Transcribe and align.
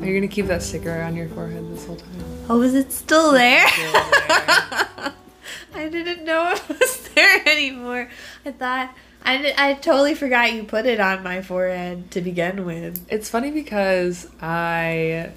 Are 0.00 0.08
you 0.08 0.20
gonna 0.20 0.28
keep 0.28 0.46
that 0.46 0.62
sticker 0.62 1.02
on 1.02 1.16
your 1.16 1.28
forehead 1.30 1.68
this 1.72 1.84
whole 1.84 1.96
time? 1.96 2.08
Oh, 2.48 2.62
is 2.62 2.74
it 2.74 2.92
still 2.92 3.32
there? 3.32 3.66
Still 3.68 3.92
there. 3.92 4.02
I 5.74 5.88
didn't 5.90 6.24
know 6.24 6.52
it 6.52 6.68
was 6.68 7.08
there 7.08 7.42
anymore. 7.46 8.08
I 8.44 8.52
thought 8.52 8.94
I 9.24 9.38
did, 9.38 9.56
I 9.58 9.74
totally 9.74 10.14
forgot 10.14 10.52
you 10.52 10.62
put 10.62 10.86
it 10.86 11.00
on 11.00 11.24
my 11.24 11.42
forehead 11.42 12.12
to 12.12 12.20
begin 12.20 12.64
with. 12.64 13.04
It's 13.10 13.28
funny 13.28 13.50
because 13.50 14.28
I 14.40 15.32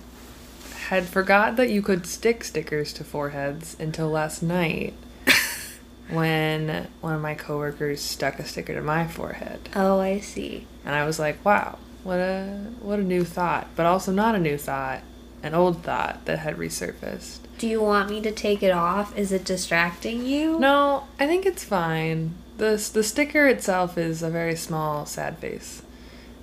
had 0.89 1.05
forgot 1.05 1.55
that 1.55 1.69
you 1.69 1.83
could 1.83 2.07
stick 2.07 2.43
stickers 2.43 2.91
to 2.93 3.03
foreheads 3.03 3.77
until 3.79 4.09
last 4.09 4.41
night 4.41 4.95
when 6.09 6.87
one 6.99 7.13
of 7.13 7.21
my 7.21 7.35
coworkers 7.35 8.01
stuck 8.01 8.39
a 8.39 8.43
sticker 8.43 8.73
to 8.73 8.81
my 8.81 9.05
forehead. 9.05 9.69
Oh, 9.75 9.99
I 9.99 10.19
see. 10.19 10.65
And 10.83 10.95
I 10.95 11.05
was 11.05 11.19
like, 11.19 11.45
wow, 11.45 11.77
what 12.03 12.17
a 12.17 12.71
what 12.81 12.97
a 12.97 13.03
new 13.03 13.23
thought, 13.23 13.67
but 13.75 13.85
also 13.85 14.11
not 14.11 14.33
a 14.33 14.39
new 14.39 14.57
thought, 14.57 15.03
an 15.43 15.53
old 15.53 15.83
thought 15.83 16.25
that 16.25 16.39
had 16.39 16.57
resurfaced. 16.57 17.37
Do 17.59 17.67
you 17.67 17.81
want 17.81 18.09
me 18.09 18.19
to 18.21 18.31
take 18.31 18.63
it 18.63 18.71
off? 18.71 19.15
Is 19.15 19.31
it 19.31 19.45
distracting 19.45 20.25
you? 20.25 20.57
No, 20.57 21.03
I 21.19 21.27
think 21.27 21.45
it's 21.45 21.63
fine. 21.63 22.33
The 22.57 22.89
the 22.91 23.03
sticker 23.03 23.47
itself 23.47 23.95
is 23.95 24.23
a 24.23 24.31
very 24.31 24.55
small 24.55 25.05
sad 25.05 25.37
face. 25.37 25.83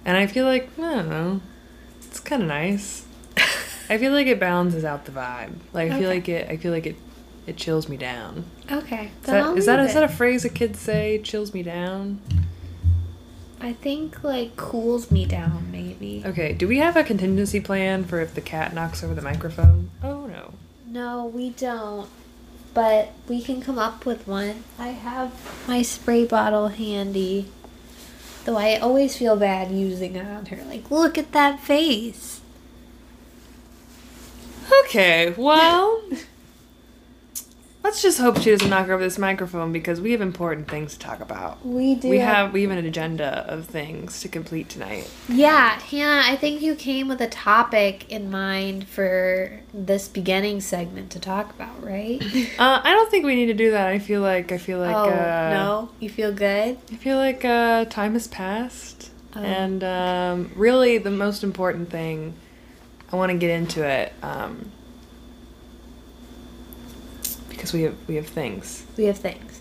And 0.05 0.17
I 0.17 0.28
feel 0.28 0.45
like, 0.45 0.70
I 0.78 0.95
don't 0.95 1.11
know. 1.11 1.41
It's 1.98 2.20
kind 2.20 2.42
of 2.42 2.48
nice. 2.48 3.05
I 3.89 3.99
feel 3.99 4.13
like 4.13 4.27
it 4.27 4.41
balances 4.41 4.85
out 4.85 5.05
the 5.05 5.13
vibe. 5.13 5.55
Like 5.73 5.91
I 5.91 5.99
feel 5.99 6.11
like 6.11 6.29
it 6.29 6.49
I 6.51 6.57
feel 6.57 6.73
like 6.73 6.87
it 6.87 6.97
it 7.47 7.57
chills 7.57 7.89
me 7.89 7.97
down. 7.97 8.45
Okay. 8.70 9.11
Is 9.23 9.27
that, 9.27 9.56
is 9.56 9.95
that 9.95 10.03
a 10.03 10.09
phrase 10.09 10.43
that 10.43 10.55
kids 10.55 10.81
say? 10.81 11.20
Chills 11.23 11.55
me 11.55 11.62
down. 11.62 12.20
I 13.61 13.73
think 13.73 14.23
like 14.25 14.56
cools 14.56 15.11
me 15.11 15.25
down 15.25 15.70
maybe. 15.70 16.23
Okay. 16.27 16.53
Do 16.53 16.67
we 16.67 16.78
have 16.78 16.97
a 16.97 17.05
contingency 17.05 17.61
plan 17.61 18.05
for 18.05 18.20
if 18.20 18.34
the 18.34 18.41
cat 18.41 18.75
knocks 18.75 19.05
over 19.05 19.15
the 19.15 19.23
microphone? 19.23 19.91
Oh 20.03 20.27
no. 20.27 20.55
No, 20.89 21.27
we 21.27 21.50
don't. 21.50 22.09
But 22.75 23.12
we 23.28 23.41
can 23.41 23.61
come 23.62 23.78
up 23.78 24.05
with 24.05 24.27
one. 24.27 24.65
I 24.78 24.89
have 24.89 25.33
my 25.67 25.83
spray 25.83 26.27
bottle 26.27 26.69
handy. 26.69 27.50
Though 28.45 28.56
I 28.56 28.77
always 28.77 29.17
feel 29.17 29.37
bad 29.37 29.73
using 29.73 30.15
it 30.15 30.27
on 30.27 30.47
her. 30.47 30.62
Like, 30.65 30.91
look 30.91 31.17
at 31.19 31.33
that 31.33 31.59
face. 31.59 32.36
Okay. 34.87 35.34
Well. 35.37 36.03
Let's 37.83 38.03
just 38.03 38.19
hope 38.19 38.41
she 38.41 38.51
doesn't 38.51 38.69
knock 38.69 38.89
over 38.89 39.01
this 39.01 39.17
microphone 39.17 39.70
because 39.70 40.01
we 40.01 40.11
have 40.11 40.20
important 40.20 40.69
things 40.69 40.95
to 40.95 40.98
talk 40.98 41.20
about. 41.20 41.65
We 41.65 41.95
do. 41.95 42.09
We 42.09 42.19
have 42.19 42.53
we 42.53 42.62
have 42.62 42.73
an 42.73 42.84
agenda 42.84 43.45
of 43.48 43.67
things 43.67 44.20
to 44.23 44.28
complete 44.28 44.69
tonight. 44.69 45.09
Yeah, 45.28 45.78
Hannah, 45.78 46.23
I 46.25 46.34
think 46.34 46.62
you 46.62 46.75
came 46.75 47.06
with 47.06 47.20
a 47.20 47.28
topic 47.28 48.11
in 48.11 48.28
mind 48.28 48.89
for 48.89 49.61
this 49.73 50.09
beginning 50.09 50.62
segment 50.62 51.11
to 51.12 51.21
talk 51.21 51.50
about, 51.55 51.81
right? 51.83 52.21
Uh, 52.59 52.81
I 52.83 52.93
don't 52.93 53.09
think 53.11 53.25
we 53.25 53.37
need 53.37 53.47
to 53.47 53.55
do 53.55 53.71
that. 53.73 53.87
I 53.87 53.98
feel 54.00 54.21
like 54.21 54.50
I 54.50 54.59
feel 54.59 54.78
like 54.81 54.97
oh, 54.97 55.11
uh, 55.11 55.50
no? 55.53 55.91
You 56.00 56.11
feel 56.11 56.33
good? 56.33 56.78
I 56.91 56.97
feel 56.97 57.19
like 57.19 57.45
uh, 57.45 57.84
time 57.84 58.15
has 58.15 58.27
passed, 58.27 59.11
Oh. 59.37 59.41
and 59.43 59.84
um, 59.84 60.50
really 60.56 60.98
the 60.98 61.11
most 61.11 61.45
important 61.45 61.91
thing. 61.91 62.34
I 63.12 63.17
want 63.17 63.31
to 63.31 63.39
get 63.39 63.50
into 63.50 63.84
it 63.84 64.12
um, 64.23 64.73
because 67.57 67.73
we 67.73 67.83
have 67.83 67.97
we 68.07 68.17
have 68.17 68.27
things. 68.29 68.85
We 68.97 69.05
have 69.05 69.19
things. 69.19 69.61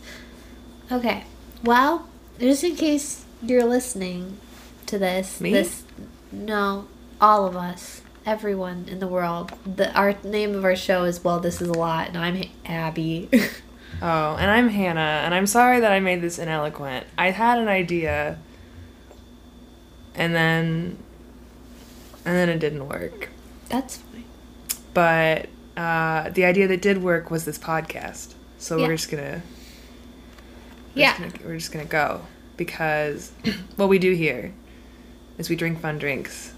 Okay. 0.92 1.24
Well, 1.64 2.08
just 2.40 2.64
in 2.64 2.76
case 2.76 3.26
you're 3.42 3.66
listening 3.66 4.38
to 4.86 5.00
this, 5.00 5.42
Me? 5.42 5.52
this 5.52 5.83
no, 6.32 6.88
all 7.20 7.48
of 7.48 7.55
us, 7.55 8.02
everyone 8.26 8.86
in 8.89 9.00
the 9.00 9.08
world. 9.08 9.54
The 9.66 9.94
our 9.94 10.16
name 10.23 10.54
of 10.54 10.64
our 10.64 10.76
show 10.76 11.05
is 11.05 11.23
Well, 11.23 11.39
This 11.39 11.61
Is 11.61 11.70
a 11.70 11.73
Lot, 11.73 12.10
and 12.10 12.17
I'm 12.17 12.44
Abby. 12.66 13.30
Oh, 14.02 14.36
and 14.36 14.52
I'm 14.52 14.67
Hannah, 14.67 15.22
and 15.23 15.34
I'm 15.34 15.48
sorry 15.48 15.80
that 15.80 15.92
I 15.92 16.02
made 16.02 16.22
this 16.22 16.38
ineloquent. 16.38 17.05
I 17.17 17.32
had 17.32 17.60
an 17.60 17.70
idea, 17.70 18.38
and 20.14 20.36
then, 20.36 20.98
and 22.26 22.36
then 22.36 22.50
it 22.50 22.60
didn't 22.60 22.89
work. 22.89 23.30
That's 23.70 23.98
fine. 23.98 24.26
But 24.94 25.48
uh, 25.77 26.30
the 26.30 26.45
idea 26.45 26.67
that 26.67 26.81
did 26.81 27.02
work 27.02 27.30
was 27.31 27.45
this 27.45 27.58
podcast. 27.58 28.33
So 28.58 28.77
Yeah. 28.77 28.87
we're 28.87 28.95
just 28.95 29.09
gonna, 29.11 29.41
we're 30.95 31.02
Yeah. 31.02 31.17
just 31.17 31.33
gonna, 31.33 31.47
we're 31.47 31.58
just 31.58 31.71
gonna 31.71 31.86
go 31.86 32.21
because 32.58 33.31
what 33.75 33.89
we 33.89 33.99
do 33.99 34.13
here 34.13 34.53
is 35.37 35.49
we 35.49 35.55
drink 35.55 35.81
fun 35.81 35.97
drinks, 35.97 36.53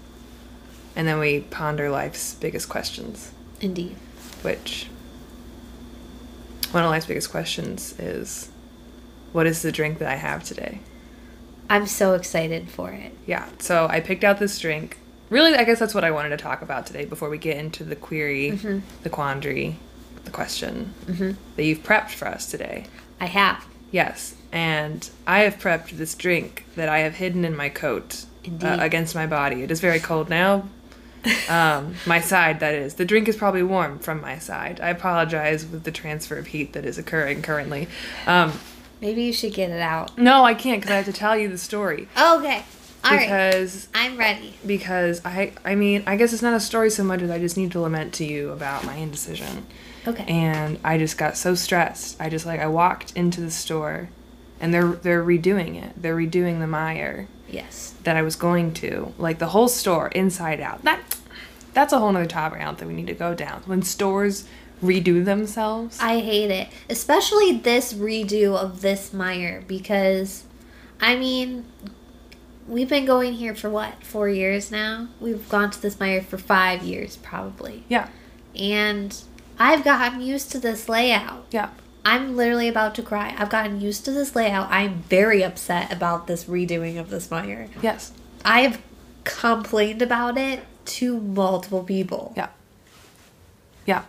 and 0.94 1.06
then 1.08 1.18
we 1.18 1.40
ponder 1.40 1.90
life's 1.90 2.34
biggest 2.34 2.68
questions. 2.68 3.32
Indeed. 3.60 3.96
Which 4.42 4.86
one 6.70 6.84
of 6.84 6.90
life's 6.90 7.06
biggest 7.06 7.30
questions 7.30 7.98
is, 7.98 8.50
what 9.32 9.46
is 9.46 9.62
the 9.62 9.72
drink 9.72 9.98
that 9.98 10.08
I 10.08 10.16
have 10.16 10.44
today? 10.44 10.80
I'm 11.70 11.86
so 11.86 12.14
excited 12.14 12.68
for 12.70 12.90
it. 12.92 13.12
Yeah. 13.26 13.46
So 13.58 13.86
I 13.90 14.00
picked 14.00 14.22
out 14.22 14.38
this 14.38 14.58
drink. 14.58 14.98
Really, 15.30 15.54
I 15.54 15.64
guess 15.64 15.78
that's 15.78 15.94
what 15.94 16.04
I 16.04 16.10
wanted 16.10 16.30
to 16.30 16.36
talk 16.38 16.62
about 16.62 16.86
today 16.86 17.04
before 17.04 17.28
we 17.28 17.38
get 17.38 17.56
into 17.56 17.84
the 17.84 17.96
query, 17.96 18.52
Mhm. 18.52 18.82
the 19.02 19.10
quandary, 19.10 19.76
the 20.24 20.30
question 20.30 20.94
hmm 21.06 21.32
that 21.56 21.64
you've 21.64 21.82
prepped 21.82 22.10
for 22.10 22.28
us 22.28 22.46
today. 22.46 22.84
I 23.20 23.26
have. 23.26 23.64
Yes. 23.90 24.34
And 24.52 25.08
I 25.26 25.40
have 25.40 25.58
prepped 25.58 25.90
this 25.90 26.14
drink 26.14 26.64
that 26.76 26.88
I 26.88 27.00
have 27.00 27.16
hidden 27.16 27.44
in 27.44 27.54
my 27.56 27.68
coat 27.68 28.24
uh, 28.62 28.76
against 28.80 29.14
my 29.14 29.26
body. 29.26 29.62
It 29.62 29.70
is 29.70 29.80
very 29.80 29.98
cold 30.00 30.30
now. 30.30 30.68
um, 31.48 31.94
my 32.06 32.20
side, 32.20 32.60
that 32.60 32.74
is. 32.74 32.94
The 32.94 33.04
drink 33.04 33.28
is 33.28 33.36
probably 33.36 33.62
warm 33.62 33.98
from 33.98 34.20
my 34.20 34.38
side. 34.38 34.80
I 34.80 34.88
apologize 34.90 35.66
with 35.66 35.84
the 35.84 35.90
transfer 35.90 36.36
of 36.38 36.46
heat 36.48 36.72
that 36.72 36.84
is 36.86 36.96
occurring 36.96 37.42
currently. 37.42 37.88
Um, 38.26 38.52
Maybe 39.00 39.22
you 39.24 39.32
should 39.32 39.52
get 39.52 39.70
it 39.70 39.80
out. 39.80 40.16
no, 40.16 40.44
I 40.44 40.54
can't 40.54 40.80
because 40.80 40.92
I 40.92 40.96
have 40.96 41.04
to 41.06 41.12
tell 41.12 41.36
you 41.36 41.48
the 41.48 41.58
story. 41.58 42.08
Okay. 42.20 42.64
All 43.04 43.12
right. 43.12 43.20
because 43.20 43.88
I'm 43.94 44.16
ready. 44.16 44.54
because 44.66 45.20
I 45.24 45.52
I 45.64 45.74
mean 45.74 46.02
I 46.06 46.16
guess 46.16 46.32
it's 46.32 46.42
not 46.42 46.54
a 46.54 46.60
story 46.60 46.90
so 46.90 47.04
much 47.04 47.22
as 47.22 47.30
I 47.30 47.38
just 47.38 47.56
need 47.56 47.72
to 47.72 47.80
lament 47.80 48.12
to 48.14 48.24
you 48.24 48.50
about 48.50 48.84
my 48.84 48.94
indecision. 48.96 49.66
Okay. 50.06 50.24
And 50.26 50.78
I 50.84 50.98
just 50.98 51.18
got 51.18 51.36
so 51.36 51.54
stressed. 51.54 52.20
I 52.20 52.28
just 52.28 52.46
like 52.46 52.60
I 52.60 52.66
walked 52.66 53.12
into 53.16 53.40
the 53.40 53.50
store 53.50 54.08
and 54.60 54.72
they're 54.72 54.92
they're 54.92 55.24
redoing 55.24 55.82
it. 55.82 56.00
They're 56.00 56.16
redoing 56.16 56.60
the 56.60 56.66
Meijer 56.66 57.26
yes. 57.48 57.94
that 58.04 58.16
I 58.16 58.22
was 58.22 58.36
going 58.36 58.74
to. 58.74 59.12
Like 59.18 59.38
the 59.38 59.48
whole 59.48 59.68
store 59.68 60.08
inside 60.08 60.60
out. 60.60 60.82
That 60.84 61.00
that's 61.74 61.92
a 61.92 61.98
whole 61.98 62.12
nother 62.12 62.26
topic 62.26 62.60
out 62.60 62.78
that 62.78 62.88
we 62.88 62.94
need 62.94 63.06
to 63.06 63.14
go 63.14 63.34
down. 63.34 63.62
When 63.66 63.82
stores 63.82 64.48
redo 64.82 65.24
themselves. 65.24 65.98
I 66.00 66.20
hate 66.20 66.50
it. 66.50 66.68
Especially 66.88 67.58
this 67.58 67.92
redo 67.92 68.56
of 68.56 68.80
this 68.80 69.10
Meijer 69.10 69.66
because 69.66 70.44
I 71.00 71.16
mean 71.16 71.64
we've 72.68 72.88
been 72.88 73.06
going 73.06 73.34
here 73.34 73.54
for 73.54 73.70
what, 73.70 74.04
four 74.04 74.28
years 74.28 74.70
now? 74.70 75.08
We've 75.20 75.48
gone 75.48 75.70
to 75.70 75.80
this 75.80 75.96
Meijer 75.96 76.24
for 76.24 76.38
five 76.38 76.82
years 76.82 77.16
probably. 77.16 77.84
yeah. 77.88 78.08
And 78.54 79.16
I've 79.58 79.84
gotten 79.84 80.20
used 80.20 80.50
to 80.52 80.58
this 80.58 80.88
layout. 80.88 81.46
Yeah. 81.50 81.70
I'm 82.04 82.36
literally 82.36 82.68
about 82.68 82.94
to 82.96 83.02
cry. 83.02 83.34
I've 83.38 83.50
gotten 83.50 83.80
used 83.80 84.04
to 84.06 84.12
this 84.12 84.34
layout. 84.34 84.68
I'm 84.70 85.02
very 85.02 85.42
upset 85.42 85.92
about 85.92 86.26
this 86.26 86.44
redoing 86.44 86.98
of 86.98 87.10
this 87.10 87.28
Meijer. 87.28 87.68
Yes. 87.82 88.12
I 88.44 88.62
have 88.62 88.80
complained 89.24 90.02
about 90.02 90.38
it 90.38 90.64
to 90.86 91.20
multiple 91.20 91.84
people. 91.84 92.32
Yeah. 92.36 92.48
Yeah. 93.86 94.04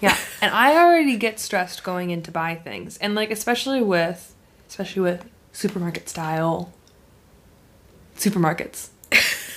Yeah. 0.00 0.16
and 0.42 0.52
I 0.54 0.76
already 0.76 1.16
get 1.16 1.40
stressed 1.40 1.82
going 1.82 2.10
in 2.10 2.22
to 2.22 2.30
buy 2.30 2.54
things. 2.54 2.96
And 2.98 3.14
like 3.14 3.30
especially 3.30 3.82
with 3.82 4.34
especially 4.68 5.02
with 5.02 5.28
supermarket 5.52 6.08
style 6.08 6.72
supermarkets. 8.18 8.88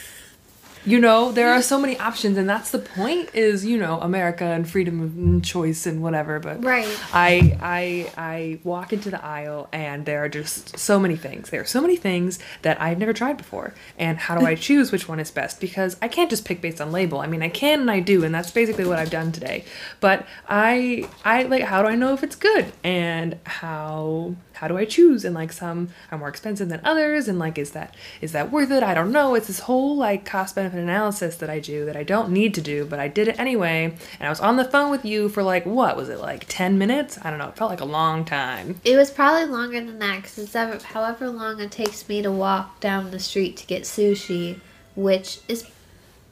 you 0.86 1.00
know, 1.00 1.32
there 1.32 1.50
are 1.52 1.62
so 1.62 1.80
many 1.80 1.98
options 2.00 2.38
and 2.38 2.50
that's 2.50 2.72
the 2.72 2.80
point 2.80 3.30
is, 3.34 3.66
you 3.66 3.78
know, 3.78 4.00
America 4.00 4.44
and 4.44 4.68
freedom 4.70 5.02
of 5.38 5.44
choice 5.44 5.86
and 5.86 6.02
whatever, 6.02 6.40
but 6.40 6.64
Right. 6.64 6.88
I 7.14 7.58
I 7.62 8.12
I 8.18 8.60
walk 8.64 8.92
into 8.94 9.12
the 9.12 9.24
aisle 9.24 9.68
and 9.72 10.06
there 10.06 10.24
are 10.24 10.30
just 10.30 10.78
so 10.80 11.00
many 11.00 11.16
things. 11.16 11.50
There 11.50 11.62
are 11.62 11.66
so 11.66 11.82
many 11.82 11.98
things 11.98 12.40
that 12.64 12.82
I've 12.82 12.98
never 12.98 13.14
tried 13.14 13.38
before. 13.38 13.74
And 13.98 14.18
how 14.18 14.38
do 14.38 14.46
I 14.46 14.56
choose 14.68 14.92
which 14.92 15.08
one 15.08 15.20
is 15.20 15.32
best? 15.32 15.60
Because 15.62 15.98
I 16.02 16.08
can't 16.08 16.30
just 16.30 16.46
pick 16.46 16.62
based 16.62 16.82
on 16.82 16.92
label. 16.92 17.20
I 17.20 17.28
mean, 17.28 17.44
I 17.44 17.50
can 17.50 17.82
and 17.82 17.92
I 17.92 18.00
do, 18.00 18.24
and 18.24 18.34
that's 18.34 18.52
basically 18.52 18.86
what 18.86 18.98
I've 19.00 19.10
done 19.12 19.32
today. 19.32 19.66
But 20.00 20.26
I 20.50 21.08
I 21.24 21.44
like 21.44 21.64
how 21.64 21.82
do 21.82 21.88
I 21.88 21.96
know 21.96 22.14
if 22.14 22.24
it's 22.24 22.36
good? 22.36 22.72
And 22.84 23.38
how 23.46 24.36
how 24.54 24.68
do 24.68 24.78
I 24.78 24.86
choose? 24.86 25.26
And 25.26 25.34
like 25.36 25.52
some 25.52 25.90
are 26.12 26.18
more 26.18 26.30
expensive 26.30 26.70
than 26.70 26.82
others 26.84 27.28
and 27.28 27.40
like 27.40 27.58
is 27.58 27.72
that 27.72 27.96
is 28.22 28.32
that 28.32 28.52
worth 28.52 28.72
it? 28.72 28.84
I 28.84 28.94
don't 28.94 29.12
know. 29.12 29.36
It's 29.36 29.48
this 29.48 29.60
whole 29.62 29.96
like 29.98 30.24
cost 30.26 30.56
benefit 30.56 30.71
benefit 30.72 30.84
analysis 30.84 31.36
that 31.38 31.50
I 31.50 31.60
do 31.60 31.86
that 31.86 31.96
I 31.96 32.04
don't 32.04 32.30
need 32.32 32.54
to 32.56 32.62
do, 32.62 32.86
but 32.86 33.00
I 33.00 33.08
did 33.08 33.28
it 33.28 33.40
anyway. 33.40 33.86
And 34.20 34.28
I 34.28 34.30
was 34.30 34.40
on 34.40 34.58
the 34.58 34.66
phone 34.66 34.92
with 34.92 35.06
you 35.06 35.30
for 35.30 35.44
like, 35.44 35.66
what 35.66 35.96
was 35.98 36.10
it, 36.10 36.20
like 36.20 36.46
10 36.48 36.78
minutes? 36.78 37.18
I 37.22 37.30
don't 37.30 37.40
know. 37.40 37.50
It 37.50 37.56
felt 37.58 37.70
like 37.70 37.82
a 37.82 37.86
long 37.86 38.26
time. 38.26 38.80
It 38.84 38.96
was 38.96 39.12
probably 39.12 39.46
longer 39.46 39.80
than 39.82 40.00
that 40.00 40.18
because 40.18 40.38
it's 40.38 40.56
ever, 40.56 40.84
however 40.84 41.30
long 41.30 41.60
it 41.60 41.72
takes 41.72 42.08
me 42.08 42.22
to 42.22 42.32
walk 42.32 42.80
down 42.80 43.12
the 43.12 43.20
street 43.20 43.58
to 43.58 43.68
get 43.68 43.84
sushi, 43.84 44.60
which 44.96 45.40
is, 45.48 45.68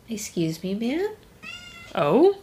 excuse 0.10 0.64
me, 0.64 0.74
man. 0.74 1.10
Oh? 1.96 2.38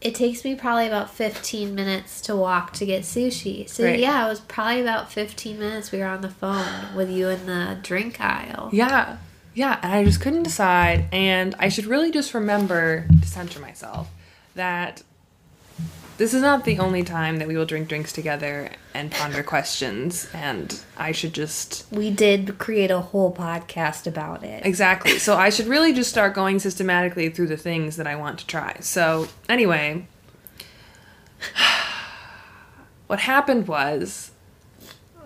It 0.00 0.14
takes 0.14 0.44
me 0.44 0.54
probably 0.54 0.86
about 0.86 1.10
15 1.10 1.74
minutes 1.74 2.22
to 2.22 2.34
walk 2.34 2.72
to 2.74 2.86
get 2.86 3.02
sushi. 3.02 3.68
So, 3.68 3.84
Right. 3.84 3.98
yeah, 4.00 4.24
it 4.24 4.30
was 4.30 4.40
probably 4.40 4.80
about 4.80 5.12
15 5.12 5.58
minutes 5.58 5.92
we 5.92 5.98
were 5.98 6.06
on 6.06 6.22
the 6.22 6.30
phone 6.30 6.94
with 6.96 7.10
you 7.10 7.28
in 7.28 7.44
the 7.44 7.76
drink 7.82 8.18
aisle. 8.18 8.70
Yeah. 8.72 9.18
Yeah. 9.54 9.78
And 9.82 9.92
I 9.92 10.04
just 10.04 10.20
couldn't 10.20 10.44
decide. 10.44 11.06
And 11.12 11.54
I 11.58 11.68
should 11.68 11.86
really 11.86 12.10
just 12.10 12.34
remember 12.34 13.06
to 13.20 13.28
center 13.28 13.60
myself 13.60 14.10
that 14.54 15.02
this 16.20 16.34
is 16.34 16.42
not 16.42 16.64
the 16.66 16.78
only 16.78 17.02
time 17.02 17.38
that 17.38 17.48
we 17.48 17.56
will 17.56 17.64
drink 17.64 17.88
drinks 17.88 18.12
together 18.12 18.68
and 18.92 19.10
ponder 19.10 19.42
questions. 19.42 20.28
And 20.34 20.78
I 20.98 21.12
should 21.12 21.32
just 21.32 21.86
We 21.90 22.10
did 22.10 22.58
create 22.58 22.90
a 22.90 23.00
whole 23.00 23.34
podcast 23.34 24.06
about 24.06 24.44
it. 24.44 24.66
Exactly. 24.66 25.18
So 25.18 25.36
I 25.36 25.48
should 25.48 25.66
really 25.66 25.94
just 25.94 26.10
start 26.10 26.34
going 26.34 26.58
systematically 26.58 27.30
through 27.30 27.46
the 27.46 27.56
things 27.56 27.96
that 27.96 28.06
I 28.06 28.16
want 28.16 28.38
to 28.40 28.46
try. 28.46 28.76
So, 28.80 29.28
anyway, 29.48 30.06
what 33.06 33.20
happened 33.20 33.66
was 33.66 34.30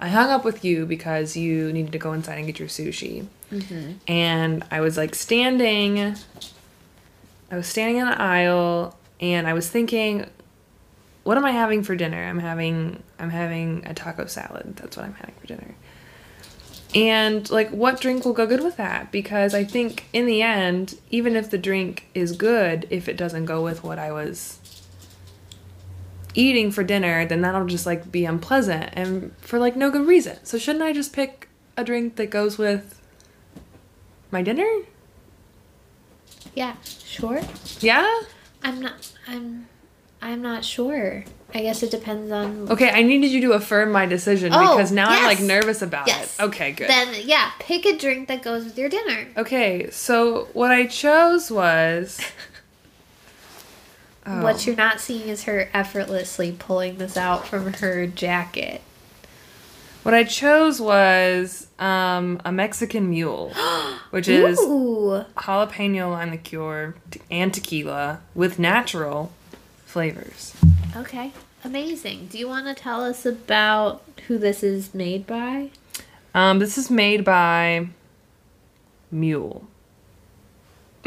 I 0.00 0.08
hung 0.08 0.30
up 0.30 0.44
with 0.44 0.64
you 0.64 0.86
because 0.86 1.36
you 1.36 1.72
needed 1.72 1.90
to 1.90 1.98
go 1.98 2.12
inside 2.12 2.36
and 2.38 2.46
get 2.46 2.60
your 2.60 2.68
sushi. 2.68 3.26
Mm-hmm. 3.54 3.92
And 4.08 4.64
I 4.70 4.80
was 4.80 4.96
like 4.96 5.14
standing, 5.14 6.16
I 7.50 7.56
was 7.56 7.66
standing 7.66 7.98
in 7.98 8.06
the 8.06 8.20
aisle 8.20 8.96
and 9.20 9.46
I 9.46 9.52
was 9.52 9.68
thinking, 9.68 10.26
what 11.22 11.38
am 11.38 11.44
I 11.44 11.52
having 11.52 11.82
for 11.82 11.96
dinner? 11.96 12.22
I'm 12.22 12.38
having 12.38 13.02
I'm 13.18 13.30
having 13.30 13.84
a 13.86 13.94
taco 13.94 14.26
salad. 14.26 14.76
That's 14.76 14.96
what 14.96 15.06
I'm 15.06 15.14
having 15.14 15.34
for 15.36 15.46
dinner. 15.46 15.74
And 16.94 17.48
like 17.50 17.70
what 17.70 18.00
drink 18.00 18.24
will 18.24 18.34
go 18.34 18.46
good 18.46 18.62
with 18.62 18.76
that? 18.76 19.10
Because 19.10 19.54
I 19.54 19.64
think 19.64 20.06
in 20.12 20.26
the 20.26 20.42
end, 20.42 20.98
even 21.10 21.34
if 21.34 21.50
the 21.50 21.58
drink 21.58 22.08
is 22.14 22.32
good, 22.32 22.86
if 22.90 23.08
it 23.08 23.16
doesn't 23.16 23.46
go 23.46 23.64
with 23.64 23.82
what 23.82 23.98
I 23.98 24.12
was 24.12 24.58
eating 26.34 26.70
for 26.70 26.84
dinner, 26.84 27.24
then 27.24 27.40
that'll 27.40 27.66
just 27.66 27.86
like 27.86 28.10
be 28.10 28.24
unpleasant 28.24 28.90
and 28.92 29.34
for 29.38 29.58
like 29.58 29.76
no 29.76 29.90
good 29.90 30.06
reason. 30.06 30.38
So 30.44 30.58
shouldn't 30.58 30.84
I 30.84 30.92
just 30.92 31.12
pick 31.12 31.48
a 31.76 31.84
drink 31.84 32.16
that 32.16 32.30
goes 32.30 32.58
with 32.58 33.00
my 34.34 34.42
dinner? 34.42 34.68
Yeah, 36.54 36.74
sure. 36.84 37.40
Yeah? 37.80 38.20
I'm 38.62 38.80
not. 38.80 39.10
I'm. 39.26 39.68
I'm 40.20 40.42
not 40.42 40.64
sure. 40.64 41.24
I 41.54 41.60
guess 41.60 41.82
it 41.82 41.90
depends 41.90 42.32
on. 42.32 42.68
Okay, 42.70 42.90
I 42.90 43.02
needed 43.02 43.30
you 43.30 43.40
to 43.42 43.52
affirm 43.52 43.92
my 43.92 44.06
decision 44.06 44.52
Oh, 44.52 44.76
because 44.76 44.90
now 44.90 45.06
I'm 45.08 45.24
like 45.24 45.40
nervous 45.40 45.82
about 45.82 46.06
Yes. 46.08 46.38
it. 46.38 46.42
Okay, 46.44 46.72
good. 46.72 46.88
Then 46.90 47.14
yeah, 47.24 47.50
pick 47.60 47.84
a 47.86 47.96
drink 47.96 48.26
that 48.28 48.42
goes 48.42 48.64
with 48.64 48.76
your 48.76 48.88
dinner. 48.88 49.28
okay, 49.36 49.88
so 49.90 50.48
what 50.52 50.70
I 50.72 50.86
chose 50.86 51.50
was 51.50 52.20
Oh. 54.26 54.42
What 54.42 54.66
you're 54.66 54.74
not 54.74 55.00
seeing 55.00 55.28
is 55.28 55.44
her 55.44 55.68
effortlessly 55.74 56.56
pulling 56.58 56.96
this 56.96 57.14
out 57.14 57.46
from 57.46 57.74
her 57.74 58.06
jacket. 58.06 58.80
What 60.04 60.12
I 60.12 60.24
chose 60.24 60.80
was 60.82 61.66
um, 61.78 62.38
a 62.44 62.52
Mexican 62.52 63.08
mule, 63.08 63.54
which 64.10 64.28
is 64.28 64.60
Ooh, 64.60 65.24
jalapeno 65.36 66.10
lime 66.10 66.30
liqueur 66.32 66.94
and 67.30 67.52
tequila 67.54 68.20
with 68.34 68.58
natural 68.58 69.32
flavors. 69.86 70.54
okay, 70.94 71.32
amazing. 71.64 72.26
Do 72.26 72.36
you 72.38 72.46
want 72.46 72.66
to 72.66 72.74
tell 72.74 73.02
us 73.02 73.24
about 73.24 74.02
who 74.28 74.36
this 74.36 74.62
is 74.62 74.92
made 74.94 75.26
by? 75.26 75.70
Um, 76.34 76.58
this 76.58 76.76
is 76.76 76.90
made 76.90 77.24
by 77.24 77.88
Mule. 79.10 79.66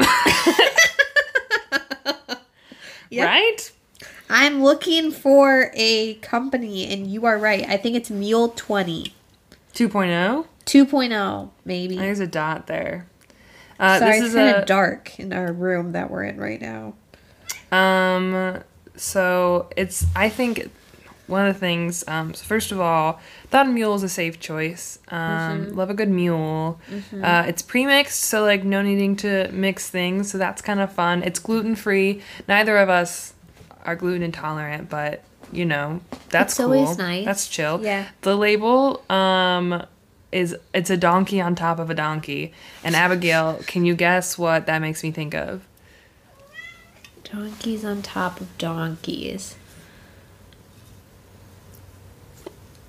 Yep. 3.10 3.26
Right? 3.26 3.72
I'm 4.28 4.62
looking 4.62 5.10
for 5.10 5.70
a 5.74 6.14
company, 6.16 6.86
and 6.86 7.06
you 7.06 7.24
are 7.26 7.38
right. 7.38 7.64
I 7.68 7.76
think 7.76 7.96
it's 7.96 8.10
Mule 8.10 8.50
20. 8.50 9.14
2.0. 9.74 10.46
2.0, 10.66 11.50
maybe. 11.64 11.96
There's 11.96 12.20
a 12.20 12.26
dot 12.26 12.66
there. 12.66 13.06
Uh, 13.80 13.98
Sorry, 13.98 14.10
this 14.12 14.20
it's 14.20 14.28
is 14.28 14.34
kind 14.34 14.48
a 14.56 14.60
of 14.60 14.66
dark 14.66 15.18
in 15.18 15.32
our 15.32 15.52
room 15.52 15.92
that 15.92 16.10
we're 16.10 16.24
in 16.24 16.38
right 16.38 16.60
now. 16.60 16.94
Um, 17.70 18.62
so 18.96 19.70
it's 19.76 20.04
I 20.16 20.28
think 20.28 20.70
one 21.28 21.46
of 21.46 21.54
the 21.54 21.60
things. 21.60 22.02
Um, 22.08 22.34
so 22.34 22.44
first 22.44 22.72
of 22.72 22.80
all, 22.80 23.20
thought 23.50 23.66
a 23.66 23.70
mule 23.70 23.94
is 23.94 24.02
a 24.02 24.08
safe 24.08 24.40
choice. 24.40 24.98
Um, 25.08 25.74
love 25.76 25.90
a 25.90 25.94
good 25.94 26.08
mule. 26.08 26.80
Uh, 27.22 27.44
it's 27.46 27.62
pre-mixed, 27.62 28.20
so 28.20 28.42
like 28.42 28.64
no 28.64 28.82
needing 28.82 29.14
to 29.16 29.48
mix 29.52 29.88
things. 29.88 30.30
So 30.32 30.38
that's 30.38 30.60
kind 30.60 30.80
of 30.80 30.92
fun. 30.92 31.22
It's 31.22 31.38
gluten 31.38 31.76
free. 31.76 32.22
Neither 32.48 32.78
of 32.78 32.88
us 32.88 33.34
are 33.84 33.96
gluten 33.96 34.22
intolerant, 34.22 34.88
but 34.88 35.22
you 35.52 35.64
know 35.64 36.00
that's 36.30 36.52
It's 36.54 36.58
cool. 36.58 36.72
always 36.78 36.98
nice. 36.98 37.24
That's 37.24 37.48
chill. 37.48 37.80
Yeah. 37.82 38.08
The 38.22 38.36
label 38.36 39.02
um 39.10 39.84
is 40.30 40.54
it's 40.74 40.90
a 40.90 40.96
donkey 40.96 41.40
on 41.40 41.54
top 41.54 41.78
of 41.78 41.88
a 41.90 41.94
donkey. 41.94 42.52
And 42.84 42.94
Abigail, 42.94 43.60
can 43.66 43.84
you 43.84 43.94
guess 43.94 44.36
what 44.36 44.66
that 44.66 44.80
makes 44.80 45.02
me 45.02 45.10
think 45.10 45.34
of? 45.34 45.62
Donkeys 47.24 47.84
on 47.84 48.02
top 48.02 48.40
of 48.40 48.58
donkeys. 48.58 49.56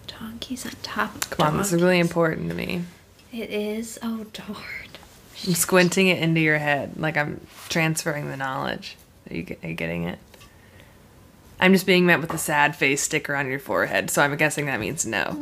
Donkeys 0.07 0.65
on 0.65 0.73
top 0.81 1.15
of 1.15 1.29
Come 1.29 1.47
on, 1.47 1.57
this 1.57 1.71
is 1.73 1.81
really 1.81 1.99
important 1.99 2.49
to 2.49 2.55
me. 2.55 2.83
It 3.31 3.49
is. 3.49 3.99
Oh 4.01 4.25
darn. 4.33 4.57
I'm 5.47 5.53
squinting 5.53 6.07
it 6.07 6.21
into 6.21 6.41
your 6.41 6.57
head, 6.57 6.97
like 6.97 7.15
I'm 7.15 7.39
transferring 7.69 8.27
the 8.29 8.35
knowledge. 8.35 8.97
Are 9.29 9.35
you, 9.35 9.55
are 9.63 9.69
you 9.69 9.75
getting 9.75 10.03
it? 10.03 10.19
I'm 11.59 11.73
just 11.73 11.85
being 11.85 12.05
met 12.05 12.21
with 12.21 12.33
a 12.33 12.37
sad 12.37 12.75
face 12.75 13.01
sticker 13.01 13.35
on 13.35 13.47
your 13.47 13.59
forehead, 13.59 14.09
so 14.09 14.21
I'm 14.21 14.35
guessing 14.37 14.67
that 14.67 14.79
means 14.79 15.05
no. 15.05 15.37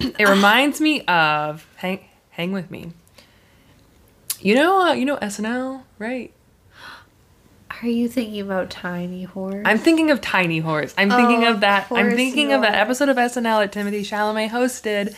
it 0.00 0.28
reminds 0.28 0.80
me 0.80 1.02
of 1.06 1.66
hang 1.76 2.00
hang 2.30 2.52
with 2.52 2.70
me. 2.70 2.92
You 4.40 4.56
know, 4.56 4.80
uh, 4.88 4.92
you 4.92 5.04
know 5.04 5.16
SNL, 5.18 5.82
right? 5.98 6.32
Are 7.82 7.88
you 7.88 8.08
thinking 8.08 8.40
about 8.40 8.70
Tiny 8.70 9.24
Horse? 9.24 9.62
I'm 9.64 9.78
thinking 9.78 10.10
of 10.10 10.20
Tiny 10.20 10.58
Horse. 10.60 10.94
I'm 10.98 11.10
thinking 11.10 11.44
Oh, 11.44 11.52
of 11.52 11.60
that. 11.60 11.90
of 11.90 11.96
I'm 11.96 12.10
thinking 12.12 12.52
of 12.52 12.62
that 12.62 12.74
episode 12.74 13.08
of 13.08 13.16
SNL 13.16 13.60
that 13.60 13.72
Timothée 13.72 14.00
Chalamet 14.02 14.50
hosted. 14.50 15.14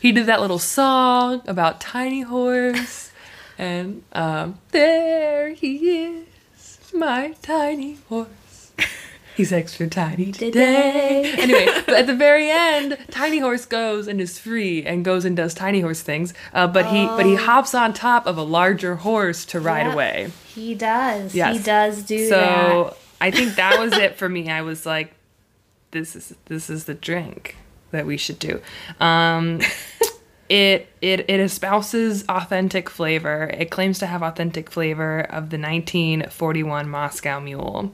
He 0.00 0.12
did 0.12 0.26
that 0.26 0.40
little 0.40 0.58
song 0.58 1.42
about 1.46 1.80
Tiny 1.80 2.20
Horse, 2.22 3.10
and 3.58 4.02
um, 4.12 4.58
there 4.70 5.50
he 5.50 6.04
is, 6.04 6.78
my 6.94 7.34
tiny 7.42 7.98
horse. 8.08 8.72
He's 9.36 9.52
extra 9.52 9.86
tiny 9.86 10.32
today. 10.32 11.34
Anyway, 11.36 11.66
but 11.84 11.94
at 11.94 12.06
the 12.06 12.14
very 12.14 12.50
end, 12.50 12.96
Tiny 13.10 13.38
Horse 13.38 13.66
goes 13.66 14.08
and 14.08 14.18
is 14.20 14.38
free 14.38 14.82
and 14.84 15.04
goes 15.04 15.24
and 15.26 15.36
does 15.36 15.52
Tiny 15.52 15.80
Horse 15.80 16.00
things. 16.02 16.32
Uh, 16.54 16.66
but 16.66 16.86
he 16.86 17.04
but 17.06 17.26
he 17.26 17.34
Oh. 17.34 17.44
hops 17.44 17.74
on 17.74 17.92
top 17.92 18.26
of 18.26 18.38
a 18.38 18.42
larger 18.42 18.96
horse 18.96 19.44
to 19.46 19.60
ride 19.60 19.84
Yep, 19.86 19.92
away. 19.94 20.30
He 20.54 20.74
does. 20.74 21.32
He 21.32 21.58
does 21.58 22.02
do 22.02 22.28
so 22.28 22.94
that. 22.94 22.96
I 23.20 23.30
think 23.30 23.56
that 23.56 23.78
was 23.78 23.92
it 23.98 24.16
for 24.16 24.28
me. 24.28 24.50
I 24.50 24.62
was 24.62 24.86
like, 24.86 25.12
this 25.90 26.16
is 26.16 26.34
this 26.46 26.70
is 26.70 26.84
the 26.86 26.94
drink 26.94 27.56
that 27.90 28.06
we 28.06 28.16
should 28.16 28.38
do. 28.38 28.60
Um, 29.00 29.60
it 30.48 30.88
it 31.02 31.28
it 31.28 31.40
espouses 31.40 32.24
authentic 32.28 32.88
flavor. 32.88 33.50
It 33.52 33.70
claims 33.70 33.98
to 33.98 34.06
have 34.06 34.22
authentic 34.22 34.70
flavor 34.70 35.20
of 35.20 35.50
the 35.50 35.58
1941 35.58 36.88
Moscow 36.88 37.38
Mule. 37.40 37.92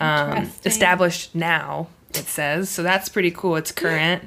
Um, 0.00 0.50
established 0.64 1.34
now, 1.34 1.88
it 2.10 2.26
says. 2.26 2.68
So 2.70 2.82
that's 2.82 3.08
pretty 3.08 3.30
cool. 3.30 3.56
It's 3.56 3.72
current. 3.72 4.24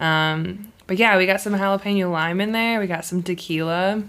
Um, 0.00 0.72
but 0.86 0.98
yeah, 0.98 1.16
we 1.16 1.26
got 1.26 1.40
some 1.40 1.52
jalapeno 1.54 2.10
lime 2.10 2.40
in 2.40 2.52
there. 2.52 2.80
We 2.80 2.86
got 2.86 3.04
some 3.04 3.22
tequila. 3.22 4.02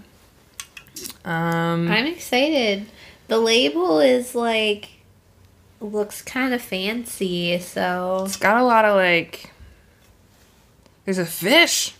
Um, 1.24 1.88
I'm 1.88 2.06
excited. 2.06 2.86
The 3.28 3.38
label 3.38 4.00
is 4.00 4.34
like 4.34 4.90
looks 5.80 6.22
kind 6.22 6.54
of 6.54 6.62
fancy, 6.62 7.58
so 7.58 8.22
It's 8.26 8.36
got 8.36 8.56
a 8.56 8.64
lot 8.64 8.84
of 8.84 8.96
like. 8.96 9.50
There's 11.04 11.18
a 11.18 11.26
fish, 11.26 11.94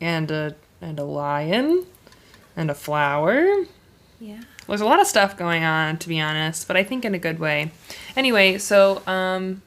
and 0.00 0.30
a 0.30 0.54
and 0.80 0.98
a 0.98 1.04
lion, 1.04 1.86
and 2.56 2.70
a 2.70 2.74
flower. 2.74 3.64
yeah. 4.20 4.42
There's 4.66 4.80
a 4.80 4.84
lot 4.84 5.00
of 5.00 5.06
stuff 5.06 5.36
going 5.36 5.62
on, 5.62 5.96
to 5.98 6.08
be 6.08 6.20
honest, 6.20 6.66
but 6.66 6.76
I 6.76 6.82
think 6.82 7.04
in 7.04 7.14
a 7.14 7.18
good 7.18 7.38
way. 7.38 7.70
Anyway, 8.16 8.58
so 8.58 9.02
um, 9.06 9.62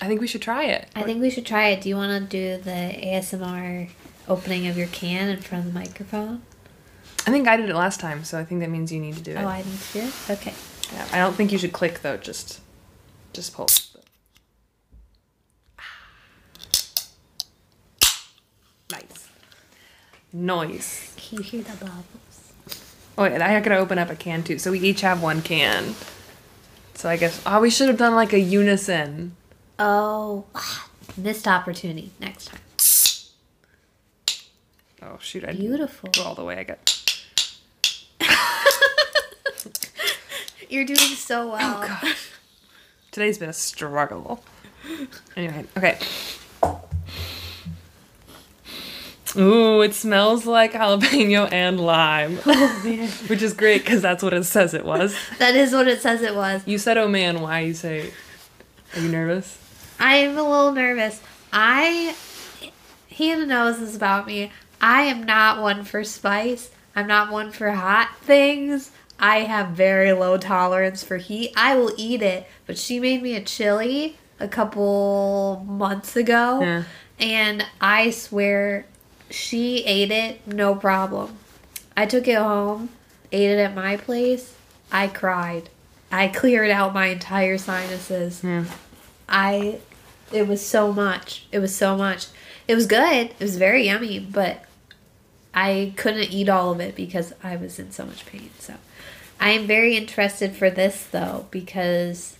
I 0.00 0.06
think 0.06 0.20
we 0.20 0.26
should 0.26 0.42
try 0.42 0.64
it. 0.64 0.88
I 0.94 1.02
think 1.02 1.20
we 1.20 1.30
should 1.30 1.46
try 1.46 1.68
it. 1.68 1.82
Do 1.82 1.88
you 1.88 1.96
want 1.96 2.30
to 2.30 2.56
do 2.56 2.62
the 2.62 2.70
ASMR 2.70 3.90
opening 4.28 4.66
of 4.66 4.78
your 4.78 4.88
can 4.88 5.28
in 5.28 5.40
front 5.40 5.66
of 5.66 5.72
the 5.72 5.78
microphone? 5.78 6.42
I 7.26 7.30
think 7.30 7.48
I 7.48 7.56
did 7.56 7.68
it 7.68 7.74
last 7.74 8.00
time, 8.00 8.24
so 8.24 8.38
I 8.38 8.44
think 8.44 8.60
that 8.60 8.70
means 8.70 8.92
you 8.92 9.00
need 9.00 9.16
to 9.16 9.22
do 9.22 9.32
it. 9.32 9.38
Oh, 9.38 9.46
I 9.46 9.58
need 9.58 9.78
to 9.78 9.92
do 9.92 10.06
it? 10.06 10.14
Okay. 10.30 10.54
Yeah, 10.92 11.08
I 11.12 11.18
don't 11.18 11.34
think 11.34 11.50
you 11.52 11.58
should 11.58 11.72
click 11.72 12.02
though. 12.02 12.16
Just, 12.16 12.60
just 13.32 13.52
pull. 13.52 13.68
Nice. 18.90 19.28
Noise. 20.32 21.14
Can 21.16 21.38
you 21.38 21.44
hear 21.44 21.62
the 21.62 21.76
bubbles? 21.76 22.25
Oh, 23.18 23.24
and 23.24 23.42
I 23.42 23.58
gotta 23.60 23.78
open 23.78 23.98
up 23.98 24.10
a 24.10 24.16
can 24.16 24.42
too. 24.42 24.58
So 24.58 24.72
we 24.72 24.80
each 24.80 25.00
have 25.00 25.22
one 25.22 25.40
can. 25.42 25.94
So 26.94 27.08
I 27.08 27.16
guess 27.16 27.40
oh 27.46 27.60
we 27.60 27.70
should 27.70 27.88
have 27.88 27.98
done 27.98 28.14
like 28.14 28.32
a 28.32 28.38
unison. 28.38 29.36
Oh, 29.78 30.44
ah, 30.54 30.88
missed 31.16 31.48
opportunity. 31.48 32.10
Next 32.20 32.46
time. 32.46 32.60
Oh 35.02 35.18
shoot! 35.20 35.44
I 35.44 35.52
Beautiful. 35.52 36.10
Go 36.10 36.24
all 36.24 36.34
the 36.34 36.44
way. 36.44 36.58
I 36.58 36.64
got. 36.64 36.92
You're 40.68 40.84
doing 40.84 40.98
so 40.98 41.50
well. 41.50 41.80
Oh 41.82 41.86
gosh. 41.86 42.30
Today's 43.12 43.38
been 43.38 43.48
a 43.48 43.54
struggle. 43.54 44.42
Anyway, 45.36 45.64
okay. 45.76 45.98
Ooh, 49.38 49.82
it 49.82 49.94
smells 49.94 50.46
like 50.46 50.72
jalapeno 50.72 51.50
and 51.52 51.78
lime, 51.80 52.38
Oh 52.46 52.82
man. 52.84 53.08
which 53.28 53.42
is 53.42 53.52
great 53.52 53.82
because 53.84 54.02
that's 54.02 54.22
what 54.22 54.32
it 54.32 54.44
says 54.44 54.74
it 54.74 54.84
was. 54.84 55.14
That 55.38 55.54
is 55.56 55.72
what 55.72 55.88
it 55.88 56.00
says 56.00 56.22
it 56.22 56.34
was. 56.34 56.62
You 56.66 56.78
said, 56.78 56.96
"Oh 56.98 57.08
man," 57.08 57.40
why 57.40 57.60
you 57.60 57.74
say? 57.74 58.12
Are 58.94 59.00
you 59.00 59.08
nervous? 59.08 59.58
I 60.00 60.16
am 60.16 60.36
a 60.38 60.42
little 60.42 60.72
nervous. 60.72 61.20
I 61.52 62.14
Hannah 63.16 63.46
knows 63.46 63.78
this 63.78 63.96
about 63.96 64.26
me. 64.26 64.52
I 64.80 65.02
am 65.02 65.22
not 65.24 65.60
one 65.62 65.84
for 65.84 66.04
spice. 66.04 66.70
I'm 66.94 67.06
not 67.06 67.30
one 67.30 67.50
for 67.50 67.70
hot 67.72 68.10
things. 68.22 68.90
I 69.18 69.40
have 69.40 69.68
very 69.70 70.12
low 70.12 70.36
tolerance 70.36 71.02
for 71.02 71.16
heat. 71.16 71.52
I 71.56 71.74
will 71.76 71.92
eat 71.96 72.20
it, 72.22 72.46
but 72.66 72.76
she 72.78 73.00
made 73.00 73.22
me 73.22 73.34
a 73.34 73.40
chili 73.42 74.18
a 74.38 74.48
couple 74.48 75.64
months 75.66 76.14
ago, 76.16 76.60
Yeah. 76.60 76.82
and 77.18 77.64
I 77.80 78.10
swear 78.10 78.84
she 79.30 79.84
ate 79.84 80.10
it 80.10 80.46
no 80.46 80.74
problem. 80.74 81.36
I 81.96 82.06
took 82.06 82.28
it 82.28 82.36
home, 82.36 82.90
ate 83.32 83.50
it 83.50 83.58
at 83.58 83.74
my 83.74 83.96
place. 83.96 84.54
I 84.92 85.08
cried. 85.08 85.70
I 86.10 86.28
cleared 86.34 86.70
out 86.70 86.94
my 86.94 87.06
entire 87.06 87.58
sinuses. 87.58 88.42
Yeah. 88.44 88.64
I 89.28 89.80
it 90.32 90.46
was 90.46 90.64
so 90.64 90.92
much. 90.92 91.46
It 91.52 91.60
was 91.60 91.74
so 91.74 91.96
much. 91.96 92.26
It 92.66 92.74
was 92.74 92.86
good. 92.86 93.30
It 93.30 93.40
was 93.40 93.56
very 93.56 93.86
yummy, 93.86 94.18
but 94.18 94.64
I 95.54 95.92
couldn't 95.96 96.30
eat 96.32 96.48
all 96.48 96.72
of 96.72 96.80
it 96.80 96.94
because 96.96 97.32
I 97.42 97.56
was 97.56 97.78
in 97.78 97.92
so 97.92 98.04
much 98.04 98.26
pain. 98.26 98.50
So 98.58 98.74
I 99.40 99.50
am 99.50 99.66
very 99.66 99.96
interested 99.96 100.54
for 100.54 100.68
this 100.70 101.06
though 101.06 101.46
because 101.50 102.36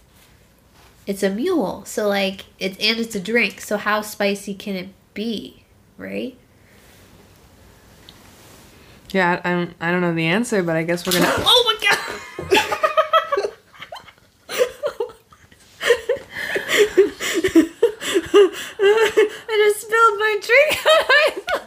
it's 1.07 1.23
a 1.23 1.31
mule. 1.31 1.85
So 1.85 2.09
like 2.09 2.47
it's 2.59 2.76
and 2.78 2.99
it's 2.99 3.14
a 3.14 3.21
drink. 3.21 3.61
So 3.61 3.76
how 3.76 4.02
spicy 4.02 4.55
can 4.55 4.76
it 4.76 4.88
be, 5.14 5.64
right? 5.97 6.37
Yeah, 9.11 9.41
I 9.45 9.51
I 9.51 9.55
don't. 9.55 9.75
I 9.81 9.91
don't 9.91 10.01
know 10.01 10.15
the 10.15 10.27
answer, 10.27 10.63
but 10.63 10.77
I 10.77 10.83
guess 10.83 11.07
we're 11.07 11.13
gonna. 11.13 11.27
Oh 11.39 11.63
my 11.67 11.89
god. 11.89 11.97
I 18.79 19.71
just 19.73 19.81
spilled 19.87 20.19
my 20.19 20.39
drink. 20.43 21.67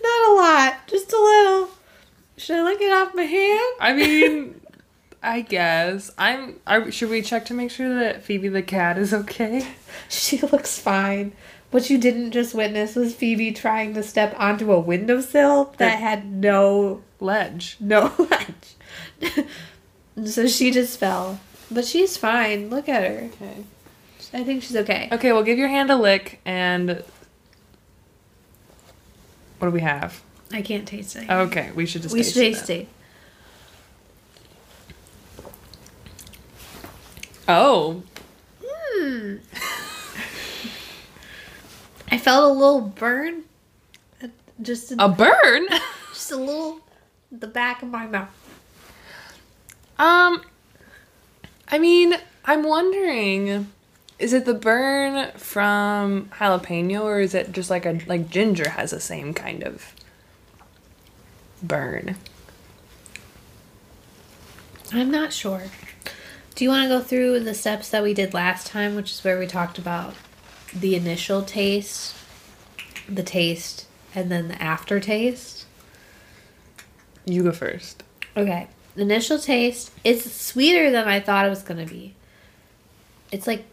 Not 0.02 0.30
a 0.30 0.32
lot, 0.34 0.86
just 0.86 1.12
a 1.12 1.16
little. 1.18 1.68
Should 2.36 2.56
I 2.56 2.62
lick 2.62 2.80
it 2.80 2.92
off 2.92 3.14
my 3.14 3.22
hand? 3.22 3.74
I 3.80 3.92
mean, 3.92 4.60
I 5.22 5.42
guess 5.42 6.10
I'm. 6.18 6.60
Are, 6.66 6.90
should 6.90 7.10
we 7.10 7.22
check 7.22 7.44
to 7.46 7.54
make 7.54 7.70
sure 7.70 7.94
that 7.98 8.22
Phoebe 8.24 8.48
the 8.48 8.62
cat 8.62 8.98
is 8.98 9.12
okay? 9.12 9.66
She 10.08 10.38
looks 10.40 10.78
fine. 10.78 11.32
What 11.70 11.88
you 11.88 11.98
didn't 11.98 12.32
just 12.32 12.54
witness 12.54 12.96
was 12.96 13.14
Phoebe 13.14 13.52
trying 13.52 13.94
to 13.94 14.02
step 14.02 14.34
onto 14.38 14.72
a 14.72 14.80
windowsill 14.80 15.72
that 15.78 15.98
had 16.00 16.30
no 16.32 17.02
Ledge. 17.20 17.76
no 17.78 18.12
ledge. 19.22 19.44
so 20.28 20.46
she 20.48 20.70
just 20.70 20.98
fell. 20.98 21.38
But 21.70 21.84
she's 21.84 22.16
fine. 22.16 22.70
Look 22.70 22.88
at 22.88 23.02
her. 23.02 23.28
Okay. 23.34 23.64
I 24.32 24.42
think 24.44 24.62
she's 24.62 24.76
okay. 24.76 25.08
Okay, 25.12 25.32
well, 25.32 25.42
give 25.44 25.58
your 25.58 25.68
hand 25.68 25.90
a 25.90 25.96
lick 25.96 26.40
and. 26.44 27.04
What 29.58 29.68
do 29.68 29.70
we 29.70 29.80
have? 29.80 30.22
I 30.52 30.62
can't 30.62 30.88
taste 30.88 31.14
it. 31.16 31.28
Okay, 31.30 31.70
we 31.74 31.86
should 31.86 32.02
just. 32.02 32.12
we 32.14 32.22
should 32.24 32.34
taste 32.34 32.66
taste 32.66 32.70
it. 32.70 32.88
Oh, 37.46 38.02
Hmm. 38.64 39.36
I 42.10 42.18
felt 42.18 42.50
a 42.50 42.52
little 42.52 42.80
burn. 42.80 43.44
Just 44.60 44.92
a, 44.92 45.04
a 45.04 45.08
burn. 45.08 45.66
just 46.12 46.32
a 46.32 46.36
little 46.36 46.80
the 47.30 47.46
back 47.46 47.82
of 47.82 47.88
my 47.88 48.06
mouth. 48.06 48.28
Um, 49.98 50.42
I 51.68 51.78
mean, 51.78 52.14
I'm 52.44 52.64
wondering, 52.64 53.70
is 54.18 54.32
it 54.32 54.44
the 54.44 54.54
burn 54.54 55.30
from 55.32 56.30
jalapeno, 56.38 57.02
or 57.02 57.20
is 57.20 57.34
it 57.34 57.52
just 57.52 57.70
like 57.70 57.86
a 57.86 58.00
like 58.06 58.28
ginger 58.28 58.70
has 58.70 58.90
the 58.90 59.00
same 59.00 59.32
kind 59.32 59.62
of 59.62 59.94
burn? 61.62 62.16
I'm 64.92 65.10
not 65.10 65.32
sure. 65.32 65.64
Do 66.56 66.64
you 66.64 66.70
want 66.70 66.82
to 66.82 66.88
go 66.88 67.00
through 67.00 67.40
the 67.40 67.54
steps 67.54 67.90
that 67.90 68.02
we 68.02 68.12
did 68.12 68.34
last 68.34 68.66
time, 68.66 68.96
which 68.96 69.12
is 69.12 69.22
where 69.22 69.38
we 69.38 69.46
talked 69.46 69.78
about 69.78 70.14
the 70.74 70.94
initial 70.94 71.42
taste, 71.42 72.14
the 73.08 73.22
taste, 73.22 73.86
and 74.14 74.30
then 74.30 74.48
the 74.48 74.62
aftertaste? 74.62 75.66
You 77.24 77.42
go 77.42 77.52
first. 77.52 78.02
Okay. 78.36 78.68
Initial 78.96 79.38
taste. 79.38 79.92
It's 80.04 80.30
sweeter 80.32 80.90
than 80.90 81.06
I 81.06 81.20
thought 81.20 81.46
it 81.46 81.50
was 81.50 81.62
going 81.62 81.86
to 81.86 81.92
be. 81.92 82.14
It's 83.30 83.46
like. 83.46 83.64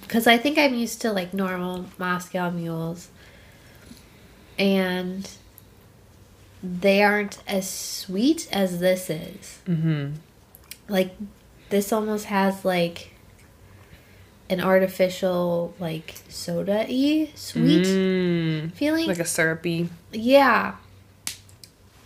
Because 0.00 0.26
I 0.26 0.38
think 0.38 0.58
I'm 0.58 0.74
used 0.74 1.00
to 1.02 1.12
like 1.12 1.34
normal 1.34 1.86
Moscow 1.98 2.50
mules. 2.50 3.08
And 4.58 5.28
they 6.62 7.02
aren't 7.02 7.42
as 7.46 7.68
sweet 7.68 8.48
as 8.52 8.78
this 8.78 9.10
is. 9.10 9.58
Mm-hmm. 9.66 10.14
Like, 10.88 11.16
this 11.70 11.92
almost 11.92 12.26
has 12.26 12.64
like 12.64 13.11
an 14.50 14.60
artificial, 14.60 15.74
like 15.78 16.14
soda 16.28 16.86
y 16.88 17.30
sweet 17.34 17.84
Mm, 17.86 18.72
feeling. 18.72 19.06
like 19.06 19.18
a 19.18 19.24
syrupy. 19.24 19.88
Yeah. 20.12 20.74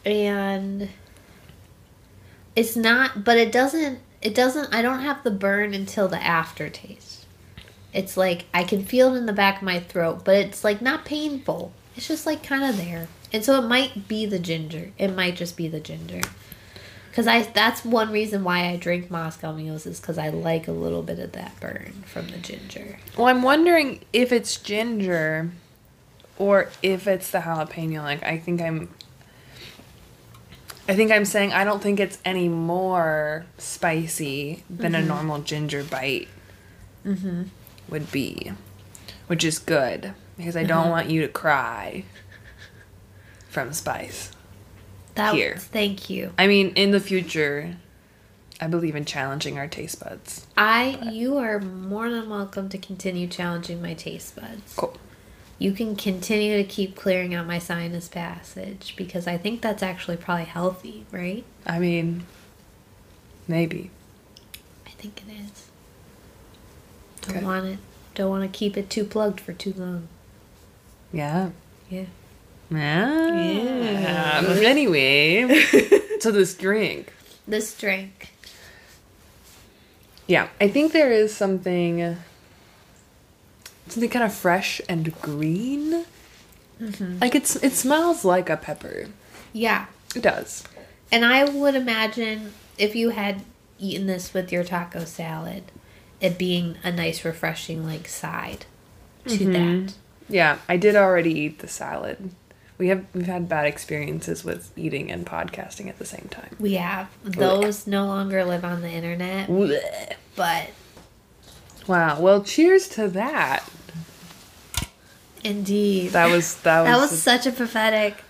And 0.05 0.89
it's 2.55 2.77
not 2.77 3.25
but 3.25 3.37
it 3.37 3.51
doesn't 3.53 3.99
it 4.23 4.35
doesn't 4.35 4.73
I 4.75 4.81
don't 4.83 5.01
have 5.01 5.23
the 5.25 5.31
burn 5.31 5.75
until 5.75 6.09
the 6.09 6.23
aftertaste. 6.23 7.25
It's 7.93 8.17
like 8.17 8.45
I 8.55 8.63
can 8.65 8.85
feel 8.85 9.15
it 9.15 9.19
in 9.19 9.27
the 9.27 9.33
back 9.33 9.57
of 9.59 9.63
my 9.63 9.81
throat, 9.81 10.25
but 10.25 10.37
it's 10.37 10.63
like 10.65 10.81
not 10.81 11.05
painful. 11.05 11.73
It's 11.97 12.09
just 12.09 12.27
like 12.27 12.43
kind 12.43 12.63
of 12.65 12.77
there. 12.77 13.09
And 13.33 13.45
so 13.45 13.59
it 13.63 13.67
might 13.67 14.07
be 14.07 14.27
the 14.27 14.39
ginger. 14.39 14.93
It 14.99 15.09
might 15.09 15.35
just 15.37 15.57
be 15.57 15.67
the 15.67 15.81
ginger. 15.81 16.21
Cuz 17.17 17.27
I 17.27 17.43
that's 17.45 17.83
one 17.83 18.13
reason 18.13 18.45
why 18.45 18.69
I 18.69 18.77
drink 18.77 19.11
Moscow 19.11 19.53
mules 19.55 19.87
is 19.87 19.99
cuz 20.01 20.19
I 20.19 20.29
like 20.29 20.69
a 20.69 20.73
little 20.73 21.03
bit 21.03 21.19
of 21.19 21.33
that 21.33 21.59
burn 21.61 22.05
from 22.07 22.29
the 22.29 22.37
ginger. 22.37 22.99
Well, 23.17 23.27
I'm 23.29 23.43
wondering 23.43 24.05
if 24.13 24.33
it's 24.33 24.57
ginger, 24.59 25.51
or 26.37 26.69
if 26.83 27.07
it's 27.09 27.31
the 27.31 27.39
jalapeno. 27.39 28.03
Like, 28.03 28.23
I 28.23 28.37
think 28.39 28.61
I'm. 28.61 28.91
I 30.89 30.95
think 30.95 31.11
I'm 31.11 31.25
saying 31.25 31.53
I 31.55 31.65
don't 31.65 31.83
think 31.83 31.99
it's 31.99 32.19
any 32.25 32.49
more 32.51 33.47
spicy 33.59 34.63
than 34.71 34.95
a 34.95 35.01
normal 35.03 35.41
ginger 35.41 35.83
bite 35.83 36.29
Mhm. 37.05 37.49
would 37.89 38.13
be, 38.13 38.53
which 39.27 39.43
is 39.43 39.59
good 39.59 40.13
because 40.37 40.55
I 40.55 40.65
don't 40.65 40.81
Uh-huh. 40.83 40.91
want 40.91 41.11
you 41.11 41.23
to 41.23 41.29
cry 41.29 42.05
from 43.49 43.73
spice. 43.73 44.31
That 45.17 45.35
Here. 45.35 45.57
thank 45.57 46.09
you. 46.11 46.33
I 46.39 46.47
mean, 46.47 46.69
in 46.77 46.91
the 46.93 47.01
future, 47.01 47.77
I 48.61 48.67
believe 48.69 48.95
in 48.95 49.05
challenging 49.05 49.59
our 49.59 49.67
taste 49.67 49.99
buds. 50.03 50.47
I 50.57 50.99
you 51.11 51.37
are 51.39 51.59
more 51.59 52.11
than 52.11 52.29
welcome 52.31 52.69
to 52.71 52.79
continue 52.79 53.27
challenging 53.27 53.83
my 53.83 53.95
taste 53.95 54.37
buds. 54.37 54.75
Cool. 54.77 54.97
You 55.59 55.73
can 55.73 55.97
continue 55.97 56.59
to 56.59 56.65
keep 56.65 56.97
clearing 56.97 57.35
out 57.35 57.47
my 57.47 57.59
sinus 57.59 58.09
passage 58.09 58.95
because 58.95 59.27
I 59.27 59.39
think 59.39 59.63
that's 59.63 59.83
actually 59.83 60.19
probably 60.19 60.45
healthy, 60.45 61.07
right? 61.11 61.45
I 61.67 61.79
mean, 61.79 62.25
maybe. 63.49 63.91
I 64.87 64.91
think 64.91 65.23
it 65.27 65.33
is. 65.33 65.65
Don't 67.23 67.37
Okay. 67.39 67.45
want 67.45 67.65
it. 67.67 67.79
Don't 68.15 68.29
want 68.29 68.43
to 68.51 68.59
keep 68.59 68.77
it 68.77 68.91
too 68.91 69.05
plugged 69.05 69.41
for 69.41 69.55
too 69.55 69.73
long. 69.79 70.09
Yeah. 71.11 71.51
Yeah. 71.89 72.05
Ah. 72.73 73.29
Yeah. 73.37 74.57
Anyway, 74.63 75.47
so 76.21 76.31
this 76.31 76.55
drink. 76.55 77.13
This 77.47 77.77
drink. 77.77 78.33
Yeah, 80.27 80.49
I 80.61 80.69
think 80.69 80.93
there 80.93 81.13
is 81.13 81.35
something 81.35 82.17
something 83.89 84.11
kind 84.11 84.25
of 84.25 84.35
fresh 84.35 84.81
and 84.89 85.19
green. 85.21 86.05
Mm-hmm. 86.81 87.19
Like 87.21 87.35
it's 87.35 87.57
it 87.57 87.73
smells 87.73 88.25
like 88.25 88.51
a 88.51 88.57
pepper. 88.57 89.07
Yeah. 89.53 89.87
It 90.15 90.23
does. 90.23 90.65
And 91.13 91.25
I 91.25 91.45
would 91.45 91.75
imagine 91.75 92.53
if 92.79 92.97
you 92.97 93.11
had 93.11 93.43
eaten 93.79 94.07
this 94.07 94.35
with 94.35 94.51
your 94.51 94.65
taco 94.65 95.05
salad, 95.05 95.65
it 96.21 96.39
being 96.39 96.77
a 96.83 96.91
nice, 96.91 97.25
refreshing 97.25 97.85
like 97.85 98.09
side 98.09 98.67
to 99.27 99.39
mm-hmm. 99.39 99.53
that. 99.53 99.95
Yeah, 100.29 100.59
I 100.69 100.77
did 100.77 100.97
already 100.97 101.39
eat 101.39 101.61
the 101.61 101.69
salad. 101.69 102.31
We 102.79 102.89
have 102.89 103.07
we've 103.15 103.27
had 103.27 103.49
bad 103.49 103.67
experiences 103.67 104.45
with 104.45 104.71
eating 104.77 105.11
and 105.11 105.25
podcasting 105.25 105.89
at 105.89 105.99
the 105.99 106.05
same 106.05 106.29
time. 106.31 106.55
We 106.61 106.75
have 106.75 107.09
those 107.25 107.87
no 107.87 108.07
longer 108.07 108.45
live 108.45 108.65
on 108.65 108.83
the 108.83 108.91
internet, 108.91 109.49
but 110.37 110.71
Wow. 111.87 112.21
Well, 112.21 112.43
cheers 112.43 112.89
to 112.91 113.09
that. 113.09 113.65
indeed, 115.45 116.11
That 116.11 116.31
was 116.31 116.57
that 116.63 116.83
was, 116.83 116.91
that 116.91 116.99
was 117.01 117.23
such 117.23 117.47
a 117.47 117.53
pathetic. 117.53 118.23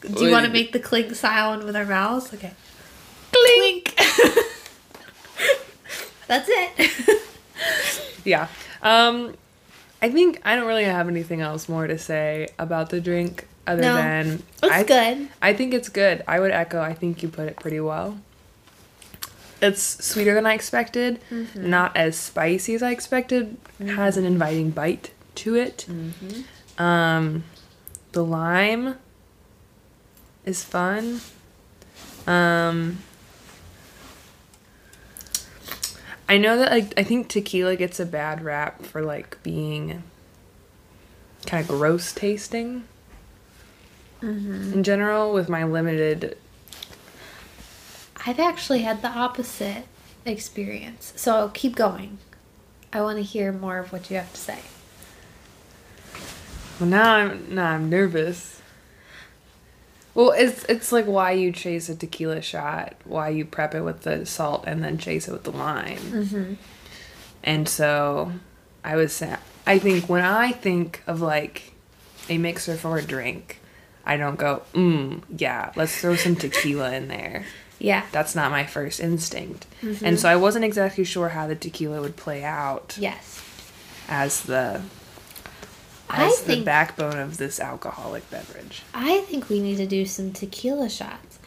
Do 0.00 0.24
you 0.24 0.30
want 0.30 0.46
to 0.46 0.52
make 0.52 0.72
the 0.72 0.80
clink 0.80 1.14
sound 1.14 1.64
with 1.64 1.74
our 1.76 1.84
mouths? 1.86 2.32
Okay. 2.32 2.52
clink. 3.32 3.94
That's 6.26 6.48
it. 6.48 7.20
Yeah. 8.24 8.48
Um 8.82 9.36
I 10.00 10.08
think 10.08 10.40
I 10.46 10.56
don't 10.56 10.66
really 10.66 10.84
have 10.84 11.08
anything 11.08 11.42
else 11.42 11.68
more 11.68 11.86
to 11.86 11.98
say 11.98 12.48
about 12.58 12.88
the 12.88 12.98
drink 13.00 13.46
other 13.66 13.82
No, 13.82 13.96
than 13.96 14.42
it's 14.62 14.72
I, 14.72 14.82
good. 14.82 15.28
I 15.40 15.52
think 15.54 15.72
it's 15.74 15.88
good. 15.88 16.22
I 16.28 16.40
would 16.40 16.50
echo. 16.50 16.80
I 16.80 16.92
think 16.94 17.22
you 17.22 17.28
put 17.28 17.48
it 17.48 17.56
pretty 17.56 17.80
well. 17.80 18.18
It's 19.62 19.82
sweeter 20.04 20.34
than 20.34 20.44
I 20.46 20.52
expected, 20.54 21.20
Mm-hmm. 21.30 21.70
not 21.70 21.96
as 21.96 22.16
spicy 22.16 22.74
as 22.74 22.82
I 22.82 22.90
expected. 22.90 23.56
Has 23.80 24.16
an 24.16 24.24
inviting 24.24 24.70
bite 24.70 25.12
to 25.36 25.54
it. 25.54 25.86
Mm-hmm. 25.88 26.82
Um, 26.82 27.44
the 28.12 28.24
lime 28.24 28.96
is 30.44 30.62
fun. 30.62 31.20
Um, 32.26 32.98
I 36.28 36.38
know 36.38 36.56
that 36.58 36.70
like 36.70 36.92
I 36.96 37.02
think 37.02 37.28
tequila 37.28 37.76
gets 37.76 38.00
a 38.00 38.06
bad 38.06 38.42
rap 38.42 38.82
for 38.82 39.02
like 39.02 39.42
being 39.42 40.02
kind 41.46 41.62
of 41.62 41.68
gross 41.68 42.12
tasting 42.12 42.84
in 44.24 44.82
general 44.82 45.32
with 45.32 45.48
my 45.48 45.64
limited 45.64 46.36
I've 48.26 48.40
actually 48.40 48.80
had 48.80 49.02
the 49.02 49.08
opposite 49.08 49.84
experience. 50.24 51.12
So 51.16 51.50
keep 51.52 51.76
going. 51.76 52.18
I 52.92 53.02
want 53.02 53.18
to 53.18 53.22
hear 53.22 53.52
more 53.52 53.78
of 53.78 53.92
what 53.92 54.10
you 54.10 54.16
have 54.16 54.32
to 54.32 54.40
say. 54.40 54.58
well 56.80 56.88
now 56.88 57.14
I'm 57.16 57.54
now 57.54 57.72
I'm 57.72 57.90
nervous. 57.90 58.62
Well, 60.14 60.30
it's 60.30 60.64
it's 60.66 60.92
like 60.92 61.06
why 61.06 61.32
you 61.32 61.50
chase 61.50 61.88
a 61.88 61.96
tequila 61.96 62.40
shot, 62.40 62.94
why 63.04 63.30
you 63.30 63.44
prep 63.44 63.74
it 63.74 63.82
with 63.82 64.02
the 64.02 64.24
salt 64.24 64.64
and 64.66 64.82
then 64.82 64.96
chase 64.96 65.28
it 65.28 65.32
with 65.32 65.42
the 65.42 65.52
lime. 65.52 65.98
Mm-hmm. 65.98 66.54
And 67.42 67.68
so 67.68 68.32
I 68.84 68.96
was 68.96 69.22
I 69.66 69.78
think 69.78 70.08
when 70.08 70.24
I 70.24 70.52
think 70.52 71.02
of 71.06 71.20
like 71.20 71.72
a 72.28 72.38
mixer 72.38 72.76
for 72.76 72.96
a 72.96 73.02
drink, 73.02 73.60
I 74.06 74.16
don't 74.16 74.36
go, 74.36 74.62
mm, 74.74 75.22
yeah, 75.36 75.72
let's 75.76 75.96
throw 75.98 76.16
some 76.16 76.36
tequila 76.36 76.92
in 76.92 77.08
there. 77.08 77.44
Yeah. 77.78 78.04
That's 78.12 78.34
not 78.34 78.50
my 78.50 78.64
first 78.64 79.00
instinct. 79.00 79.66
And 80.02 80.18
so 80.18 80.28
I 80.28 80.36
wasn't 80.36 80.64
exactly 80.64 81.04
sure 81.04 81.30
how 81.30 81.46
the 81.46 81.54
tequila 81.54 82.00
would 82.00 82.16
play 82.16 82.44
out 82.44 82.96
Yes. 82.98 83.42
as 84.08 84.42
the 84.42 84.82
I 86.08 86.26
as 86.26 86.40
the 86.42 86.46
think 86.54 86.64
backbone 86.64 87.18
of 87.18 87.36
this 87.38 87.58
alcoholic 87.58 88.30
beverage. 88.30 88.82
I 88.94 89.20
think 89.22 89.48
we 89.48 89.60
need 89.60 89.76
to 89.78 89.86
do 89.86 90.06
some 90.06 90.32
tequila 90.32 90.88
shots 90.88 91.38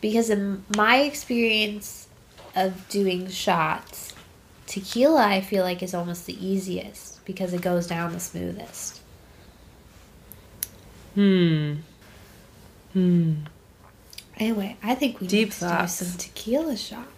because 0.00 0.30
in 0.30 0.64
my 0.76 0.98
experience 1.00 2.06
of 2.54 2.88
doing 2.88 3.28
shots, 3.28 4.12
tequila 4.66 5.26
I 5.26 5.40
feel 5.40 5.64
like 5.64 5.82
is 5.82 5.94
almost 5.94 6.26
the 6.26 6.46
easiest 6.46 7.24
because 7.24 7.52
it 7.52 7.62
goes 7.62 7.86
down 7.86 8.12
the 8.12 8.20
smoothest. 8.20 9.00
Hmm. 11.14 11.74
Hmm. 12.94 13.34
Anyway, 14.38 14.76
I 14.82 14.94
think 14.94 15.20
we 15.20 15.26
Deep 15.26 15.48
need 15.48 15.52
to 15.52 15.58
thoughts. 15.58 15.98
do 15.98 16.04
some 16.06 16.18
tequila 16.18 16.76
shots. 16.76 17.08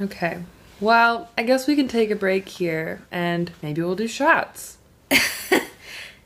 Okay. 0.00 0.42
Well, 0.80 1.28
I 1.38 1.42
guess 1.42 1.66
we 1.66 1.74
can 1.76 1.88
take 1.88 2.10
a 2.10 2.16
break 2.16 2.48
here 2.48 3.02
and 3.10 3.50
maybe 3.62 3.80
we'll 3.82 3.94
do 3.96 4.08
shots. 4.08 4.76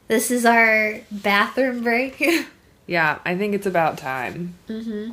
This 0.08 0.30
is 0.30 0.44
our 0.44 1.00
bathroom 1.10 1.82
break. 1.82 2.22
Yeah, 2.86 3.20
I 3.24 3.36
think 3.36 3.54
it's 3.54 3.64
about 3.66 3.96
time. 3.96 4.56
mm-hmm. 4.68 5.12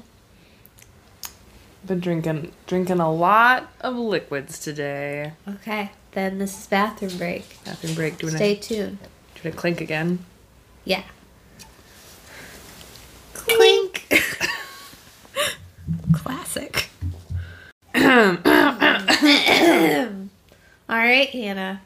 Been 1.86 2.00
drinking 2.00 2.52
drinking 2.68 3.00
a 3.00 3.10
lot 3.14 3.72
of 3.80 3.96
liquids 3.96 4.58
today. 4.60 5.34
Okay, 5.48 5.92
then 6.12 6.40
this 6.40 6.60
is 6.60 6.68
bathroom 6.68 7.16
break. 7.18 7.46
Bathroom 7.64 7.94
break. 7.94 8.18
Doing 8.18 8.36
Stay 8.36 8.54
a 8.54 8.60
tuned. 8.60 8.98
doing 9.42 9.54
a 9.54 9.58
clink 9.58 9.80
again. 9.82 10.26
Yeah. 10.84 11.04
Clink. 13.34 14.12
Classic. 16.12 16.90
All 18.10 18.16
right, 20.90 21.30
Hannah. 21.30 21.82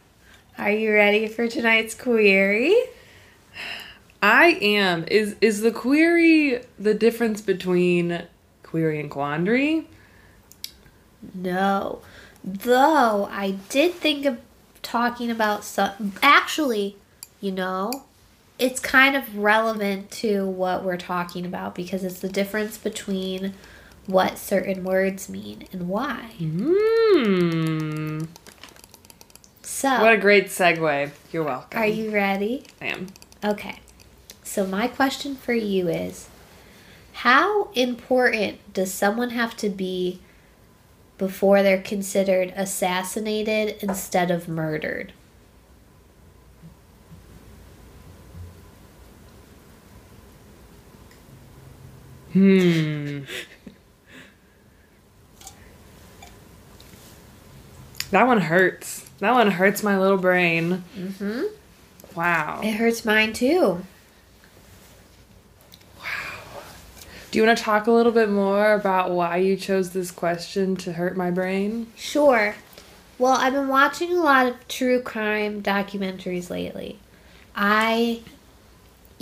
Are 0.58 0.72
you 0.72 0.94
ready 0.94 1.28
for 1.28 1.50
tonight's 1.50 1.94
query? 1.96 2.74
I 4.22 4.58
am. 4.62 5.04
Is 5.12 5.36
is 5.42 5.60
the 5.60 5.72
query 5.72 6.62
the 6.80 6.94
difference 6.94 7.42
between 7.42 8.24
query 8.64 9.02
and 9.02 9.12
quandary? 9.12 9.90
No. 11.34 12.00
Though 12.42 13.28
I 13.30 13.58
did 13.68 13.96
think 13.96 14.26
of 14.26 14.40
talking 14.82 15.30
about 15.30 15.66
some. 15.66 16.14
Actually, 16.22 16.96
you 17.42 17.52
know, 17.52 18.06
it's 18.58 18.80
kind 18.80 19.18
of 19.18 19.36
relevant 19.36 20.10
to 20.12 20.48
what 20.48 20.86
we're 20.86 20.96
talking 20.96 21.46
about 21.46 21.76
because 21.76 22.06
it's 22.06 22.22
the 22.22 22.30
difference 22.30 22.78
between 22.78 23.56
what 24.06 24.38
certain 24.38 24.84
words 24.84 25.30
mean 25.30 25.68
and 25.72 25.88
why. 25.88 26.32
Hmm. 26.38 28.24
So, 29.62 29.90
What 30.02 30.14
a 30.14 30.18
great 30.18 30.48
segue. 30.48 31.12
You're 31.32 31.44
welcome. 31.44 31.80
are 31.80 31.86
you 31.86 32.12
ready? 32.12 32.64
I 32.82 32.88
am. 32.88 33.08
Okay. 33.44 33.80
So, 34.44 34.66
my 34.66 34.88
question 34.88 35.36
for 35.36 35.54
you 35.54 35.88
is 35.90 36.28
How 37.14 37.70
important 37.74 38.74
does 38.74 38.94
someone 38.94 39.32
have 39.32 39.56
to 39.58 39.70
be 39.70 40.20
before 41.18 41.64
they're 41.64 41.82
considered 41.82 42.54
assassinated 42.56 43.78
instead 43.82 44.32
of 44.32 44.48
murdered? 44.48 45.14
Hmm. 52.34 53.20
That 58.14 58.28
one 58.28 58.42
hurts. 58.42 59.10
That 59.20 59.32
one 59.34 59.50
hurts 59.50 59.82
my 59.82 59.98
little 59.98 60.18
brain. 60.18 60.84
Mm-hmm. 60.96 61.46
Wow. 62.16 62.62
It 62.64 62.74
hurts 62.74 63.04
mine 63.04 63.34
too. 63.34 63.84
Wow. 65.98 66.62
Do 67.32 67.40
you 67.40 67.46
want 67.46 67.58
to 67.58 67.64
talk 67.64 67.88
a 67.88 67.92
little 67.92 68.12
bit 68.12 68.30
more 68.30 68.74
about 68.74 69.10
why 69.10 69.38
you 69.38 69.56
chose 69.58 69.94
this 69.94 70.12
question 70.12 70.76
to 70.78 70.94
hurt 70.94 71.18
my 71.18 71.32
brain? 71.32 71.88
Sure. 71.96 72.54
Well, 73.18 73.34
I've 73.34 73.54
been 73.54 73.68
watching 73.68 74.12
a 74.12 74.22
lot 74.22 74.46
of 74.46 74.68
true 74.68 75.02
crime 75.02 75.64
documentaries 75.64 76.52
lately. 76.52 77.00
I. 77.56 78.22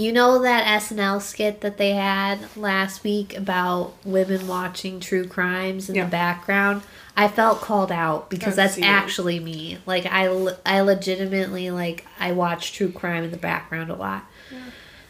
You 0.02 0.12
know 0.12 0.42
that 0.42 0.66
SNL 0.82 1.22
skit 1.22 1.62
that 1.62 1.78
they 1.78 1.92
had 1.92 2.40
last 2.58 3.04
week 3.04 3.38
about 3.38 3.94
women 4.04 4.48
watching 4.48 5.00
true 5.00 5.28
crimes 5.28 5.90
in 5.90 5.96
Yeah. 5.96 6.06
the 6.06 6.10
background? 6.10 6.82
I 7.16 7.28
felt 7.28 7.62
called 7.62 7.92
out 7.92 8.30
because 8.30 8.56
that's 8.56 8.76
seen 8.76 8.84
it. 8.84 8.88
actually 8.88 9.40
me. 9.40 9.78
Like 9.86 10.08
I, 10.08 10.26
I 10.66 10.82
legitimately 10.82 11.70
like 11.70 12.06
I 12.20 12.32
watch 12.32 12.74
true 12.74 12.92
crime 12.92 13.24
in 13.24 13.30
the 13.32 13.38
background 13.38 13.92
a 13.92 13.96
lot. 13.96 14.26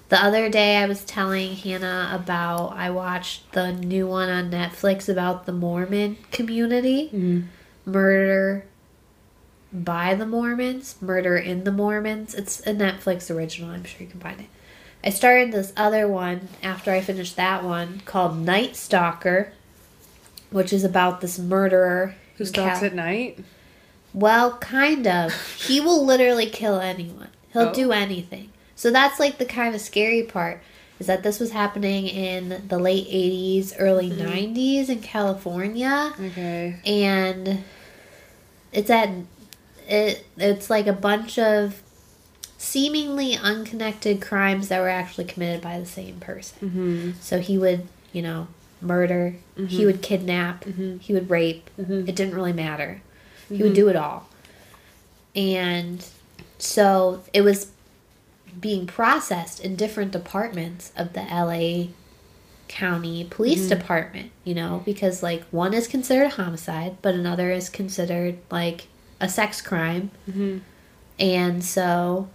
The 0.09 0.21
other 0.21 0.49
day 0.49 0.75
I 0.75 0.87
was 0.87 1.05
telling 1.05 1.55
Hannah 1.55 2.11
about 2.13 2.73
I 2.75 2.89
watched 2.89 3.53
the 3.53 3.71
new 3.71 4.07
one 4.07 4.27
on 4.29 4.51
Netflix 4.51 5.07
about 5.07 5.45
the 5.45 5.53
Mormon 5.53 6.17
community 6.31 7.09
Mm. 7.13 7.45
murder 7.85 8.65
by 9.71 10.15
the 10.15 10.25
Mormons, 10.25 10.95
murder 11.01 11.37
in 11.37 11.63
the 11.63 11.71
Mormons. 11.71 12.35
It's 12.35 12.59
a 12.61 12.73
Netflix 12.73 13.33
original. 13.33 13.69
I'm 13.69 13.85
sure 13.85 14.01
you 14.01 14.07
can 14.07 14.19
find 14.19 14.41
it. 14.41 14.47
I 15.03 15.09
started 15.09 15.51
this 15.51 15.73
other 15.75 16.07
one 16.07 16.47
after 16.61 16.91
I 16.91 17.01
finished 17.01 17.35
that 17.35 17.63
one 17.63 18.01
called 18.05 18.37
Night 18.37 18.75
Stalker, 18.75 19.51
which 20.51 20.71
is 20.71 20.83
about 20.83 21.21
this 21.21 21.39
murderer 21.39 22.15
Who 22.37 22.45
stalks 22.45 22.79
Cal- 22.79 22.87
at 22.87 22.93
night? 22.95 23.39
Well, 24.13 24.57
kind 24.57 25.07
of. 25.07 25.33
he 25.55 25.79
will 25.81 26.05
literally 26.05 26.45
kill 26.47 26.79
anyone. 26.79 27.29
He'll 27.53 27.69
Oh. 27.69 27.73
do 27.73 27.91
anything. 27.91 28.51
So 28.75 28.91
that's 28.91 29.19
like 29.19 29.37
the 29.37 29.45
kind 29.45 29.73
of 29.73 29.81
scary 29.81 30.23
part 30.23 30.61
is 30.99 31.07
that 31.07 31.23
this 31.23 31.39
was 31.39 31.51
happening 31.51 32.07
in 32.07 32.63
the 32.67 32.77
late 32.77 33.07
80s, 33.07 33.73
early 33.79 34.09
Mm-hmm. 34.09 34.27
90s 34.55 34.89
in 34.89 34.99
California 35.01 36.13
Okay. 36.19 36.75
and 36.85 37.63
it's 38.71 38.89
at 38.89 39.09
it 39.87 40.25
it's 40.37 40.69
like 40.69 40.87
a 40.87 40.93
bunch 40.93 41.37
of 41.39 41.81
seemingly 42.61 43.35
unconnected 43.35 44.21
crimes 44.21 44.67
that 44.67 44.79
were 44.79 44.87
actually 44.87 45.25
committed 45.25 45.61
by 45.61 45.79
the 45.79 45.85
same 45.85 46.19
person. 46.19 46.69
Mm-hmm. 46.69 47.11
So 47.19 47.39
he 47.39 47.57
would, 47.57 47.87
you 48.13 48.21
know, 48.21 48.49
murder, 48.79 49.33
he 49.67 49.83
would 49.83 50.03
kidnap, 50.03 50.65
he 50.65 51.11
would 51.11 51.27
rape. 51.29 51.71
Mhm. 51.79 52.07
It 52.07 52.15
didn't 52.15 52.35
really 52.35 52.53
matter. 52.53 53.01
He 53.49 53.63
would 53.63 53.73
do 53.73 53.89
it 53.89 53.95
all. 53.95 54.29
And 55.35 56.05
so 56.59 57.23
it 57.33 57.41
was 57.41 57.71
being 58.59 58.85
processed 58.85 59.59
in 59.59 59.75
different 59.75 60.11
departments 60.11 60.91
of 60.95 61.13
the 61.13 61.21
LA 61.21 61.87
County 62.67 63.25
Police 63.27 63.67
Department, 63.67 64.31
you 64.43 64.53
know, 64.53 64.83
because 64.85 65.23
like 65.23 65.43
one 65.49 65.73
is 65.73 65.87
considered 65.87 66.27
a 66.27 66.29
homicide, 66.29 66.97
but 67.01 67.15
another 67.15 67.51
is 67.51 67.69
considered 67.69 68.37
like 68.51 68.87
a 69.19 69.27
sex 69.27 69.61
crime. 69.61 70.11
Mm-hmm. 70.29 70.59
And 71.19 71.63
so 71.63 72.29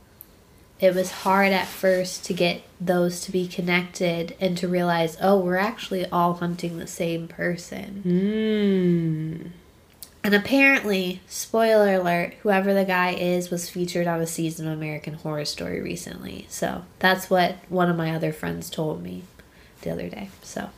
it 0.78 0.94
was 0.94 1.10
hard 1.10 1.52
at 1.52 1.66
first 1.66 2.24
to 2.26 2.34
get 2.34 2.62
those 2.80 3.20
to 3.22 3.32
be 3.32 3.48
connected 3.48 4.36
and 4.40 4.58
to 4.58 4.68
realize, 4.68 5.16
oh, 5.22 5.38
we're 5.38 5.56
actually 5.56 6.04
all 6.10 6.34
hunting 6.34 6.78
the 6.78 6.86
same 6.86 7.26
person. 7.28 8.02
Mm. 8.04 9.50
And 10.22 10.34
apparently, 10.34 11.20
spoiler 11.28 11.94
alert, 11.94 12.34
whoever 12.42 12.74
the 12.74 12.84
guy 12.84 13.12
is 13.14 13.48
was 13.50 13.70
featured 13.70 14.06
on 14.06 14.20
a 14.20 14.26
season 14.26 14.66
of 14.66 14.72
American 14.76 15.14
Horror 15.14 15.44
Story 15.44 15.80
recently. 15.80 16.46
So 16.50 16.84
that's 16.98 17.30
what 17.30 17.56
one 17.68 17.88
of 17.88 17.96
my 17.96 18.14
other 18.14 18.32
friends 18.32 18.68
told 18.68 19.02
me 19.02 19.22
the 19.82 19.90
other 19.90 20.08
day. 20.08 20.30
So 20.42 20.70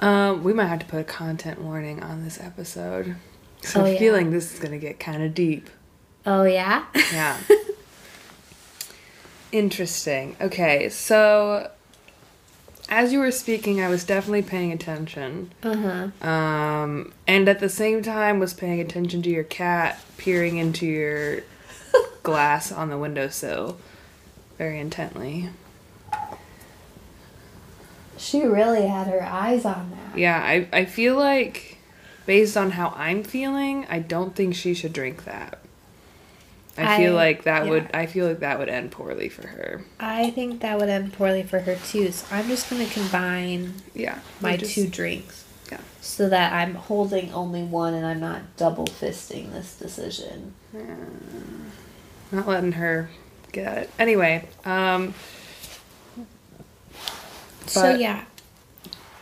Um, 0.00 0.44
we 0.44 0.52
might 0.52 0.66
have 0.66 0.80
to 0.80 0.86
put 0.86 1.00
a 1.00 1.04
content 1.04 1.60
warning 1.62 2.02
on 2.02 2.22
this 2.24 2.38
episode. 2.40 3.16
So 3.62 3.80
Oh, 3.80 3.84
I'm 3.86 3.92
yeah. 3.94 3.98
feeling 3.98 4.30
this 4.30 4.52
is 4.52 4.58
gonna 4.60 4.76
get 4.78 5.00
kind 5.00 5.22
of 5.22 5.32
deep. 5.34 5.70
Oh 6.26 6.42
yeah? 6.42 6.84
Yeah. 7.12 7.38
Interesting. 9.52 10.36
Okay, 10.40 10.88
so 10.88 11.70
as 12.88 13.12
you 13.12 13.20
were 13.20 13.30
speaking, 13.30 13.80
I 13.80 13.88
was 13.88 14.04
definitely 14.04 14.42
paying 14.42 14.72
attention. 14.72 15.52
uh-huh. 15.62 16.28
Um, 16.28 17.12
and 17.26 17.48
at 17.48 17.60
the 17.60 17.68
same 17.68 18.02
time 18.02 18.38
was 18.38 18.54
paying 18.54 18.80
attention 18.80 19.22
to 19.22 19.30
your 19.30 19.44
cat 19.44 20.00
peering 20.18 20.56
into 20.56 20.86
your 20.86 21.42
glass 22.22 22.72
on 22.72 22.90
the 22.90 22.98
windowsill 22.98 23.78
very 24.58 24.80
intently. 24.80 25.50
She 28.18 28.42
really 28.42 28.86
had 28.86 29.06
her 29.08 29.22
eyes 29.22 29.64
on 29.64 29.90
that. 29.90 30.18
Yeah, 30.18 30.40
I, 30.42 30.68
I 30.72 30.84
feel 30.86 31.16
like 31.16 31.78
based 32.24 32.56
on 32.56 32.72
how 32.72 32.92
I'm 32.96 33.22
feeling, 33.22 33.86
I 33.88 34.00
don't 34.00 34.34
think 34.34 34.54
she 34.54 34.74
should 34.74 34.92
drink 34.92 35.24
that. 35.24 35.60
I, 36.78 36.98
feel 36.98 37.14
like 37.14 37.44
that 37.44 37.64
yeah. 37.64 37.70
would 37.70 37.90
I 37.94 38.06
feel 38.06 38.26
like 38.26 38.40
that 38.40 38.58
would 38.58 38.68
end 38.68 38.90
poorly 38.90 39.28
for 39.28 39.46
her. 39.46 39.82
I 39.98 40.30
think 40.30 40.60
that 40.60 40.78
would 40.78 40.88
end 40.88 41.12
poorly 41.12 41.42
for 41.42 41.60
her 41.60 41.76
too. 41.76 42.12
So 42.12 42.26
I'm 42.30 42.48
just 42.48 42.68
gonna 42.68 42.86
combine 42.86 43.74
Yeah. 43.94 44.18
my 44.40 44.56
just- 44.56 44.74
two 44.74 44.86
drinks. 44.88 45.44
Yeah. 45.70 45.78
So 46.00 46.28
that 46.28 46.52
I'm 46.52 46.74
holding 46.74 47.32
only 47.32 47.62
one 47.62 47.94
and 47.94 48.06
I'm 48.06 48.20
not 48.20 48.56
double 48.56 48.86
fisting 48.86 49.52
this 49.52 49.76
decision. 49.76 50.54
Not 52.30 52.46
letting 52.46 52.72
her 52.72 53.10
get 53.52 53.78
it. 53.78 53.90
Anyway, 53.98 54.48
um 54.64 55.14
so 57.66 57.94
yeah. 57.94 58.24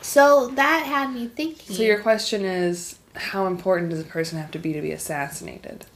So 0.02 0.48
that 0.48 0.84
had 0.86 1.14
me 1.14 1.28
thinking. 1.28 1.74
so 1.76 1.82
your 1.82 1.98
question 2.00 2.44
is 2.44 2.98
how 3.16 3.46
important 3.46 3.90
does 3.90 4.00
a 4.00 4.04
person 4.04 4.38
have 4.38 4.50
to 4.50 4.58
be 4.58 4.72
to 4.72 4.80
be 4.82 4.92
assassinated? 4.92 5.86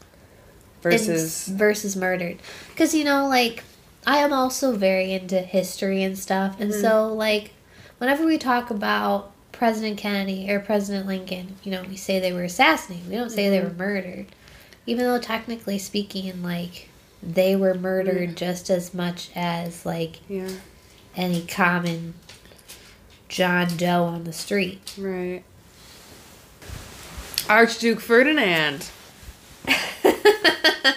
Versus 0.82 1.48
and 1.48 1.58
versus 1.58 1.96
murdered. 1.96 2.38
Because 2.70 2.94
you 2.94 3.04
know 3.04 3.26
like 3.28 3.64
i 4.06 4.18
am 4.18 4.32
also 4.32 4.74
very 4.76 5.12
into 5.12 5.40
history 5.40 6.02
and 6.02 6.18
stuff. 6.18 6.60
And 6.60 6.70
Mm-hmm. 6.70 6.80
so 6.80 7.12
like 7.12 7.52
whenever 7.98 8.24
we 8.24 8.38
talk 8.38 8.70
about 8.70 9.32
president 9.52 9.98
kennedy 9.98 10.48
or 10.50 10.60
president 10.60 11.06
lincoln 11.06 11.56
you 11.64 11.72
know 11.72 11.82
we 11.82 11.96
say 11.96 12.20
they 12.20 12.32
were 12.32 12.44
assassinated. 12.44 13.08
We 13.08 13.16
don't 13.16 13.30
say 13.30 13.48
they 13.50 13.60
were 13.60 13.66
Mm-hmm. 13.70 13.78
murdered. 13.78 14.26
Even 14.86 15.04
though 15.04 15.18
technically 15.20 15.78
speaking 15.78 16.42
like 16.42 16.88
they 17.22 17.56
were 17.56 17.74
murdered 17.74 18.36
just 18.36 18.70
as 18.70 18.94
much 18.94 19.30
as 19.34 19.84
like 19.84 20.20
Yeah, 20.28 20.48
any 21.16 21.42
common 21.44 22.14
john 23.28 23.76
doe 23.76 24.04
on 24.04 24.24
the 24.24 24.32
street. 24.32 24.94
Right. 24.96 25.42
Archduke 27.48 28.00
Ferdinand, 28.00 28.88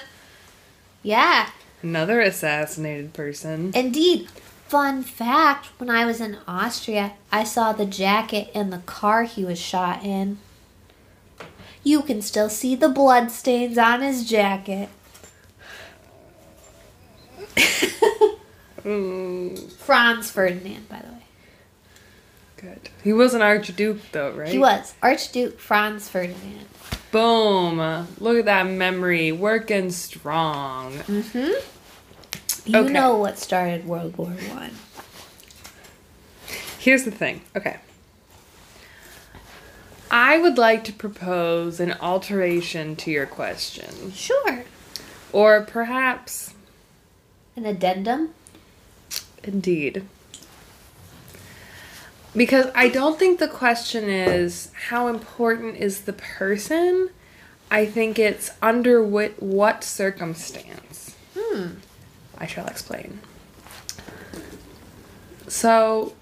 yeah 1.03 1.49
another 1.83 2.21
assassinated 2.21 3.13
person. 3.13 3.71
Indeed. 3.75 4.29
Fun 4.67 5.03
fact 5.03 5.67
when 5.77 5.89
I 5.89 6.05
was 6.05 6.21
in 6.21 6.37
Austria, 6.47 7.13
I 7.31 7.43
saw 7.43 7.73
the 7.73 7.85
jacket 7.85 8.49
in 8.53 8.69
the 8.69 8.77
car 8.79 9.23
he 9.23 9.43
was 9.43 9.59
shot 9.59 10.03
in. 10.03 10.37
You 11.83 12.01
can 12.01 12.21
still 12.21 12.49
see 12.49 12.75
the 12.75 12.87
blood 12.87 13.31
stains 13.31 13.77
on 13.77 14.01
his 14.01 14.29
jacket. 14.29 14.89
Mm, 18.83 19.71
Franz 19.77 20.31
Ferdinand, 20.31 20.87
by 20.87 20.99
the 20.99 21.11
way. 21.11 21.23
good. 22.55 22.89
He 23.03 23.11
was 23.11 23.33
an 23.33 23.41
Archduke 23.41 23.99
though, 24.13 24.31
right? 24.31 24.47
He 24.49 24.59
was 24.59 24.93
Archduke 25.01 25.59
Franz 25.59 26.07
Ferdinand. 26.07 26.67
Boom! 27.11 28.07
Look 28.19 28.37
at 28.37 28.45
that 28.45 28.67
memory 28.67 29.31
working 29.31 29.91
strong. 29.91 30.93
Mm-hmm. 30.93 31.51
You 32.71 32.79
Okay. 32.79 32.93
know 32.93 33.17
what 33.17 33.37
started 33.37 33.85
World 33.85 34.15
War 34.17 34.27
One. 34.29 34.71
Here's 36.79 37.03
the 37.03 37.11
thing. 37.11 37.41
Okay. 37.55 37.77
I 40.09 40.37
would 40.37 40.57
like 40.57 40.83
to 40.85 40.93
propose 40.93 41.79
an 41.79 41.93
alteration 42.01 42.95
to 42.97 43.11
your 43.11 43.25
question. 43.25 44.11
Sure. 44.13 44.63
Or 45.31 45.61
perhaps, 45.61 46.53
An 47.55 47.65
addendum. 47.65 48.33
indeed. 49.43 50.03
Because 52.35 52.67
I 52.73 52.87
don't 52.87 53.19
think 53.19 53.39
the 53.39 53.47
question 53.47 54.05
is 54.05 54.71
how 54.87 55.07
important 55.07 55.77
is 55.77 56.01
the 56.01 56.13
person. 56.13 57.09
I 57.69 57.85
think 57.85 58.17
it's 58.17 58.51
under 58.61 59.03
what, 59.03 59.41
what 59.41 59.83
circumstance. 59.83 61.15
Hmm. 61.37 61.67
I 62.37 62.47
shall 62.47 62.67
explain. 62.67 63.19
So, 65.47 66.13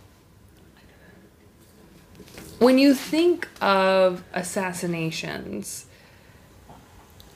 when 2.57 2.77
you 2.77 2.93
think 2.93 3.47
of 3.61 4.23
assassinations, 4.33 5.85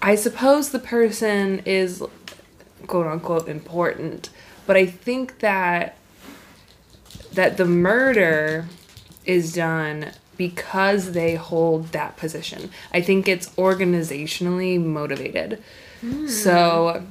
I 0.01 0.15
suppose 0.15 0.71
the 0.71 0.79
person 0.79 1.59
is 1.65 2.03
quote 2.87 3.07
unquote 3.07 3.47
important, 3.47 4.29
but 4.67 4.75
I 4.75 4.85
think 4.85 5.39
that 5.39 5.95
that 7.33 7.57
the 7.57 7.65
murder 7.65 8.67
is 9.25 9.53
done 9.53 10.11
because 10.37 11.11
they 11.11 11.35
hold 11.35 11.87
that 11.89 12.17
position. 12.17 12.71
I 12.93 13.01
think 13.01 13.27
it's 13.27 13.49
organizationally 13.51 14.83
motivated. 14.83 15.61
Hmm. 16.01 16.27
So 16.27 17.05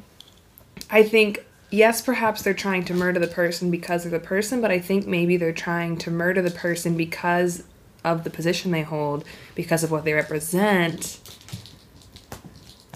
I 0.90 1.02
think 1.02 1.44
yes, 1.72 2.00
perhaps 2.02 2.42
they're 2.42 2.54
trying 2.54 2.84
to 2.84 2.94
murder 2.94 3.18
the 3.18 3.26
person 3.26 3.70
because 3.70 4.04
they're 4.04 4.12
the 4.12 4.24
person, 4.24 4.60
but 4.60 4.70
I 4.70 4.78
think 4.78 5.06
maybe 5.06 5.36
they're 5.36 5.52
trying 5.52 5.96
to 5.98 6.10
murder 6.10 6.42
the 6.42 6.50
person 6.50 6.96
because 6.96 7.64
of 8.04 8.24
the 8.24 8.30
position 8.30 8.70
they 8.70 8.82
hold, 8.82 9.24
because 9.54 9.82
of 9.82 9.90
what 9.90 10.04
they 10.04 10.12
represent 10.12 11.18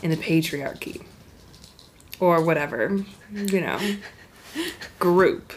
in 0.03 0.11
the 0.11 0.17
patriarchy 0.17 1.03
or 2.21 2.45
whatever, 2.45 3.05
you 3.33 3.61
know, 3.61 3.81
group. 4.99 5.53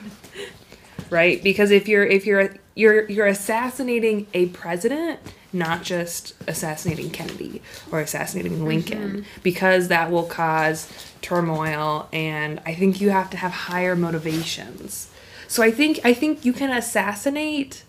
Right? 1.10 1.42
Because 1.44 1.72
if 1.72 1.88
you're 1.88 2.06
if 2.06 2.26
you're 2.26 2.56
you're 2.76 3.10
you're 3.10 3.28
assassinating 3.28 4.28
a 4.34 4.48
president, 4.48 5.20
not 5.52 5.84
just 5.84 6.34
assassinating 6.48 7.10
Kennedy 7.10 7.62
or 7.92 8.00
assassinating 8.00 8.66
Lincoln, 8.66 9.10
mm-hmm. 9.10 9.42
because 9.44 9.88
that 9.88 10.12
will 10.12 10.24
cause 10.24 10.92
turmoil 11.22 12.08
and 12.14 12.62
I 12.66 12.74
think 12.74 13.02
you 13.02 13.10
have 13.10 13.30
to 13.32 13.38
have 13.38 13.52
higher 13.52 13.96
motivations. 13.96 15.10
So 15.48 15.64
I 15.64 15.72
think 15.72 16.00
I 16.04 16.14
think 16.14 16.46
you 16.46 16.54
can 16.54 16.72
assassinate 16.72 17.84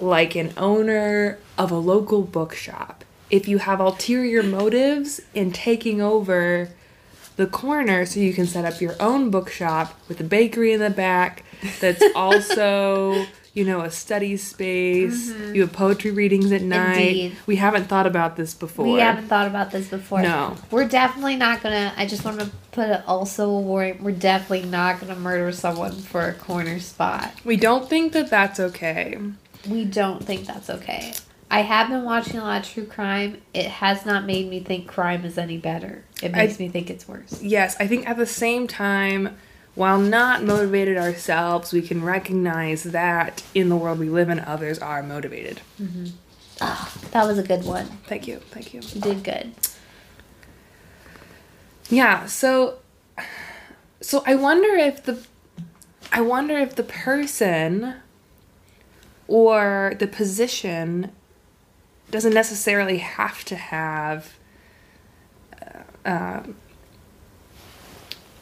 like 0.00 0.34
an 0.34 0.52
owner 0.56 1.38
of 1.56 1.70
a 1.70 1.78
local 1.78 2.22
bookshop 2.22 3.04
if 3.30 3.48
you 3.48 3.58
have 3.58 3.80
ulterior 3.80 4.42
motives 4.42 5.20
in 5.34 5.52
taking 5.52 6.00
over 6.00 6.70
the 7.36 7.46
corner 7.46 8.04
so 8.06 8.20
you 8.20 8.32
can 8.32 8.46
set 8.46 8.64
up 8.64 8.80
your 8.80 8.94
own 9.00 9.30
bookshop 9.30 9.98
with 10.08 10.20
a 10.20 10.24
bakery 10.24 10.72
in 10.72 10.80
the 10.80 10.90
back 10.90 11.44
that's 11.80 12.02
also 12.16 13.26
you 13.56 13.64
know 13.64 13.80
a 13.80 13.90
study 13.90 14.36
space 14.36 15.30
mm-hmm. 15.30 15.54
you 15.54 15.62
have 15.62 15.72
poetry 15.72 16.10
readings 16.10 16.52
at 16.52 16.60
night 16.60 16.98
Indeed. 16.98 17.36
we 17.46 17.56
haven't 17.56 17.84
thought 17.84 18.06
about 18.06 18.36
this 18.36 18.54
before 18.54 18.84
We 18.84 19.00
haven't 19.00 19.28
thought 19.28 19.46
about 19.46 19.70
this 19.70 19.88
before. 19.88 20.20
No. 20.20 20.56
We're 20.70 20.86
definitely 20.86 21.36
not 21.36 21.62
gonna. 21.62 21.92
I 21.96 22.06
just 22.06 22.24
want 22.24 22.38
to 22.40 22.50
put 22.72 22.90
it 22.90 23.02
also 23.06 23.48
a 23.48 23.60
warning. 23.60 24.04
We're 24.04 24.12
definitely 24.12 24.68
not 24.68 25.00
gonna 25.00 25.16
murder 25.16 25.50
someone 25.52 25.92
for 25.92 26.28
a 26.28 26.34
corner 26.34 26.78
spot. 26.78 27.32
we 27.44 27.56
don't 27.56 27.88
think 27.88 28.12
that 28.12 28.28
that's 28.28 28.60
okay 28.60 29.18
We 29.68 29.86
don't 29.86 30.22
think 30.22 30.46
that's 30.46 30.68
okay. 30.68 31.14
I 31.50 31.60
have 31.62 31.88
been 31.88 32.02
watching 32.04 32.38
a 32.38 32.42
lot 32.42 32.62
of 32.66 32.72
true 32.72 32.86
crime. 32.86 33.40
It 33.54 33.66
has 33.66 34.04
not 34.04 34.24
made 34.24 34.50
me 34.50 34.60
think 34.60 34.88
crime 34.88 35.24
is 35.24 35.38
any 35.38 35.56
better. 35.58 36.04
It 36.22 36.34
I- 36.34 36.38
makes 36.38 36.58
me 36.58 36.68
think 36.68 36.90
it's 36.90 37.06
worse. 37.06 37.40
yes 37.42 37.76
i 37.78 37.86
think 37.86 38.08
at 38.08 38.16
the 38.16 38.26
same 38.26 38.66
time 38.66 39.36
while 39.74 39.98
not 39.98 40.42
motivated 40.42 40.96
ourselves 40.96 41.72
we 41.72 41.82
can 41.82 42.02
recognize 42.02 42.82
that 42.84 43.42
in 43.54 43.68
the 43.68 43.76
world 43.76 43.98
we 43.98 44.08
live 44.08 44.30
in 44.30 44.40
others 44.40 44.78
are 44.78 45.02
motivated 45.02 45.60
mm-hmm. 45.80 46.06
ah, 46.62 46.90
That 47.10 47.26
was 47.26 47.38
a 47.38 47.42
good 47.42 47.64
one. 47.64 47.86
thank 48.06 48.26
you 48.26 48.38
thank 48.50 48.72
you 48.74 48.80
You 48.94 49.00
did 49.02 49.22
good. 49.22 49.52
Yeah, 51.90 52.26
so 52.26 52.78
so 54.00 54.22
I 54.26 54.34
wonder 54.34 54.68
if 54.74 55.04
the 55.04 55.18
I 56.12 56.20
wonder 56.22 56.56
if 56.58 56.74
the 56.74 56.82
person 56.82 57.96
or 59.28 59.94
the 59.98 60.06
position 60.06 61.12
doesn't 62.10 62.34
necessarily 62.34 62.98
have 62.98 63.44
to 63.44 63.56
have 63.56 64.36
uh, 65.60 66.08
um, 66.08 66.56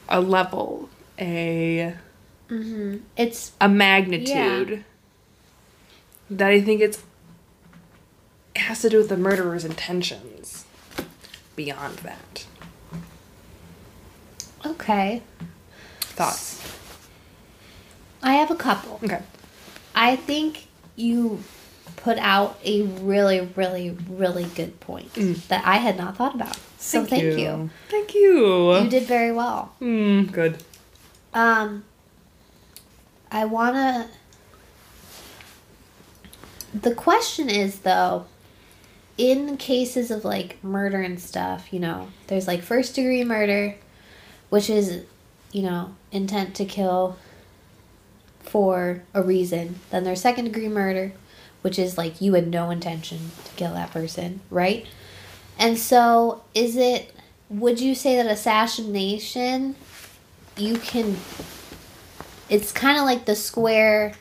a 0.09 0.20
level, 0.20 0.88
a 1.18 1.94
Mm-hmm. 2.48 2.98
It's 3.16 3.53
a 3.61 3.68
magnitude. 3.68 4.85
That 6.31 6.50
I 6.50 6.61
think 6.61 6.81
it's 6.81 7.03
it 8.55 8.62
has 8.62 8.83
to 8.83 8.88
do 8.88 8.98
with 8.98 9.09
the 9.09 9.16
murderer's 9.16 9.64
intentions. 9.64 10.64
Beyond 11.57 11.98
that, 11.98 12.46
okay. 14.66 15.22
thoughts. 16.00 16.61
I 18.22 18.35
have 18.35 18.50
a 18.50 18.57
couple. 18.57 18.98
Okay. 19.05 19.22
I 19.94 20.16
think 20.16 20.66
you 20.96 21.44
put 21.97 22.18
out 22.18 22.59
a 22.64 22.83
really, 22.83 23.40
really, 23.57 23.97
really 24.09 24.44
good 24.44 24.79
point 24.81 25.12
Mm. 25.14 25.47
that 25.49 25.62
I 25.66 25.77
had 25.77 25.97
not 25.97 26.16
thought 26.16 26.35
about. 26.35 26.59
So 26.79 27.05
thank, 27.05 27.23
you. 27.38 27.70
Thank 27.88 28.14
you. 28.14 28.75
You 28.77 28.88
did 28.90 29.05
very 29.05 29.33
well. 29.33 29.73
Mm, 29.81 30.31
good. 30.31 30.62
Um, 31.33 31.85
I 33.33 33.44
wanna. 33.47 34.09
The 36.75 36.94
question 36.94 37.49
is 37.49 37.81
though, 37.81 38.27
in 39.16 39.57
cases 39.57 40.11
of 40.11 40.25
like 40.25 40.62
murder 40.62 41.01
and 41.01 41.20
stuff, 41.20 41.73
you 41.73 41.81
know, 41.81 42.09
there's 42.27 42.47
like 42.47 42.62
first 42.62 42.94
degree 42.94 43.25
murder, 43.25 43.77
which 44.51 44.68
is, 44.68 45.05
you 45.53 45.62
know, 45.62 45.94
intent 46.12 46.55
to 46.57 46.64
kill 46.64 47.16
for 48.40 49.03
a 49.14 49.23
reason. 49.23 49.77
Then 49.90 50.05
there's 50.05 50.20
second 50.20 50.44
degree 50.47 50.68
murder, 50.68 51.12
which 51.64 51.79
is 51.79 51.96
like 51.96 52.20
you 52.20 52.35
had 52.35 52.48
no 52.48 52.68
intention 52.68 53.31
to 53.42 53.50
kill 53.53 53.72
that 53.72 53.90
person, 53.90 54.38
right? 54.50 54.87
And 55.59 55.79
so, 55.79 56.42
is 56.55 56.77
it, 56.77 57.11
would 57.48 57.81
you 57.81 57.94
say 57.94 58.16
that 58.16 58.27
assassination, 58.27 59.74
you 60.59 60.77
can, 60.77 61.16
it's 62.50 62.70
kind 62.70 62.98
of 62.98 63.07
like 63.07 63.24
the 63.24 63.35
square 63.35 64.12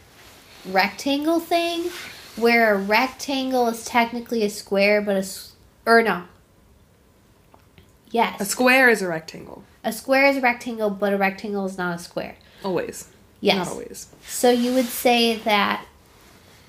rectangle 0.69 1.41
thing, 1.41 1.91
where 2.37 2.75
a 2.75 2.77
rectangle 2.77 3.67
is 3.67 3.83
technically 3.83 4.43
a 4.45 4.49
square, 4.49 5.01
but 5.01 5.17
a, 5.17 5.27
or 5.85 6.01
no. 6.01 6.23
Yes. 8.09 8.39
A 8.39 8.45
square 8.45 8.89
is 8.89 9.01
a 9.01 9.07
rectangle. 9.09 9.65
A 9.83 9.91
square 9.91 10.27
is 10.27 10.37
a 10.37 10.41
rectangle, 10.41 10.91
but 10.91 11.11
a 11.11 11.17
rectangle 11.17 11.65
is 11.65 11.77
not 11.77 11.95
a 11.95 11.99
square. 11.99 12.37
Always. 12.63 13.09
Yes. 13.41 13.57
Not 13.57 13.67
always. 13.67 14.07
So 14.25 14.49
you 14.49 14.73
would 14.73 14.85
say 14.85 15.35
that 15.39 15.85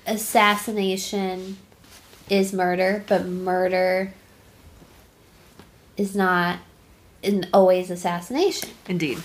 assassination 0.07 1.57
is 2.29 2.53
murder, 2.53 3.03
but 3.07 3.25
murder 3.25 4.13
is 5.97 6.15
not 6.15 6.59
in 7.21 7.47
always 7.53 7.89
assassination. 7.89 8.69
Indeed. 8.87 9.21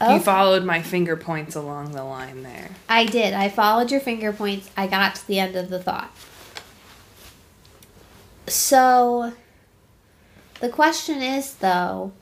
Oh, 0.00 0.14
You 0.14 0.20
followed 0.20 0.64
my 0.64 0.80
finger 0.82 1.16
points 1.16 1.56
along 1.56 1.92
the 1.92 2.04
line 2.04 2.42
there. 2.42 2.70
I 2.88 3.04
did. 3.04 3.34
I 3.34 3.48
followed 3.48 3.90
your 3.90 4.00
finger 4.00 4.32
points. 4.32 4.70
I 4.76 4.86
got 4.86 5.16
to 5.16 5.26
the 5.26 5.38
end 5.40 5.56
of 5.56 5.70
the 5.70 5.82
thought. 5.82 6.14
So 8.46 9.32
the 10.60 10.68
question 10.68 11.20
is 11.20 11.54
though 11.54 12.12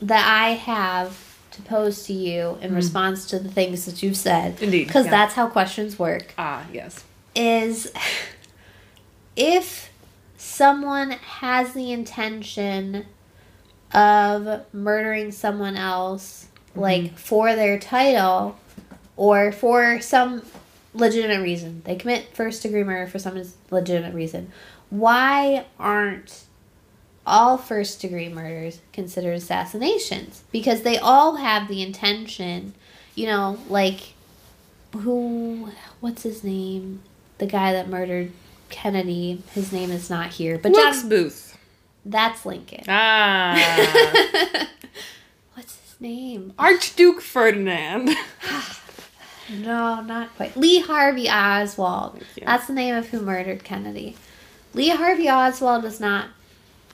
that 0.00 0.26
I 0.26 0.50
have 0.50 1.27
to 1.58 1.68
pose 1.68 2.04
to 2.04 2.12
you 2.12 2.58
in 2.62 2.74
response 2.74 3.26
to 3.26 3.38
the 3.38 3.50
things 3.50 3.84
that 3.86 4.02
you've 4.02 4.16
said. 4.16 4.60
Indeed, 4.62 4.86
Because 4.86 5.06
yeah. 5.06 5.10
that's 5.10 5.34
how 5.34 5.48
questions 5.48 5.98
work. 5.98 6.32
Ah, 6.38 6.64
yes. 6.72 7.04
is 7.34 7.92
if 9.36 9.90
someone 10.36 11.10
has 11.10 11.72
the 11.72 11.92
intention 11.92 13.06
of 13.92 14.64
murdering 14.72 15.32
someone 15.32 15.76
else 15.76 16.46
like 16.74 17.16
for 17.18 17.54
their 17.54 17.78
title 17.78 18.58
or 19.16 19.50
for 19.50 20.00
some 20.00 20.42
legitimate 20.94 21.42
reason 21.42 21.82
they 21.84 21.96
commit 21.96 22.34
first 22.34 22.62
degree 22.62 22.82
murder 22.84 23.06
for 23.10 23.18
some 23.18 23.40
legitimate 23.70 24.14
reason 24.14 24.50
why 24.90 25.64
aren't 25.78 26.44
all 27.28 27.58
first 27.58 28.00
degree 28.00 28.28
murders 28.28 28.80
considered 28.92 29.34
assassinations 29.34 30.42
because 30.50 30.82
they 30.82 30.98
all 30.98 31.36
have 31.36 31.68
the 31.68 31.82
intention 31.82 32.74
you 33.14 33.26
know 33.26 33.58
like 33.68 34.14
who 34.92 35.70
what's 36.00 36.22
his 36.22 36.42
name? 36.44 37.02
The 37.38 37.46
guy 37.46 37.72
that 37.72 37.88
murdered 37.88 38.32
kennedy. 38.70 39.42
His 39.52 39.72
name 39.72 39.90
is 39.90 40.10
not 40.10 40.30
here 40.32 40.58
but 40.58 40.72
Wilkes 40.72 41.00
John, 41.00 41.08
Booth. 41.08 41.58
that's 42.04 42.44
lincoln. 42.46 42.84
Ah. 42.88 43.54
what's 45.54 45.76
his 45.78 46.00
name? 46.00 46.52
Archduke 46.58 47.20
Ferdinand. 47.20 48.10
no 49.50 50.00
not 50.00 50.34
quite. 50.36 50.56
Lee 50.56 50.80
harvey 50.80 51.28
oswald. 51.28 52.22
That's 52.42 52.66
the 52.66 52.72
name 52.72 52.94
of 52.94 53.08
who 53.08 53.20
murdered 53.20 53.64
kennedy. 53.64 54.16
Lee 54.74 54.90
harvey 54.90 55.28
oswald 55.28 55.82
was 55.82 56.00
not 56.00 56.28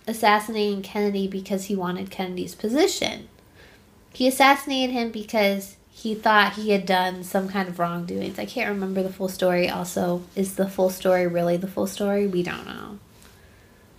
assassinating 0.07 0.83
kennedy 0.83 1.27
because 1.27 1.65
he 1.65 1.77
wanted 1.77 2.11
kennedy's 2.11 2.55
position 2.55 3.29
he 4.13 4.29
assassinated 4.29 4.95
him 4.95 5.11
because 5.11 5.77
he 5.91 6.15
thought 6.15 6.55
he 6.55 6.71
had 6.71 6.87
done 6.87 7.23
some 7.23 7.49
kind 7.49 7.69
of 7.69 7.79
wrongdoings. 7.79 8.37
I 8.39 8.47
can't 8.47 8.69
remember 8.69 9.03
the 9.03 9.13
full 9.13 9.29
story. 9.29 9.69
Also, 9.69 10.23
is 10.35 10.57
the 10.57 10.69
full 10.69 10.91
story 10.91 11.27
really 11.27 11.57
the 11.57 11.69
full 11.69 11.87
story? 11.87 12.27
We 12.27 12.43
don't 12.43 12.67
know. 12.67 12.99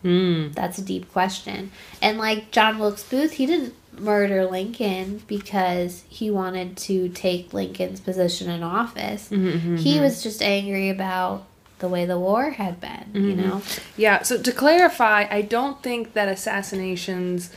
Hmm. 0.01 0.51
That's 0.51 0.77
a 0.77 0.81
deep 0.81 1.11
question. 1.11 1.71
And 2.01 2.17
like 2.17 2.51
John 2.51 2.79
Wilkes 2.79 3.03
Booth, 3.03 3.33
he 3.33 3.45
didn't 3.45 3.73
murder 3.97 4.45
Lincoln 4.45 5.23
because 5.25 6.03
he 6.09 6.29
wanted 6.29 6.75
to 6.77 7.07
take 7.09 7.53
Lincoln's 7.53 8.01
position 8.01 8.49
in 8.49 8.61
office. 8.61 9.29
Mm-hmm, 9.29 9.77
He 9.77 9.99
was 9.99 10.21
just 10.21 10.41
angry 10.41 10.89
about 10.89 11.45
the 11.79 11.87
way 11.89 12.05
the 12.05 12.17
war 12.19 12.51
had 12.51 12.79
been, 12.79 13.11
you 13.13 13.35
Mm-hmm. 13.35 13.41
know? 13.47 13.61
Yeah, 13.97 14.21
so 14.23 14.41
to 14.41 14.51
clarify, 14.51 15.27
I 15.29 15.41
don't 15.41 15.81
think 15.83 16.13
that 16.13 16.27
assassinations, 16.29 17.49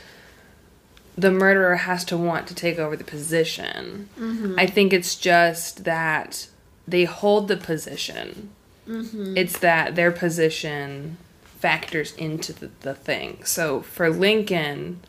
the 1.17 1.31
murderer 1.31 1.75
has 1.77 2.03
to 2.05 2.17
want 2.17 2.47
to 2.47 2.55
take 2.55 2.79
over 2.79 2.95
the 2.95 3.03
position. 3.03 4.09
I 4.57 4.65
think 4.65 4.93
it's 4.93 5.15
just 5.15 5.83
that 5.85 6.47
they 6.87 7.05
hold 7.05 7.47
the 7.47 7.57
position. 7.57 8.49
It's 8.87 9.59
that 9.59 9.95
their 9.95 10.11
position 10.11 11.17
factors 11.59 12.13
into 12.15 12.53
the, 12.53 12.71
the 12.81 12.95
thing. 12.95 13.43
So 13.45 13.81
for 13.81 14.09
Lincoln, 14.09 15.01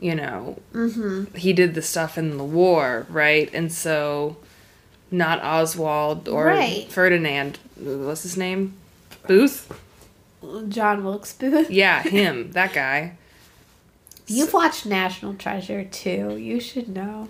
you 0.00 0.14
know, 0.14 0.58
Mm-hmm. 0.74 1.34
he 1.36 1.52
did 1.52 1.74
the 1.74 1.82
stuff 1.82 2.18
in 2.18 2.36
the 2.36 2.44
war, 2.44 3.06
right? 3.08 3.48
And 3.54 3.72
so 3.72 4.36
not 5.10 5.42
Oswald 5.42 6.28
or 6.28 6.46
Right. 6.46 6.90
Ferdinand, 6.90 7.58
what's 7.78 8.22
his 8.22 8.36
name? 8.36 8.74
Booth? 9.26 9.72
John 10.68 11.04
Wilkes 11.04 11.32
Booth. 11.32 11.70
Yeah, 11.70 12.02
him, 12.04 12.52
that 12.52 12.72
guy. 12.72 13.12
You've 14.28 14.52
watched 14.52 14.86
National 14.86 15.34
Treasure 15.34 15.84
too. 15.84 16.36
You 16.36 16.60
should 16.60 16.88
know. 16.88 17.28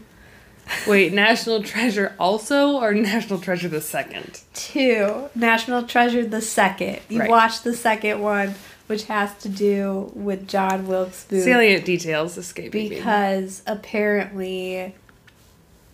Wait, 0.86 1.12
National 1.12 1.62
Treasure 1.62 2.14
also 2.18 2.72
or 2.80 2.92
National 2.94 3.38
Treasure 3.38 3.68
the 3.68 3.80
second? 3.80 4.40
Two. 4.54 5.28
National 5.34 5.84
Treasure 5.84 6.24
the 6.26 6.40
second. 6.42 6.98
You 7.08 7.20
Right. 7.20 7.30
watched 7.30 7.62
the 7.64 7.74
second 7.74 8.20
one, 8.20 8.54
which 8.88 9.04
has 9.04 9.32
to 9.42 9.48
do 9.48 10.10
with 10.14 10.48
John 10.48 10.88
Wilkes 10.88 11.24
Booth. 11.24 11.44
Salient 11.44 11.84
details 11.84 12.36
escaping 12.36 12.88
me. 12.88 12.88
because 12.88 13.62
apparently 13.66 14.94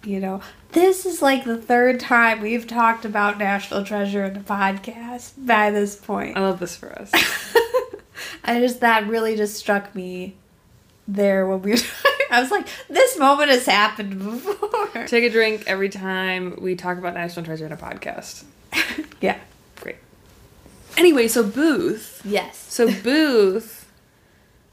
you 0.05 0.19
know 0.21 0.41
this 0.73 1.07
is 1.07 1.23
like 1.23 1.45
the 1.45 1.57
third 1.57 2.01
time 2.01 2.41
we've 2.41 2.67
talked 2.67 3.05
about 3.05 3.39
national 3.39 3.85
treasure 3.85 4.25
in 4.25 4.35
the 4.35 4.41
podcast 4.41 5.33
by 5.39 5.71
this 5.71 5.97
point 5.97 6.37
I 6.37 6.41
love 6.41 6.59
this 6.59 6.77
for 6.77 6.91
us. 6.93 7.11
i 8.45 8.59
just 8.61 8.81
that 8.81 9.07
really 9.07 9.37
just 9.37 9.55
struck 9.57 9.95
me 9.95 10.35
there 11.07 11.47
when 11.47 11.63
we 11.63 11.73
were 11.73 11.79
i 12.31 12.41
was 12.41 12.51
like 12.51 12.67
this 12.89 13.19
moment 13.19 13.51
has 13.51 13.67
happened 13.67 14.19
before 14.19 15.07
Take 15.07 15.25
a 15.25 15.31
drink 15.31 15.65
every 15.67 15.89
time 15.89 16.59
we 16.61 16.75
talk 16.77 16.99
about 16.99 17.15
National 17.15 17.45
Treasure 17.45 17.65
in 17.67 17.73
a 17.73 17.77
podcast. 17.77 18.45
yeah 19.21 19.39
Great. 19.81 19.97
Anyway, 20.97 21.29
so 21.29 21.43
Booth 21.43 22.21
yes 22.25 22.57
So 22.69 22.91
Booth 23.03 23.79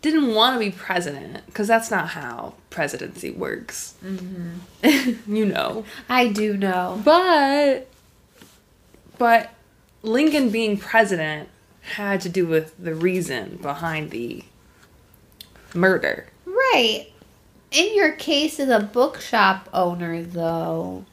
didn't 0.02 0.34
want 0.34 0.56
to 0.56 0.60
be 0.60 0.72
president 0.72 1.46
because 1.48 1.68
that's 1.68 1.92
not 1.92 2.10
how 2.10 2.54
presidency 2.70 3.32
works. 3.32 3.96
Mm-hmm. 4.04 4.56
you 5.36 5.46
know. 5.46 5.84
i 6.08 6.28
do 6.28 6.56
know 6.56 7.02
But 7.04 7.88
but 9.18 9.52
Lincoln 10.02 10.50
being 10.50 10.78
president 10.78 11.50
had 11.82 12.22
to 12.22 12.30
do 12.30 12.46
with 12.48 12.74
the 12.82 12.94
reason 12.96 13.58
behind 13.62 14.12
the 14.12 14.44
murder. 15.74 16.28
right 16.46 17.08
in 17.72 17.96
your 17.96 18.12
case 18.14 18.60
as 18.60 18.70
a 18.70 18.80
bookshop 18.80 19.68
owner 19.74 20.24
though 20.24 21.06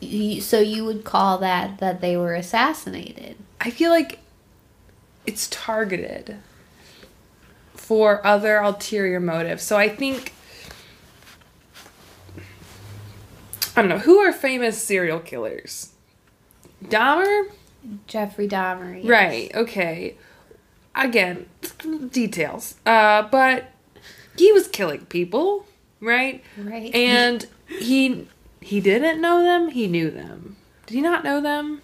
you, 0.00 0.40
so 0.40 0.58
you 0.60 0.84
would 0.84 1.04
call 1.04 1.36
that 1.38 1.78
that 1.78 2.00
they 2.00 2.16
were 2.16 2.34
assassinated 2.34 3.36
I 3.60 3.70
feel 3.70 3.90
like 3.90 4.18
it's 5.26 5.46
targeted 5.50 6.38
for 7.90 8.24
other 8.24 8.58
ulterior 8.58 9.18
motives. 9.18 9.64
So 9.64 9.76
I 9.76 9.88
think 9.88 10.32
I 13.76 13.82
don't 13.82 13.88
know 13.88 13.98
who 13.98 14.18
are 14.18 14.32
famous 14.32 14.80
serial 14.80 15.18
killers. 15.18 15.90
Dahmer, 16.84 17.46
Jeffrey 18.06 18.46
Dahmer. 18.46 19.02
yes. 19.02 19.08
right? 19.10 19.50
Okay. 19.56 20.14
Again, 20.94 21.46
details. 22.12 22.76
Uh, 22.86 23.22
but 23.22 23.72
he 24.38 24.52
was 24.52 24.68
killing 24.68 25.06
people, 25.06 25.66
right? 26.00 26.44
Right. 26.56 26.94
And 26.94 27.44
he 27.66 28.28
he 28.60 28.80
didn't 28.80 29.20
know 29.20 29.42
them. 29.42 29.70
He 29.70 29.88
knew 29.88 30.12
them. 30.12 30.54
Did 30.86 30.94
he 30.94 31.00
not 31.00 31.24
know 31.24 31.40
them? 31.40 31.82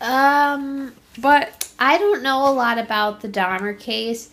um, 0.00 0.92
But 1.20 1.68
I 1.78 1.98
don't 1.98 2.24
know 2.24 2.48
a 2.48 2.50
lot 2.52 2.78
about 2.78 3.20
the 3.20 3.28
Dahmer 3.28 3.78
case. 3.78 4.30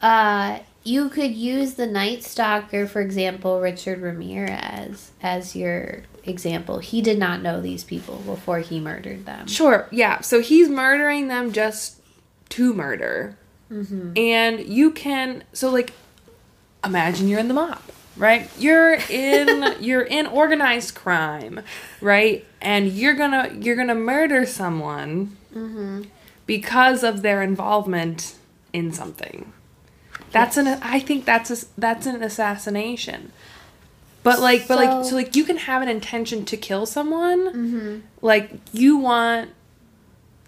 Uh, 0.00 0.60
you 0.82 1.10
could 1.10 1.34
use 1.34 1.74
the 1.74 1.86
Night 1.86 2.22
Stalker, 2.24 2.86
for 2.86 3.00
example, 3.02 3.60
Richard 3.60 4.00
Ramirez, 4.00 5.10
as 5.22 5.54
your 5.54 6.02
example. 6.24 6.78
He 6.78 7.02
did 7.02 7.18
not 7.18 7.42
know 7.42 7.60
these 7.60 7.84
people 7.84 8.16
before 8.24 8.60
he 8.60 8.80
murdered 8.80 9.26
them. 9.26 9.46
Sure, 9.46 9.88
yeah. 9.90 10.20
So 10.20 10.40
he's 10.40 10.68
murdering 10.68 11.28
them 11.28 11.52
just 11.52 12.00
to 12.50 12.72
murder. 12.72 13.36
Mm-hmm. 13.70 14.12
And 14.16 14.60
you 14.60 14.90
can 14.90 15.44
so 15.52 15.70
like 15.70 15.92
imagine 16.82 17.28
you're 17.28 17.38
in 17.38 17.48
the 17.48 17.54
mob, 17.54 17.82
right? 18.16 18.50
You're 18.58 18.94
in 19.10 19.76
you're 19.80 20.02
in 20.02 20.26
organized 20.26 20.94
crime, 20.94 21.60
right? 22.00 22.44
And 22.60 22.90
you're 22.90 23.14
to 23.16 23.54
you're 23.60 23.76
to 23.88 23.94
murder 23.94 24.46
someone 24.46 25.36
Mm-hmm. 25.54 26.02
because 26.46 27.02
of 27.02 27.22
their 27.22 27.42
involvement 27.42 28.36
in 28.72 28.92
something. 28.92 29.52
That's 30.32 30.56
an 30.56 30.66
I 30.82 31.00
think 31.00 31.24
that's 31.24 31.50
a, 31.50 31.66
that's 31.78 32.06
an 32.06 32.22
assassination. 32.22 33.32
But 34.22 34.40
like 34.40 34.68
but 34.68 34.76
like 34.76 35.04
So- 35.04 35.10
so 35.10 35.16
like 35.16 35.34
you 35.36 35.44
can 35.44 35.56
have 35.56 35.82
an 35.82 35.88
intention 35.88 36.44
to 36.46 36.56
kill 36.56 36.86
someone 36.86 37.40
Mm-hmm. 37.48 37.98
like 38.22 38.50
you 38.72 38.96
want 38.98 39.50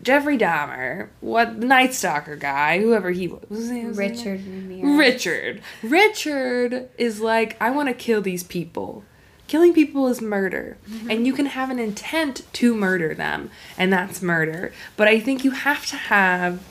Jeffrey 0.03 0.37
Dahmer, 0.37 1.09
what 1.21 1.61
the 1.61 1.67
Night 1.67 1.95
Stalker 1.95 2.35
guy, 2.35 2.81
whoever 2.81 3.13
he 3.13 3.29
was, 3.29 3.41
was 3.49 3.59
his 3.61 3.71
name- 3.71 3.89
was 3.89 3.99
name? 3.99 4.09
Richard 4.11 4.41
Ramirez. 4.47 4.99
Richard. 4.99 5.63
Richard 5.85 6.89
is 6.99 7.21
like, 7.21 7.57
I 7.61 7.71
want 7.71 7.89
to 7.89 7.95
kill 7.95 8.21
these 8.21 8.43
people. 8.43 9.05
Killing 9.47 9.73
people 9.75 10.09
is 10.09 10.21
murder, 10.21 10.77
and 11.11 11.25
you 11.27 11.33
can 11.35 11.47
have 11.47 11.69
an 11.71 11.79
intent 11.79 12.43
to 12.55 12.75
murder 12.75 13.13
them, 13.15 13.51
and 13.79 13.93
that's 13.93 14.23
murder. 14.23 14.73
But 14.97 15.07
I 15.09 15.21
think 15.21 15.45
you 15.45 15.51
have 15.51 15.85
to 15.87 15.97
have 15.97 16.63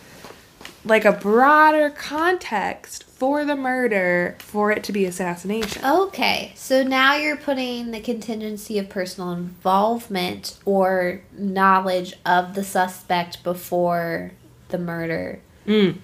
like 0.84 1.06
a 1.06 1.12
broader 1.12 1.90
context 1.90 3.04
for 3.04 3.46
the 3.46 3.56
murder 3.56 4.36
for 4.40 4.72
it 4.72 4.84
to 4.86 4.92
be 4.92 5.06
assassination. 5.06 5.84
Okay, 5.86 6.54
so 6.56 6.82
now 6.84 7.16
you're 7.16 7.38
putting 7.38 7.92
the 7.92 8.00
contingency 8.00 8.80
of 8.80 8.90
personal 8.90 9.32
involvement 9.32 10.58
or 10.66 11.22
knowledge 11.38 12.14
of 12.26 12.56
the 12.56 12.64
suspect 12.64 13.44
before 13.44 14.32
the 14.70 14.78
murder 14.78 15.40
Mm. 15.68 15.98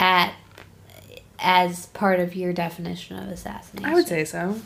at 0.00 0.32
as 1.38 1.86
part 1.86 2.20
of 2.20 2.34
your 2.36 2.52
definition 2.52 3.18
of 3.18 3.28
assassination. 3.28 3.84
I 3.90 3.94
would 3.94 4.06
say 4.06 4.24
so. 4.24 4.60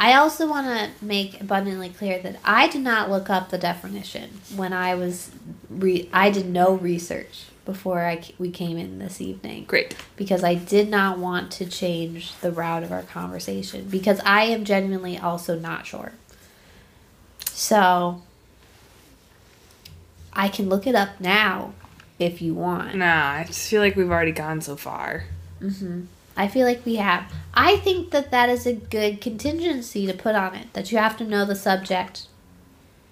I 0.00 0.14
also 0.14 0.48
want 0.48 0.66
to 0.68 1.04
make 1.04 1.40
abundantly 1.40 1.88
clear 1.88 2.20
that 2.22 2.36
I 2.44 2.68
did 2.68 2.82
not 2.82 3.10
look 3.10 3.28
up 3.28 3.50
the 3.50 3.58
definition 3.58 4.40
when 4.54 4.72
I 4.72 4.94
was 4.94 5.30
re- 5.68 6.08
I 6.12 6.30
did 6.30 6.46
no 6.48 6.74
research 6.74 7.46
before 7.64 8.00
I 8.04 8.20
c- 8.20 8.34
we 8.38 8.50
came 8.50 8.78
in 8.78 9.00
this 9.00 9.20
evening 9.20 9.64
Great. 9.66 9.96
because 10.16 10.44
I 10.44 10.54
did 10.54 10.88
not 10.88 11.18
want 11.18 11.50
to 11.52 11.66
change 11.66 12.34
the 12.40 12.52
route 12.52 12.84
of 12.84 12.92
our 12.92 13.02
conversation 13.02 13.88
because 13.88 14.20
I 14.24 14.44
am 14.44 14.64
genuinely 14.64 15.18
also 15.18 15.58
not 15.58 15.84
sure. 15.84 16.12
So 17.50 18.22
I 20.32 20.48
can 20.48 20.68
look 20.68 20.86
it 20.86 20.94
up 20.94 21.20
now 21.20 21.74
if 22.20 22.40
you 22.40 22.54
want. 22.54 22.94
Nah, 22.94 23.30
I 23.32 23.44
just 23.44 23.68
feel 23.68 23.80
like 23.82 23.96
we've 23.96 24.10
already 24.10 24.32
gone 24.32 24.60
so 24.60 24.76
far. 24.76 25.24
hmm 25.58 26.02
I 26.38 26.46
feel 26.48 26.64
like 26.66 26.86
we 26.86 26.96
have. 26.96 27.30
I 27.52 27.76
think 27.78 28.12
that 28.12 28.30
that 28.30 28.48
is 28.48 28.64
a 28.64 28.72
good 28.72 29.20
contingency 29.20 30.06
to 30.06 30.14
put 30.14 30.34
on 30.36 30.54
it. 30.54 30.72
That 30.72 30.90
you 30.92 30.98
have 30.98 31.16
to 31.18 31.24
know 31.24 31.44
the 31.44 31.56
subject, 31.56 32.26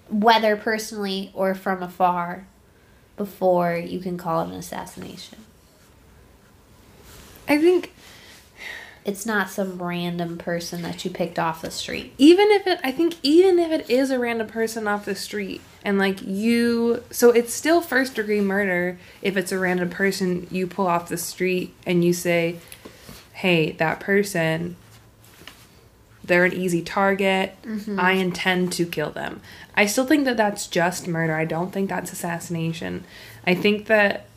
whether 0.09 0.55
personally 0.55 1.31
or 1.33 1.53
from 1.53 1.83
afar, 1.83 2.47
before 3.17 3.75
you 3.75 3.99
can 3.99 4.17
call 4.17 4.41
it 4.43 4.47
an 4.49 4.53
assassination. 4.53 5.39
I 7.49 7.57
think 7.57 7.91
It's 9.05 9.25
not 9.25 9.49
some 9.49 9.81
random 9.81 10.37
person 10.37 10.81
that 10.81 11.03
you 11.05 11.11
picked 11.11 11.39
off 11.39 11.61
the 11.61 11.71
street. 11.71 12.13
even 12.17 12.49
if 12.51 12.67
it 12.67 12.77
i 12.83 12.91
think 12.91 13.15
even 13.23 13.57
if 13.57 13.71
it 13.71 13.89
is 13.89 14.11
a 14.11 14.19
random 14.19 14.47
person 14.47 14.85
off 14.87 15.05
the 15.05 15.15
street 15.15 15.61
and 15.83 15.97
like 15.97 16.21
you 16.21 17.01
so 17.09 17.29
it's 17.31 17.53
still 17.53 17.79
first 17.81 18.15
degree 18.15 18.41
murder 18.41 18.99
if 19.21 19.37
it's 19.37 19.53
a 19.53 19.57
random 19.57 19.89
person 19.89 20.45
you 20.51 20.67
pull 20.67 20.87
off 20.87 21.07
the 21.07 21.15
street 21.17 21.73
and 21.85 22.03
you 22.03 22.11
say 22.11 22.57
hey 23.37 23.71
that 23.73 23.99
person 23.99 24.75
they're 26.27 26.45
an 26.45 26.53
easy 26.53 26.81
target. 26.81 27.55
Mm-hmm. 27.63 27.99
I 27.99 28.11
intend 28.11 28.73
to 28.73 28.85
kill 28.85 29.11
them. 29.11 29.41
I 29.75 29.85
still 29.85 30.05
think 30.05 30.25
that 30.25 30.37
that's 30.37 30.67
just 30.67 31.07
murder. 31.07 31.33
I 31.33 31.45
don't 31.45 31.71
think 31.71 31.89
that's 31.89 32.11
assassination. 32.11 33.05
I 33.45 33.55
think 33.55 33.87
that 33.87 34.27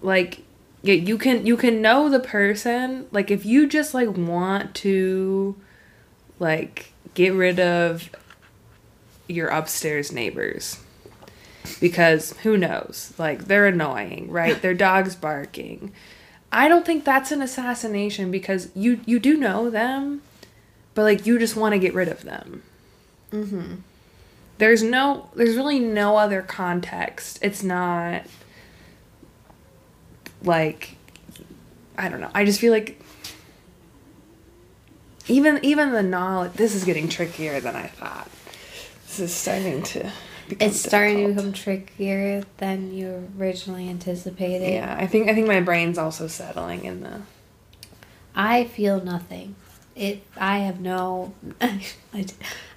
like 0.00 0.42
yeah, 0.82 0.94
you 0.94 1.16
can 1.18 1.46
you 1.46 1.56
can 1.56 1.80
know 1.80 2.08
the 2.08 2.20
person. 2.20 3.06
Like 3.12 3.30
if 3.30 3.44
you 3.44 3.68
just 3.68 3.94
like 3.94 4.16
want 4.16 4.74
to 4.76 5.56
like 6.38 6.92
get 7.12 7.34
rid 7.34 7.60
of 7.60 8.10
your 9.28 9.48
upstairs 9.48 10.10
neighbors 10.10 10.80
because 11.80 12.32
who 12.38 12.56
knows? 12.56 13.12
Like 13.18 13.44
they're 13.44 13.66
annoying 13.66 14.30
right? 14.30 14.60
Their 14.62 14.74
dog's 14.74 15.16
barking 15.16 15.92
i 16.54 16.68
don't 16.68 16.86
think 16.86 17.04
that's 17.04 17.30
an 17.32 17.42
assassination 17.42 18.30
because 18.30 18.68
you 18.74 19.00
you 19.04 19.18
do 19.18 19.36
know 19.36 19.68
them 19.68 20.22
but 20.94 21.02
like 21.02 21.26
you 21.26 21.38
just 21.38 21.56
want 21.56 21.72
to 21.74 21.78
get 21.78 21.92
rid 21.94 22.08
of 22.08 22.22
them 22.22 22.62
Mm-hmm. 23.32 23.74
there's 24.58 24.82
no 24.82 25.28
there's 25.34 25.56
really 25.56 25.80
no 25.80 26.16
other 26.16 26.40
context 26.40 27.38
it's 27.42 27.62
not 27.62 28.22
like 30.42 30.96
I 31.96 32.08
don't 32.08 32.20
know. 32.20 32.30
I 32.34 32.44
just 32.44 32.60
feel 32.60 32.72
like 32.72 33.00
even 35.28 35.58
even 35.64 35.92
the 35.92 36.02
knowledge 36.02 36.52
this 36.54 36.74
is 36.74 36.84
getting 36.84 37.08
trickier 37.08 37.60
than 37.60 37.76
I 37.76 37.86
thought. 37.86 38.28
This 39.06 39.20
is 39.20 39.32
starting 39.34 39.82
to 39.82 40.10
It's 40.60 40.80
starting 40.80 41.28
to 41.28 41.34
become 41.34 41.52
trickier 41.52 42.44
than 42.58 42.92
you 42.92 43.30
originally 43.38 43.88
anticipated. 43.88 44.72
Yeah, 44.72 44.94
I 44.98 45.06
think 45.06 45.28
I 45.28 45.34
think 45.34 45.46
my 45.46 45.60
brain's 45.60 45.98
also 45.98 46.26
settling 46.26 46.84
in 46.84 47.02
the 47.02 47.22
I 48.34 48.64
feel 48.64 49.02
nothing. 49.02 49.54
It. 49.94 50.22
I 50.36 50.58
have 50.58 50.80
no. 50.80 51.34
I, 51.60 52.26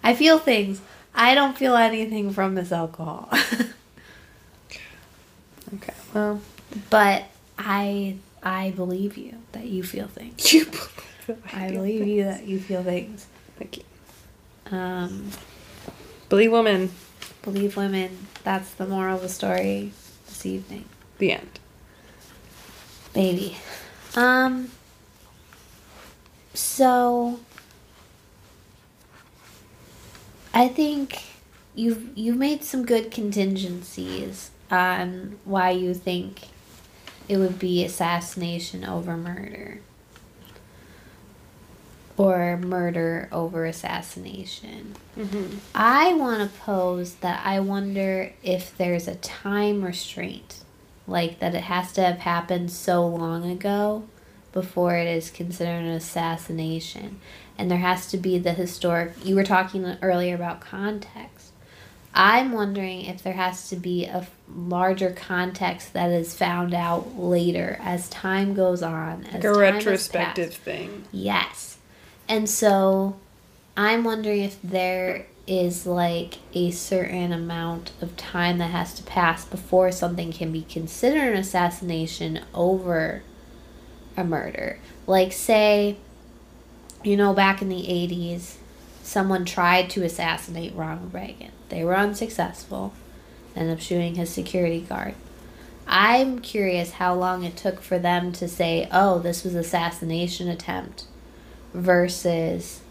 I 0.03 0.13
feel 0.13 0.38
things. 0.39 0.82
I 1.15 1.34
don't 1.34 1.57
feel 1.57 1.76
anything 1.76 2.32
from 2.32 2.55
this 2.55 2.72
alcohol. 2.72 3.30
Okay. 5.76 5.93
Well, 6.13 6.41
but 6.89 7.26
I. 7.57 8.15
I 8.43 8.72
believe 8.72 9.18
you 9.18 9.34
that 9.51 9.65
you 9.65 9.84
feel 9.84 10.07
things. 10.07 10.53
you 10.53 10.65
I 11.51 11.72
believe 11.72 12.07
you 12.07 12.24
that 12.24 12.45
you 12.45 12.59
feel 12.59 12.82
things. 12.84 13.26
Thank 13.57 13.78
you. 13.78 13.84
Um, 14.72 15.32
Believe 16.30 16.51
woman. 16.51 16.91
Believe 17.52 17.78
women. 17.78 18.28
That's 18.43 18.72
the 18.74 18.86
moral 18.86 19.16
of 19.16 19.22
the 19.22 19.30
story 19.30 19.93
this 20.28 20.45
evening, 20.45 20.84
The 21.18 21.32
end. 21.32 21.60
Maybe. 23.16 23.58
Um. 24.16 24.70
So. 26.54 27.39
I 30.54 30.68
think 30.68 31.24
you've 31.74 32.18
you've 32.18 32.38
made 32.38 32.64
some 32.64 32.86
good 32.86 33.12
contingencies 33.12 34.52
on 34.70 35.38
why 35.45 35.70
you 35.70 35.93
think 35.93 36.50
it 37.30 37.38
would 37.38 37.60
be 37.60 37.86
assassination 37.86 38.84
over 38.84 39.16
murder. 39.16 39.80
Or 42.18 42.57
murder 42.57 43.30
over 43.32 43.65
assassination. 43.65 44.95
Mm-hmm. 45.18 45.59
I 45.76 46.13
want 46.13 46.41
to 46.41 46.59
pose 46.59 47.15
that 47.15 47.45
I 47.45 47.59
wonder 47.59 48.34
if 48.41 48.76
there's 48.76 49.07
a 49.07 49.15
time 49.15 49.84
restraint, 49.86 50.63
like 51.05 51.39
that 51.39 51.53
it 51.53 51.63
has 51.63 51.91
to 51.93 52.01
have 52.01 52.20
happened 52.20 52.72
so 52.72 53.05
long 53.05 53.49
ago 53.49 54.03
before 54.51 54.95
it 54.95 55.07
is 55.07 55.30
considered 55.30 55.84
an 55.84 55.91
assassination. 55.91 57.20
And 57.57 57.70
there 57.70 57.78
has 57.78 58.07
to 58.07 58.18
be 58.18 58.39
the 58.39 58.53
historic, 58.53 59.13
you 59.24 59.36
were 59.36 59.43
talking 59.43 59.86
earlier 60.01 60.34
about 60.34 60.61
context. 60.61 61.51
I'm 62.13 62.51
wondering 62.51 63.05
if 63.05 63.22
there 63.22 63.34
has 63.34 63.70
to 63.70 63.76
be 63.76 64.05
a 64.05 64.28
larger 64.51 65.11
context 65.11 65.93
that 65.93 66.09
is 66.09 66.36
found 66.36 66.74
out 66.74 67.20
later 67.20 67.78
as 67.80 68.09
time 68.09 68.55
goes 68.55 68.82
on. 68.82 69.26
As 69.26 69.36
Like 69.36 69.43
a 69.43 69.53
retrospective 69.53 70.55
thing. 70.55 71.05
Yes. 71.11 71.76
And 72.30 72.49
so 72.49 73.17
I'm 73.75 74.03
wondering 74.03 74.43
if 74.43 74.61
there 74.61 75.28
is 75.45 75.86
like 75.86 76.39
a 76.53 76.71
certain 76.71 77.32
amount 77.32 77.91
of 78.01 78.17
time 78.17 78.57
that 78.57 78.71
has 78.71 78.93
to 78.95 79.03
pass 79.03 79.45
before 79.45 79.91
something 79.91 80.34
can 80.34 80.51
be 80.51 80.63
considered 80.63 81.34
an 81.34 81.39
assassination 81.39 82.41
over 82.53 83.23
a 84.17 84.25
murder. 84.25 84.80
Like, 85.05 85.32
say, 85.32 85.95
you 87.03 87.15
know, 87.15 87.34
back 87.34 87.61
in 87.61 87.69
the 87.69 87.84
80s, 87.84 88.55
someone 89.03 89.45
tried 89.45 89.89
to 89.91 90.03
assassinate 90.03 90.75
Ronald 90.75 91.13
Reagan. 91.13 91.51
They 91.69 91.86
were 91.86 91.95
unsuccessful, 91.95 92.93
ended 93.55 93.78
up 93.78 93.80
shooting 93.80 94.15
his 94.15 94.30
security 94.30 94.82
guard. 94.82 95.15
I'm 95.88 96.39
curious 96.39 96.91
how 96.91 97.13
long 97.13 97.45
it 97.45 97.55
took 97.55 97.80
for 97.80 97.97
them 97.97 98.34
to 98.34 98.49
say, 98.49 98.89
oh, 98.91 99.19
this 99.19 99.45
was 99.45 99.55
assassination 99.55 100.49
attempt 100.49 101.05
versus 101.78 102.82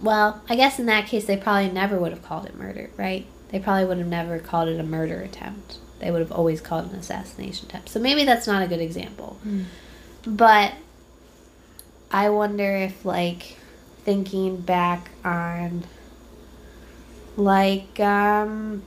well, 0.00 0.40
I 0.48 0.56
guess 0.56 0.78
in 0.78 0.86
that 0.86 1.06
case 1.06 1.26
they 1.26 1.36
probably 1.36 1.70
never 1.70 1.98
would 1.98 2.12
have 2.12 2.22
called 2.22 2.46
it 2.46 2.56
murder, 2.56 2.90
right? 2.96 3.26
They 3.50 3.58
probably 3.58 3.84
would 3.84 3.98
have 3.98 4.06
never 4.06 4.38
called 4.38 4.68
it 4.68 4.80
a 4.80 4.82
murder 4.82 5.20
attempt. 5.20 5.78
They 5.98 6.10
would 6.10 6.20
have 6.20 6.32
always 6.32 6.60
called 6.62 6.86
it 6.86 6.92
an 6.92 6.98
assassination 7.00 7.68
attempt. 7.68 7.90
So 7.90 8.00
maybe 8.00 8.24
that's 8.24 8.46
not 8.46 8.62
a 8.62 8.66
good 8.66 8.80
example. 8.80 9.38
But 10.26 10.74
I 12.10 12.30
wonder 12.30 12.74
if 12.76 13.04
like 13.04 13.56
thinking 14.04 14.56
back 14.62 15.10
on 15.24 15.84
like 17.36 18.00
um 18.00 18.82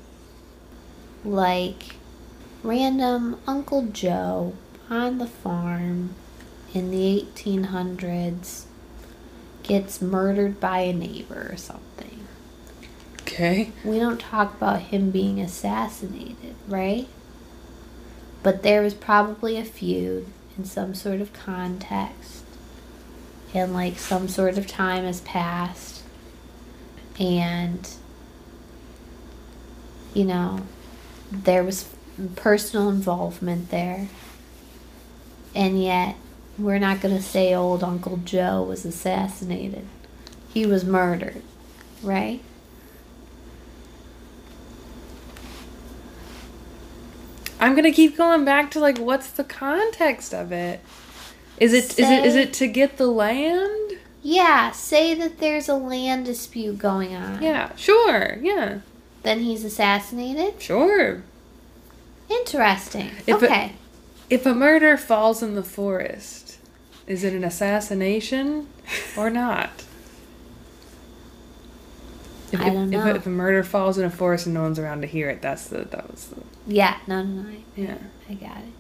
like 1.24 1.96
random 2.64 3.40
Uncle 3.48 3.86
Joe 3.88 4.54
on 4.90 5.20
the 5.20 5.28
farm 5.28 6.16
in 6.74 6.90
the 6.90 7.26
1800s 7.36 8.66
gets 9.64 10.02
murdered 10.02 10.60
by 10.60 10.80
a 10.80 10.94
neighbor 10.94 11.50
or 11.52 11.58
something. 11.58 12.28
Okay. 13.22 13.72
We 13.84 13.98
don't 13.98 14.20
talk 14.20 14.54
about 14.56 14.82
him 14.82 15.10
being 15.10 15.40
assassinated, 15.40 16.56
right? 16.68 17.08
But 18.44 18.62
there 18.62 18.82
was 18.82 18.94
probably 18.94 19.58
a 19.58 19.64
feud 19.64 20.28
in 20.58 20.66
some 20.66 20.94
sort 20.94 21.22
of 21.22 21.34
context. 21.34 22.44
And 23.54 23.74
like 23.74 23.98
some 23.98 24.28
sort 24.28 24.58
of 24.58 24.68
time 24.68 25.06
has 25.06 25.22
passed. 25.22 26.04
And, 27.20 27.88
you 30.14 30.26
know, 30.26 30.62
there 31.32 31.64
was 31.64 31.88
personal 32.36 32.90
involvement 32.90 33.70
there. 33.70 34.10
And 35.56 35.82
yet, 35.82 36.16
we're 36.58 36.80
not 36.80 37.02
going 37.02 37.16
to 37.16 37.22
say 37.22 37.54
old 37.54 37.84
Uncle 37.84 38.18
Joe 38.18 38.64
was 38.64 38.86
assassinated. 38.86 39.86
He 40.54 40.66
was 40.66 40.86
murdered, 40.86 41.42
right? 42.04 42.42
I'm 47.60 47.76
gonna 47.76 47.94
keep 47.94 48.18
going 48.18 48.44
back 48.44 48.72
to 48.72 48.80
like, 48.82 48.98
what's 48.98 49.30
the 49.30 49.44
context 49.46 50.34
of 50.34 50.52
it? 50.52 50.82
Is 51.58 51.72
it 51.72 51.98
is 51.98 52.10
it 52.10 52.26
is 52.26 52.36
it 52.36 52.52
to 52.54 52.68
get 52.68 52.98
the 52.98 53.08
land? 53.08 53.94
Yeah, 54.22 54.72
say 54.72 55.14
that 55.16 55.40
there's 55.40 55.70
a 55.70 55.76
land 55.76 56.26
dispute 56.26 56.78
going 56.78 57.16
on. 57.16 57.42
Yeah, 57.42 57.74
sure. 57.76 58.38
Yeah, 58.42 58.80
Then 59.24 59.40
he's 59.40 59.64
assassinated? 59.64 60.62
sure. 60.62 61.24
Interesting. 62.30 63.12
If 63.26 63.42
okay. 63.42 63.74
If 64.30 64.46
a 64.46 64.54
murder 64.54 64.98
falls 64.98 65.42
in 65.42 65.56
the 65.56 65.64
forest, 65.64 66.43
is 67.08 67.24
it 67.24 67.34
an 67.34 67.44
assassination 67.44 68.68
or 69.18 69.30
not? 69.30 69.84
If, 72.52 72.62
I 72.62 72.70
don't 72.70 72.90
know. 72.90 73.08
If, 73.08 73.26
a 73.26 73.30
murder 73.30 73.64
falls 73.64 73.98
in 73.98 74.06
a 74.06 74.12
forest 74.12 74.46
and 74.46 74.54
no 74.54 74.62
one's 74.62 74.78
around 74.78 75.02
to 75.02 75.08
hear 75.08 75.30
it, 75.30 75.42
that's 75.42 75.68
the 75.68 75.86
that 75.86 76.12
was 76.12 76.28
the 76.28 76.44
yeah, 76.68 76.98
no, 77.08 77.24
no, 77.24 77.42
no. 77.42 77.50
I, 77.50 77.64
yeah. 77.76 77.98
I 78.30 78.34
got 78.36 78.58
it. 78.58 78.74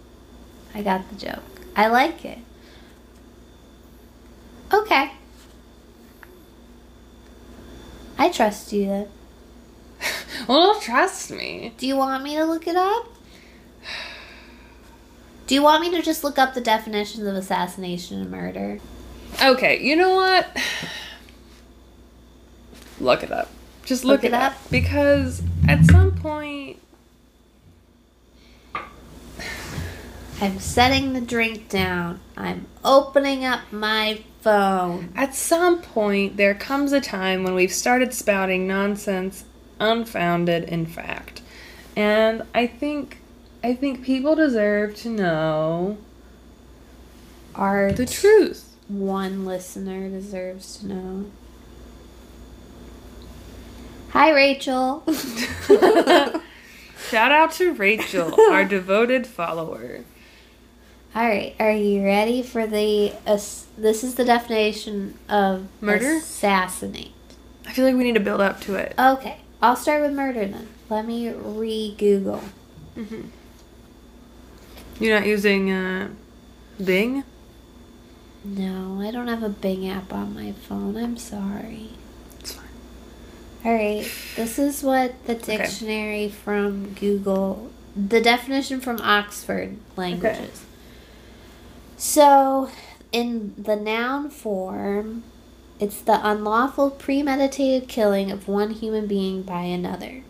I 0.75 0.81
got 0.83 1.09
the 1.09 1.15
joke. 1.15 1.43
I 1.75 1.87
like 1.87 2.23
it. 2.23 2.39
Okay. 4.71 5.11
I 8.17 8.29
trust 8.29 8.71
you 8.73 8.85
then. 8.85 9.07
Well, 10.47 10.59
don't 10.59 10.81
trust 10.81 11.31
me. 11.31 11.73
Do 11.77 11.87
you 11.87 11.95
want 11.95 12.23
me 12.23 12.35
to 12.35 12.43
look 12.43 12.67
it 12.67 12.75
up? 12.75 13.12
Do 15.47 15.55
you 15.55 15.61
want 15.63 15.81
me 15.81 15.91
to 15.91 16.01
just 16.01 16.23
look 16.23 16.37
up 16.37 16.53
the 16.53 16.61
definitions 16.61 17.25
of 17.27 17.35
assassination 17.35 18.19
and 18.21 18.31
murder? 18.31 18.79
Okay, 19.43 19.81
you 19.83 19.95
know 19.95 20.15
what? 20.15 20.47
Look 22.99 23.23
it 23.23 23.31
up. 23.31 23.49
Just 23.85 24.05
look, 24.05 24.21
Look 24.23 24.31
it, 24.31 24.33
up. 24.33 24.53
up? 24.53 24.71
because 24.71 25.41
at 25.67 25.83
some 25.85 26.11
point 26.15 26.77
I'm 30.41 30.59
setting 30.59 31.13
the 31.13 31.21
drink 31.21 31.67
down. 31.69 32.19
I'm 32.37 32.67
opening 32.83 33.43
up 33.45 33.61
my 33.71 34.21
phone. 34.41 35.11
at 35.15 35.33
some 35.35 35.81
point 35.81 36.35
there 36.37 36.53
comes 36.53 36.91
a 36.91 36.99
time 37.01 37.43
when 37.43 37.53
we've 37.55 37.71
started 37.71 38.13
spouting 38.13 38.67
nonsense 38.67 39.43
unfounded 39.79 40.63
in 40.65 40.85
fact. 40.85 41.41
And 41.95 42.43
I 42.55 42.67
think 42.67 43.19
I 43.63 43.73
think 43.73 44.03
people 44.03 44.35
deserve 44.35 44.95
to 44.97 45.09
know 45.09 45.97
Our 47.55 47.91
the 47.93 48.05
truth. 48.05 48.75
one 48.87 49.45
listener 49.45 50.09
deserves 50.09 50.77
to 50.79 50.87
know. 50.87 51.25
Hi, 54.09 54.31
Rachel. 54.31 55.03
Shout 57.09 57.31
out 57.31 57.51
to 57.53 57.73
Rachel, 57.73 58.35
our 58.51 58.63
devoted 58.77 59.25
follower. 59.25 60.01
All 61.15 61.23
right, 61.27 61.55
are 61.59 61.71
you 61.71 62.03
ready 62.03 62.41
for 62.43 62.65
the? 62.67 63.13
ass 63.25 63.67
this 63.77 64.03
is 64.03 64.15
the 64.15 64.25
definition 64.25 65.17
of 65.29 65.67
Murder? 65.81 66.15
Assassinate. 66.17 67.11
I 67.65 67.71
feel 67.71 67.85
like 67.85 67.95
we 67.95 68.03
need 68.03 68.15
to 68.15 68.19
build 68.19 68.41
up 68.41 68.59
to 68.61 68.75
it. 68.75 68.93
Okay, 68.99 69.37
I'll 69.61 69.75
start 69.75 70.01
with 70.01 70.11
murder 70.13 70.45
then. 70.45 70.67
Let 70.89 71.05
me 71.07 71.29
re-Google. 71.29 72.43
Mhm. 72.97 73.27
You're 74.99 75.19
not 75.19 75.27
using 75.27 75.71
uh, 75.71 76.09
Bing? 76.83 77.23
No, 78.43 78.99
I 79.01 79.11
don't 79.11 79.27
have 79.27 79.43
a 79.43 79.49
Bing 79.49 79.87
app 79.87 80.13
on 80.13 80.35
my 80.35 80.51
phone. 80.51 80.97
I'm 80.97 81.17
sorry. 81.17 81.89
It's 82.39 82.53
fine. 82.53 82.65
All 83.65 83.73
right, 83.73 84.09
this 84.35 84.59
is 84.59 84.83
what 84.83 85.25
the 85.25 85.35
dictionary 85.35 86.29
from 86.29 86.93
Google, 86.93 87.71
the 87.95 88.21
definition 88.21 88.81
from 88.81 88.99
Oxford 89.01 89.77
languages. 89.95 90.39
Okay. 90.39 90.51
So, 91.97 92.69
in 93.13 93.53
the 93.57 93.77
noun 93.77 94.29
form, 94.29 95.23
it's 95.79 96.01
the 96.01 96.19
unlawful 96.27 96.91
premeditated 96.91 97.87
killing 97.87 98.31
of 98.31 98.47
one 98.47 98.71
human 98.71 99.07
being 99.07 99.41
by 99.41 99.61
another. 99.61 100.23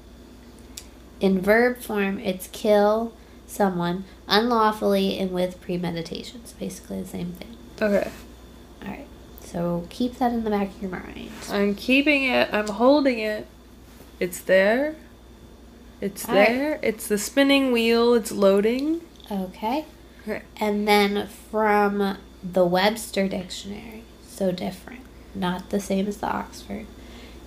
In 1.19 1.41
verb 1.41 1.79
form, 1.79 2.19
it's 2.19 2.47
kill 2.47 3.13
someone 3.53 4.03
unlawfully 4.27 5.17
and 5.19 5.31
with 5.31 5.61
premeditation. 5.61 6.41
It's 6.43 6.53
basically 6.53 7.01
the 7.01 7.07
same 7.07 7.33
thing. 7.33 7.55
Okay. 7.81 8.09
All 8.83 8.89
right. 8.89 9.07
So 9.41 9.85
keep 9.89 10.17
that 10.17 10.33
in 10.33 10.43
the 10.43 10.49
back 10.49 10.69
of 10.69 10.81
your 10.81 10.91
mind. 10.91 11.29
I'm 11.49 11.75
keeping 11.75 12.23
it. 12.25 12.49
I'm 12.53 12.67
holding 12.67 13.19
it. 13.19 13.47
It's 14.19 14.39
there. 14.41 14.95
It's 16.01 16.27
All 16.27 16.35
right. 16.35 16.47
there. 16.49 16.79
It's 16.81 17.07
the 17.07 17.17
spinning 17.17 17.71
wheel. 17.71 18.13
It's 18.13 18.31
loading. 18.31 19.01
Okay. 19.31 19.85
Okay. 20.21 20.41
And 20.57 20.87
then 20.87 21.27
from 21.27 22.17
the 22.43 22.65
Webster 22.65 23.27
dictionary, 23.27 24.03
so 24.27 24.51
different, 24.51 25.01
not 25.35 25.69
the 25.69 25.79
same 25.79 26.07
as 26.07 26.17
the 26.17 26.27
Oxford. 26.27 26.85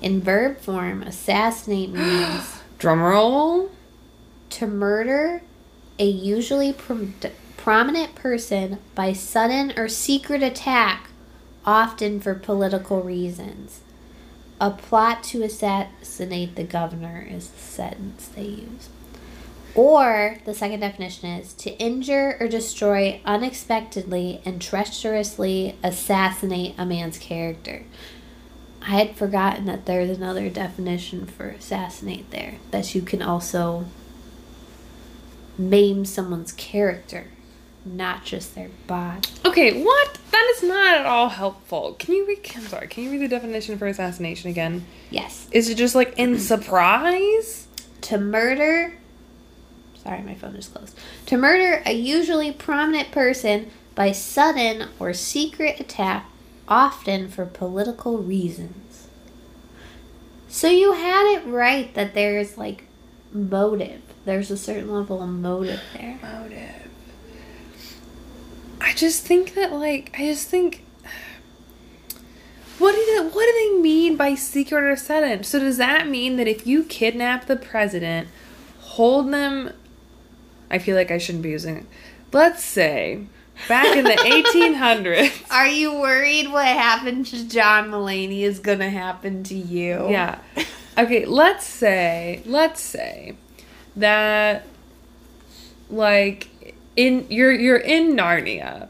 In 0.03 0.21
verb 0.21 0.59
form, 0.59 1.03
assassinate 1.03 1.91
means 1.91 2.61
Drum 2.79 3.01
roll. 3.01 3.71
to 4.51 4.67
murder 4.67 5.43
a 5.99 6.05
usually 6.05 6.72
prom- 6.72 7.14
prominent 7.57 8.14
person 8.14 8.78
by 8.94 9.12
sudden 9.12 9.72
or 9.76 9.88
secret 9.88 10.42
attack, 10.42 11.11
often 11.64 12.20
for 12.20 12.34
political 12.34 13.03
reasons. 13.03 13.80
A 14.61 14.70
plot 14.70 15.22
to 15.24 15.42
assassinate 15.42 16.55
the 16.55 16.64
governor 16.64 17.26
is 17.28 17.49
the 17.49 17.59
sentence 17.59 18.28
they 18.28 18.44
use. 18.44 18.88
Or 19.74 20.38
the 20.47 20.55
second 20.55 20.80
definition 20.80 21.28
is 21.28 21.53
to 21.55 21.76
injure 21.78 22.38
or 22.40 22.49
destroy 22.49 23.20
unexpectedly 23.26 24.40
and 24.47 24.62
treacherously 24.62 25.76
assassinate 25.82 26.74
a 26.78 26.86
man's 26.86 27.18
character. 27.18 27.84
I 28.80 28.90
had 28.90 29.16
forgotten 29.16 29.66
that 29.66 29.84
there's 29.84 30.16
another 30.16 30.49
definition 30.49 31.26
for 31.26 31.49
assassinate 31.49 32.30
there. 32.30 32.55
That 32.70 32.94
you 32.94 33.03
can 33.03 33.20
also 33.20 33.84
maim 35.59 36.05
someone's 36.05 36.53
character, 36.53 37.29
not 37.85 38.25
just 38.25 38.55
their 38.55 38.71
body. 38.87 39.29
Okay, 39.45 39.83
what? 39.83 40.19
That 40.31 40.53
is 40.57 40.63
not 40.63 40.99
at 40.99 41.07
all 41.07 41.29
helpful. 41.29 41.95
Can 41.99 42.15
you 42.15 42.27
read? 42.27 42.41
I'm 42.55 42.63
sorry. 42.63 42.89
Can 42.89 43.05
you 43.05 43.11
read 43.11 43.23
the 43.23 43.29
definition 43.29 43.79
for 43.79 43.87
assassination 43.87 44.51
again? 44.51 44.87
Yes. 45.11 45.49
Is 45.53 45.69
it 45.69 45.77
just 45.77 45.95
like 45.95 46.19
in 46.19 46.39
surprise? 46.39 47.67
To 48.03 48.19
murder. 48.19 48.95
Sorry, 50.03 50.23
my 50.23 50.35
phone 50.35 50.55
is 50.57 50.69
closed. 50.69 50.97
To 51.27 51.37
murder 51.37 51.83
a 51.85 51.93
usually 51.93 52.53
prominent 52.53 53.11
person 53.11 53.71
by 53.95 54.13
sudden 54.13 54.89
or 55.01 55.13
secret 55.13 55.81
attack, 55.81 56.27
often 56.69 57.29
for 57.29 57.47
political 57.47 58.19
reasons. 58.19 59.09
So 60.49 60.69
you 60.69 60.93
had 60.93 61.39
it 61.39 61.47
right 61.47 61.93
that 61.95 62.15
there's 62.15 62.57
like 62.57 62.85
motive. 63.33 64.03
There's 64.27 64.51
a 64.51 64.57
certain 64.57 64.93
level 64.93 65.22
of 65.22 65.29
motive 65.31 65.81
there. 65.95 66.18
Motive. 66.20 66.91
I 68.81 68.93
just 68.93 69.22
think 69.24 69.55
that 69.55 69.72
like 69.72 70.14
I 70.18 70.24
just 70.27 70.49
think. 70.49 70.83
What 72.79 72.93
do 72.95 73.07
they, 73.07 73.29
what 73.31 73.47
do 73.47 73.53
they 73.55 73.81
mean 73.81 74.16
by 74.16 74.35
secret 74.35 74.83
or 74.85 74.97
sudden? 74.97 75.45
So 75.45 75.59
does 75.59 75.79
that 75.79 76.07
mean 76.09 76.37
that 76.37 76.47
if 76.47 76.66
you 76.66 76.85
kidnap 76.85 77.47
the 77.47 77.57
president, 77.57 78.29
hold 78.81 79.33
them? 79.33 79.70
I 80.70 80.79
feel 80.79 80.95
like 80.95 81.11
I 81.11 81.16
shouldn't 81.16 81.43
be 81.43 81.51
using. 81.51 81.77
it. 81.79 81.87
Let's 82.33 82.62
say, 82.62 83.29
back 83.66 83.97
in 83.97 84.05
the 84.05 84.11
1800s. 84.11 85.51
Are 85.51 85.68
you 85.68 85.99
worried 85.99 86.53
what 86.53 86.66
happened 86.66 87.24
to 87.27 87.49
John 87.49 87.91
Mulaney 87.91 88.41
is 88.43 88.59
gonna 88.59 88.91
happen 88.91 89.43
to 89.45 89.55
you? 89.55 90.11
Yeah. 90.11 90.39
Okay, 90.99 91.24
let's 91.24 91.64
say, 91.64 92.43
let's 92.45 92.83
say 92.83 93.37
that 93.97 94.66
like 95.88 96.49
in 96.94 97.26
you're 97.30 97.53
you're 97.53 97.76
in 97.76 98.14
Narnia, 98.14 98.88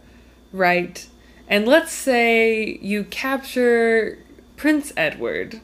right? 0.52 1.06
And 1.48 1.66
let's 1.66 1.92
say 1.92 2.78
you 2.82 3.04
capture 3.04 4.18
Prince 4.56 4.92
Edward. 4.96 5.60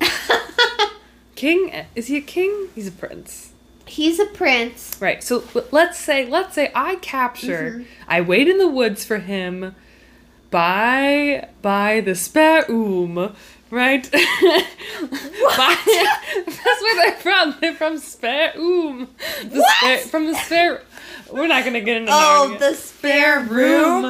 King 1.34 1.86
is 1.94 2.06
he 2.06 2.16
a 2.16 2.20
king? 2.20 2.68
He's 2.74 2.86
a 2.86 2.92
prince. 2.92 3.52
He's 3.86 4.18
a 4.18 4.26
prince. 4.26 4.96
Right. 5.00 5.22
So 5.22 5.44
let's 5.70 5.98
say 5.98 6.26
let's 6.26 6.54
say 6.54 6.70
I 6.74 6.96
capture 6.96 7.70
mm-hmm. 7.70 7.82
I 8.08 8.20
wait 8.20 8.48
in 8.48 8.58
the 8.58 8.68
woods 8.68 9.04
for 9.04 9.18
him 9.18 9.74
by 10.50 11.48
by 11.60 12.00
the 12.00 12.14
Spare 12.14 12.64
Oom, 12.70 13.34
right? 13.74 14.10
By- 14.10 15.76
that's 16.36 16.82
where 16.82 16.96
they're 16.96 17.16
from. 17.20 17.56
They're 17.60 17.74
from 17.74 17.98
Spare 17.98 18.52
Oom. 18.56 19.08
The 19.42 19.60
What? 19.60 19.76
spare, 19.78 19.98
from 19.98 20.26
the 20.26 20.34
spare 20.34 20.82
We're 21.32 21.46
not 21.48 21.62
going 21.62 21.74
to 21.74 21.80
get 21.80 21.96
into 21.98 22.12
Oh, 22.12 22.50
Narnia. 22.52 22.58
the 22.60 22.74
spare 22.74 23.40
room. 23.40 24.02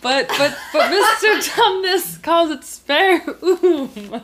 But 0.00 0.28
but 0.28 0.56
but 0.72 0.90
Mr. 0.90 1.40
Tumnus 1.50 2.22
calls 2.22 2.50
it 2.50 2.64
spare 2.64 3.22
oom. 3.42 4.22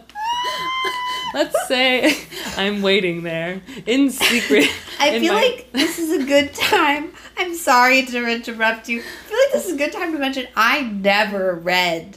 Let's 1.34 1.68
say 1.68 2.16
I'm 2.56 2.80
waiting 2.82 3.22
there 3.22 3.60
in 3.84 4.10
secret. 4.10 4.70
I 4.98 5.10
in 5.10 5.22
feel 5.22 5.34
my- 5.34 5.40
like 5.42 5.72
this 5.72 5.98
is 5.98 6.22
a 6.22 6.24
good 6.24 6.54
time. 6.54 7.12
I'm 7.36 7.54
sorry 7.54 8.06
to 8.06 8.26
interrupt 8.26 8.88
you. 8.88 9.00
I 9.00 9.02
feel 9.28 9.38
like 9.38 9.52
this 9.52 9.66
is 9.66 9.74
a 9.74 9.76
good 9.76 9.92
time 9.92 10.12
to 10.12 10.18
mention 10.18 10.46
I 10.56 10.80
never 10.82 11.54
read 11.54 12.16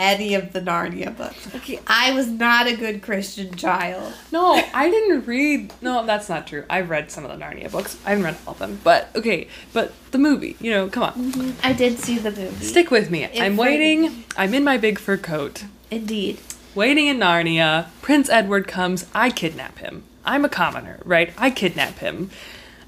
any 0.00 0.34
of 0.34 0.52
the 0.52 0.60
Narnia 0.60 1.14
books. 1.16 1.54
Okay. 1.54 1.78
I 1.86 2.12
was 2.12 2.26
not 2.26 2.66
a 2.66 2.74
good 2.74 3.02
Christian 3.02 3.54
child. 3.54 4.12
No, 4.32 4.60
I 4.72 4.90
didn't 4.90 5.26
read. 5.26 5.72
No, 5.82 6.04
that's 6.06 6.28
not 6.28 6.46
true. 6.46 6.64
I've 6.70 6.88
read 6.88 7.10
some 7.10 7.24
of 7.24 7.30
the 7.30 7.44
Narnia 7.44 7.70
books. 7.70 7.98
I 8.04 8.10
haven't 8.10 8.24
read 8.24 8.36
all 8.46 8.54
of 8.54 8.58
them, 8.58 8.80
but 8.82 9.10
okay. 9.14 9.46
But 9.72 9.92
the 10.10 10.18
movie, 10.18 10.56
you 10.58 10.70
know, 10.70 10.88
come 10.88 11.02
on, 11.02 11.12
mm-hmm. 11.12 11.50
I 11.62 11.74
did 11.74 11.98
see 11.98 12.18
the 12.18 12.30
movie. 12.30 12.64
stick 12.64 12.90
with 12.90 13.10
me. 13.10 13.24
It 13.24 13.40
I'm 13.40 13.56
waiting. 13.56 14.24
I'm 14.36 14.54
in 14.54 14.64
my 14.64 14.78
big 14.78 14.98
fur 14.98 15.18
coat, 15.18 15.64
Indeed. 15.90 16.40
waiting 16.74 17.06
in 17.06 17.18
Narnia. 17.18 17.88
Prince 18.00 18.30
Edward 18.30 18.66
comes. 18.66 19.06
I 19.14 19.30
kidnap 19.30 19.78
him. 19.78 20.04
I'm 20.24 20.44
a 20.44 20.48
commoner, 20.48 21.00
right? 21.04 21.32
I 21.36 21.50
kidnap 21.50 21.98
him. 21.98 22.30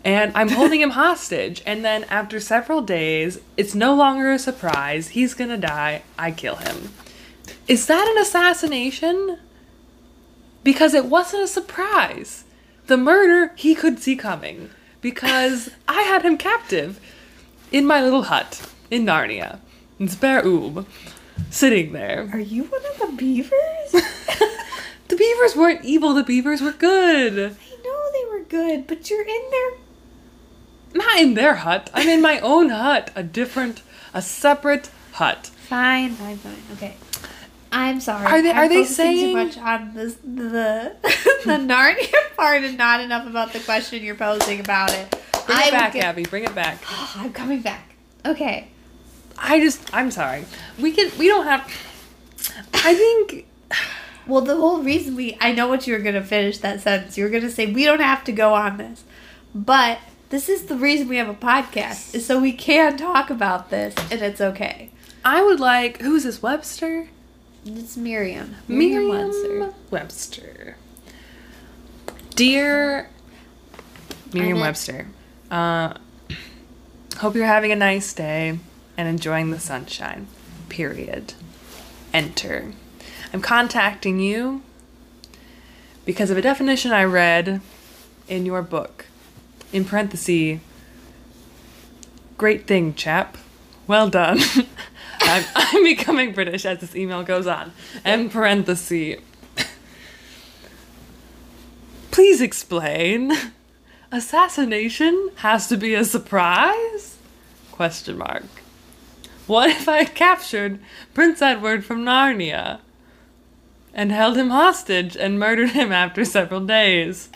And 0.04 0.32
I'm 0.34 0.48
holding 0.48 0.80
him 0.80 0.90
hostage. 0.90 1.62
And 1.64 1.84
then 1.84 2.04
after 2.04 2.40
several 2.40 2.82
days, 2.82 3.38
it's 3.56 3.74
no 3.74 3.94
longer 3.94 4.32
a 4.32 4.38
surprise. 4.38 5.08
He's 5.08 5.34
gonna 5.34 5.58
die. 5.58 6.02
I 6.18 6.32
kill 6.32 6.56
him. 6.56 6.92
Is 7.68 7.86
that 7.86 8.08
an 8.08 8.18
assassination? 8.20 9.38
Because 10.64 10.94
it 10.94 11.06
wasn't 11.06 11.44
a 11.44 11.48
surprise. 11.48 12.44
The 12.86 12.96
murder 12.96 13.52
he 13.56 13.74
could 13.74 14.00
see 14.00 14.16
coming. 14.16 14.70
Because 15.00 15.70
I 15.88 16.02
had 16.02 16.22
him 16.22 16.36
captive 16.36 17.00
in 17.70 17.86
my 17.86 18.02
little 18.02 18.24
hut 18.24 18.68
in 18.90 19.04
Narnia, 19.04 19.58
in 19.98 20.08
Spare 20.08 20.46
Oom, 20.46 20.86
sitting 21.50 21.92
there. 21.92 22.28
Are 22.32 22.38
you 22.38 22.64
one 22.64 22.82
of 22.86 22.98
the 22.98 23.16
beavers? 23.16 23.94
The 25.12 25.18
beavers 25.18 25.54
weren't 25.54 25.84
evil, 25.84 26.14
the 26.14 26.24
beavers 26.24 26.62
were 26.62 26.72
good. 26.72 27.34
I 27.38 27.84
know 27.84 28.02
they 28.14 28.30
were 28.30 28.44
good, 28.44 28.86
but 28.86 29.10
you're 29.10 29.20
in 29.20 29.42
there. 29.50 29.72
Not 30.94 31.18
in 31.20 31.34
their 31.34 31.56
hut. 31.56 31.90
I'm 31.94 32.08
in 32.08 32.20
my 32.20 32.38
own 32.40 32.68
hut. 32.70 33.10
A 33.14 33.22
different, 33.22 33.82
a 34.12 34.20
separate 34.22 34.90
hut. 35.12 35.46
Fine, 35.46 36.12
fine, 36.14 36.36
fine. 36.36 36.56
Okay. 36.74 36.94
I'm 37.70 38.00
sorry. 38.00 38.26
Are 38.26 38.42
they- 38.42 38.50
I'm 38.50 38.56
are 38.58 38.68
they 38.68 38.84
saying- 38.84 39.28
too 39.28 39.44
much 39.44 39.56
on 39.58 39.94
this 39.94 40.14
the 40.22 40.94
the 41.02 41.52
Narnia 41.58 42.36
part 42.36 42.62
and 42.62 42.76
not 42.76 43.00
enough 43.00 43.26
about 43.26 43.52
the 43.54 43.60
question 43.60 44.02
you're 44.02 44.14
posing 44.14 44.60
about 44.60 44.92
it? 44.92 45.10
Bring 45.46 45.58
I 45.58 45.68
it 45.68 45.70
back, 45.70 45.92
get- 45.94 46.04
Abby. 46.04 46.24
Bring 46.24 46.44
it 46.44 46.54
back. 46.54 46.78
Oh, 46.90 47.12
I'm 47.16 47.32
coming 47.32 47.62
back. 47.62 47.94
Okay. 48.26 48.68
I 49.38 49.58
just, 49.60 49.92
I'm 49.94 50.10
sorry. 50.10 50.44
We 50.78 50.92
can, 50.92 51.10
we 51.18 51.26
don't 51.28 51.46
have. 51.46 51.62
I 52.74 52.94
think. 52.94 53.46
Well, 54.26 54.42
the 54.42 54.54
whole 54.54 54.82
reason 54.82 55.16
we 55.16 55.36
I 55.40 55.52
know 55.52 55.66
what 55.66 55.86
you 55.86 55.94
were 55.94 55.98
gonna 56.00 56.22
finish 56.22 56.58
that 56.58 56.80
sentence. 56.82 57.16
You 57.18 57.24
were 57.24 57.30
gonna 57.30 57.50
say 57.50 57.72
we 57.72 57.84
don't 57.84 58.00
have 58.00 58.22
to 58.24 58.32
go 58.32 58.54
on 58.54 58.76
this, 58.76 59.02
but 59.54 59.98
this 60.32 60.48
is 60.48 60.64
the 60.64 60.76
reason 60.76 61.08
we 61.08 61.18
have 61.18 61.28
a 61.28 61.34
podcast 61.34 62.14
is 62.14 62.24
so 62.24 62.40
we 62.40 62.52
can 62.52 62.96
talk 62.96 63.28
about 63.28 63.68
this 63.68 63.94
and 64.10 64.22
it's 64.22 64.40
okay. 64.40 64.88
I 65.22 65.42
would 65.42 65.60
like. 65.60 66.00
Who's 66.00 66.24
this? 66.24 66.42
Webster? 66.42 67.08
It's 67.66 67.98
Miriam. 67.98 68.56
Merriam 68.66 69.10
Webster. 69.10 69.74
Webster. 69.90 70.76
Dear 72.34 73.10
Merriam 74.32 74.58
Webster, 74.58 75.08
uh, 75.50 75.92
Hope 77.18 77.34
you're 77.34 77.44
having 77.44 77.70
a 77.70 77.76
nice 77.76 78.14
day 78.14 78.58
and 78.96 79.08
enjoying 79.08 79.50
the 79.50 79.60
sunshine. 79.60 80.28
Period. 80.70 81.34
Enter. 82.14 82.72
I'm 83.34 83.42
contacting 83.42 84.18
you 84.18 84.62
because 86.06 86.30
of 86.30 86.38
a 86.38 86.42
definition 86.42 86.90
I 86.90 87.04
read 87.04 87.60
in 88.28 88.46
your 88.46 88.62
book. 88.62 89.04
In 89.72 89.84
parentheses, 89.84 90.60
great 92.36 92.66
thing, 92.66 92.94
chap. 92.94 93.38
Well 93.86 94.08
done. 94.08 94.38
I'm, 95.20 95.44
I'm 95.54 95.84
becoming 95.84 96.32
British 96.32 96.66
as 96.66 96.80
this 96.80 96.94
email 96.94 97.22
goes 97.22 97.46
on. 97.46 97.72
In 98.04 98.28
parentheses. 98.28 99.20
Please 102.10 102.40
explain. 102.40 103.32
Assassination 104.12 105.30
has 105.36 105.68
to 105.68 105.76
be 105.78 105.94
a 105.94 106.04
surprise? 106.04 107.16
Question 107.70 108.18
mark. 108.18 108.44
What 109.46 109.70
if 109.70 109.88
I 109.88 110.04
captured 110.04 110.78
Prince 111.14 111.40
Edward 111.40 111.84
from 111.84 112.04
Narnia 112.04 112.80
and 113.94 114.12
held 114.12 114.36
him 114.36 114.50
hostage 114.50 115.16
and 115.16 115.38
murdered 115.38 115.70
him 115.70 115.92
after 115.92 116.26
several 116.26 116.60
days? 116.60 117.30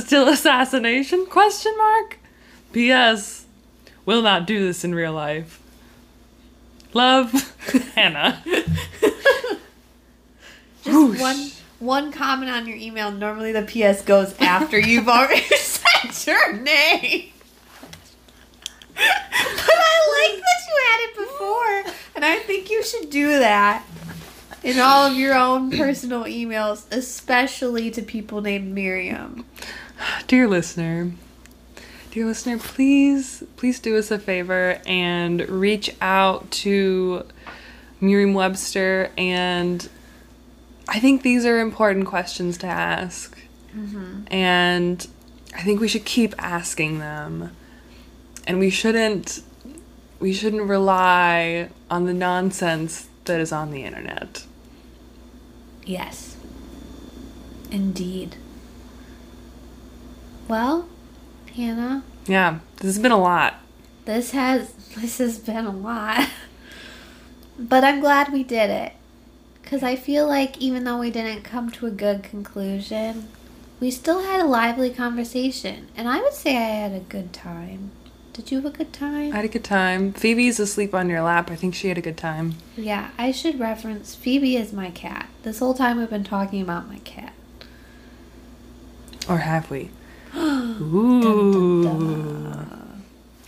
Still 0.00 0.28
assassination? 0.28 1.24
Question 1.26 1.72
mark. 1.78 2.18
P.S. 2.72 3.46
Will 4.04 4.22
not 4.22 4.44
do 4.46 4.58
this 4.66 4.84
in 4.84 4.92
real 4.94 5.12
life. 5.12 5.60
Love, 6.92 7.30
Hannah. 7.94 8.42
Just 10.82 10.86
Whoosh. 10.86 11.20
one 11.20 11.50
one 11.78 12.12
comment 12.12 12.50
on 12.50 12.66
your 12.66 12.76
email. 12.76 13.10
Normally 13.12 13.52
the 13.52 13.62
PS 13.62 14.02
goes 14.02 14.34
after 14.40 14.78
you've 14.78 15.08
already 15.08 15.40
said 15.56 16.26
your 16.26 16.52
name. 16.54 17.30
but 18.94 19.02
I 19.04 20.28
like 20.30 20.40
that 20.40 20.60
you 20.68 20.76
had 20.88 21.00
it 21.08 21.16
before, 21.16 21.94
and 22.16 22.24
I 22.24 22.38
think 22.40 22.68
you 22.70 22.82
should 22.82 23.10
do 23.10 23.38
that 23.38 23.84
in 24.62 24.78
all 24.80 25.06
of 25.06 25.16
your 25.16 25.34
own 25.34 25.70
personal 25.70 26.24
emails, 26.24 26.84
especially 26.90 27.90
to 27.92 28.02
people 28.02 28.40
named 28.40 28.74
Miriam. 28.74 29.44
Dear 30.26 30.48
listener, 30.48 31.12
dear 32.14 32.26
listener, 32.26 32.58
please, 32.58 33.42
please 33.56 33.80
do 33.80 33.98
us 33.98 34.10
a 34.12 34.18
favor 34.20 34.80
and 34.86 35.48
reach 35.48 35.90
out 36.00 36.48
to 36.52 37.26
Merriam 38.00 38.34
Webster. 38.34 39.10
And 39.18 39.88
I 40.88 41.00
think 41.00 41.22
these 41.22 41.44
are 41.44 41.58
important 41.58 42.06
questions 42.06 42.56
to 42.58 42.68
ask. 42.68 43.36
Mm-hmm. 43.76 44.32
And 44.32 45.08
I 45.56 45.62
think 45.62 45.80
we 45.80 45.88
should 45.88 46.04
keep 46.04 46.34
asking 46.38 47.00
them. 47.00 47.50
And 48.46 48.60
we 48.60 48.70
shouldn't. 48.70 49.42
We 50.20 50.32
shouldn't 50.32 50.62
rely 50.62 51.68
on 51.90 52.04
the 52.04 52.14
nonsense 52.14 53.08
that 53.24 53.40
is 53.40 53.50
on 53.50 53.72
the 53.72 53.82
internet. 53.82 54.46
Yes. 55.84 56.36
Indeed. 57.70 58.36
Well, 60.48 60.86
Hannah, 61.56 62.02
Yeah, 62.26 62.58
this 62.76 62.84
has 62.94 62.98
been 62.98 63.12
a 63.12 63.20
lot. 63.20 63.54
this 64.04 64.32
has 64.32 64.72
this 64.96 65.18
has 65.18 65.38
been 65.38 65.66
a 65.66 65.70
lot. 65.70 66.28
But 67.56 67.84
I'm 67.84 68.00
glad 68.00 68.32
we 68.32 68.42
did 68.42 68.68
it. 68.68 68.94
Cuz 69.62 69.82
I 69.84 69.94
feel 69.94 70.26
like 70.26 70.58
even 70.58 70.82
though 70.82 70.98
we 70.98 71.10
didn't 71.12 71.42
come 71.44 71.70
to 71.70 71.86
a 71.86 71.90
good 71.90 72.24
conclusion, 72.24 73.28
we 73.78 73.92
still 73.92 74.22
had 74.24 74.40
a 74.40 74.44
lively 74.44 74.90
conversation, 74.90 75.86
and 75.96 76.08
I 76.08 76.20
would 76.20 76.34
say 76.34 76.56
I 76.56 76.60
had 76.82 76.92
a 76.92 76.98
good 77.00 77.32
time. 77.32 77.92
Did 78.32 78.50
you 78.50 78.56
have 78.60 78.66
a 78.66 78.76
good 78.76 78.92
time? 78.92 79.32
I 79.32 79.36
had 79.36 79.44
a 79.44 79.48
good 79.56 79.62
time. 79.62 80.12
Phoebe's 80.12 80.58
asleep 80.58 80.92
on 80.92 81.08
your 81.08 81.22
lap. 81.22 81.48
I 81.48 81.54
think 81.54 81.76
she 81.76 81.86
had 81.88 81.96
a 81.98 82.02
good 82.02 82.16
time. 82.16 82.56
yeah, 82.76 83.10
I 83.16 83.30
should 83.30 83.60
reference 83.60 84.16
Phoebe 84.16 84.56
is 84.56 84.72
my 84.72 84.90
cat. 84.90 85.28
This 85.44 85.60
whole 85.60 85.74
time 85.74 85.98
we've 85.98 86.10
been 86.10 86.24
talking 86.24 86.60
about 86.60 86.88
my 86.88 86.98
cat. 87.04 87.32
Or 89.28 89.38
have 89.38 89.70
we? 89.70 89.90
Ooh. 90.36 91.84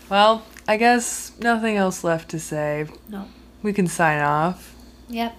Well, 0.08 0.42
I 0.68 0.76
guess 0.76 1.32
nothing 1.40 1.76
else 1.76 2.04
left 2.04 2.28
to 2.30 2.38
say. 2.40 2.86
No. 3.08 3.26
We 3.62 3.72
can 3.72 3.86
sign 3.86 4.20
off. 4.22 4.74
Yep. 5.08 5.34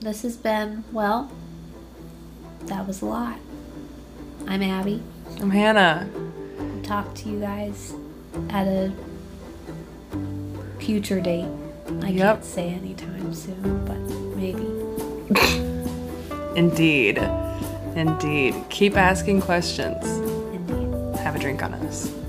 This 0.00 0.22
has 0.22 0.36
been, 0.36 0.84
well, 0.92 1.30
that 2.64 2.86
was 2.86 3.00
a 3.02 3.06
lot. 3.06 3.38
I'm 4.46 4.62
Abby. 4.62 5.02
I'm 5.40 5.50
Hannah. 5.50 6.08
Talk 6.82 7.14
to 7.16 7.28
you 7.28 7.40
guys 7.40 7.94
at 8.50 8.66
a 8.66 8.92
future 10.78 11.20
date. 11.20 11.48
I 12.02 12.08
Yep. 12.08 12.16
can't 12.36 12.44
say 12.44 12.68
anytime 12.70 13.32
soon, 13.34 13.84
but 13.84 13.98
maybe. 14.36 14.66
Indeed. 16.58 17.18
Indeed. 17.94 18.54
Keep 18.68 18.96
asking 18.96 19.42
questions. 19.42 20.04
Have 21.22 21.36
a 21.36 21.38
drink 21.38 21.62
on 21.62 21.72
us. 21.74 22.21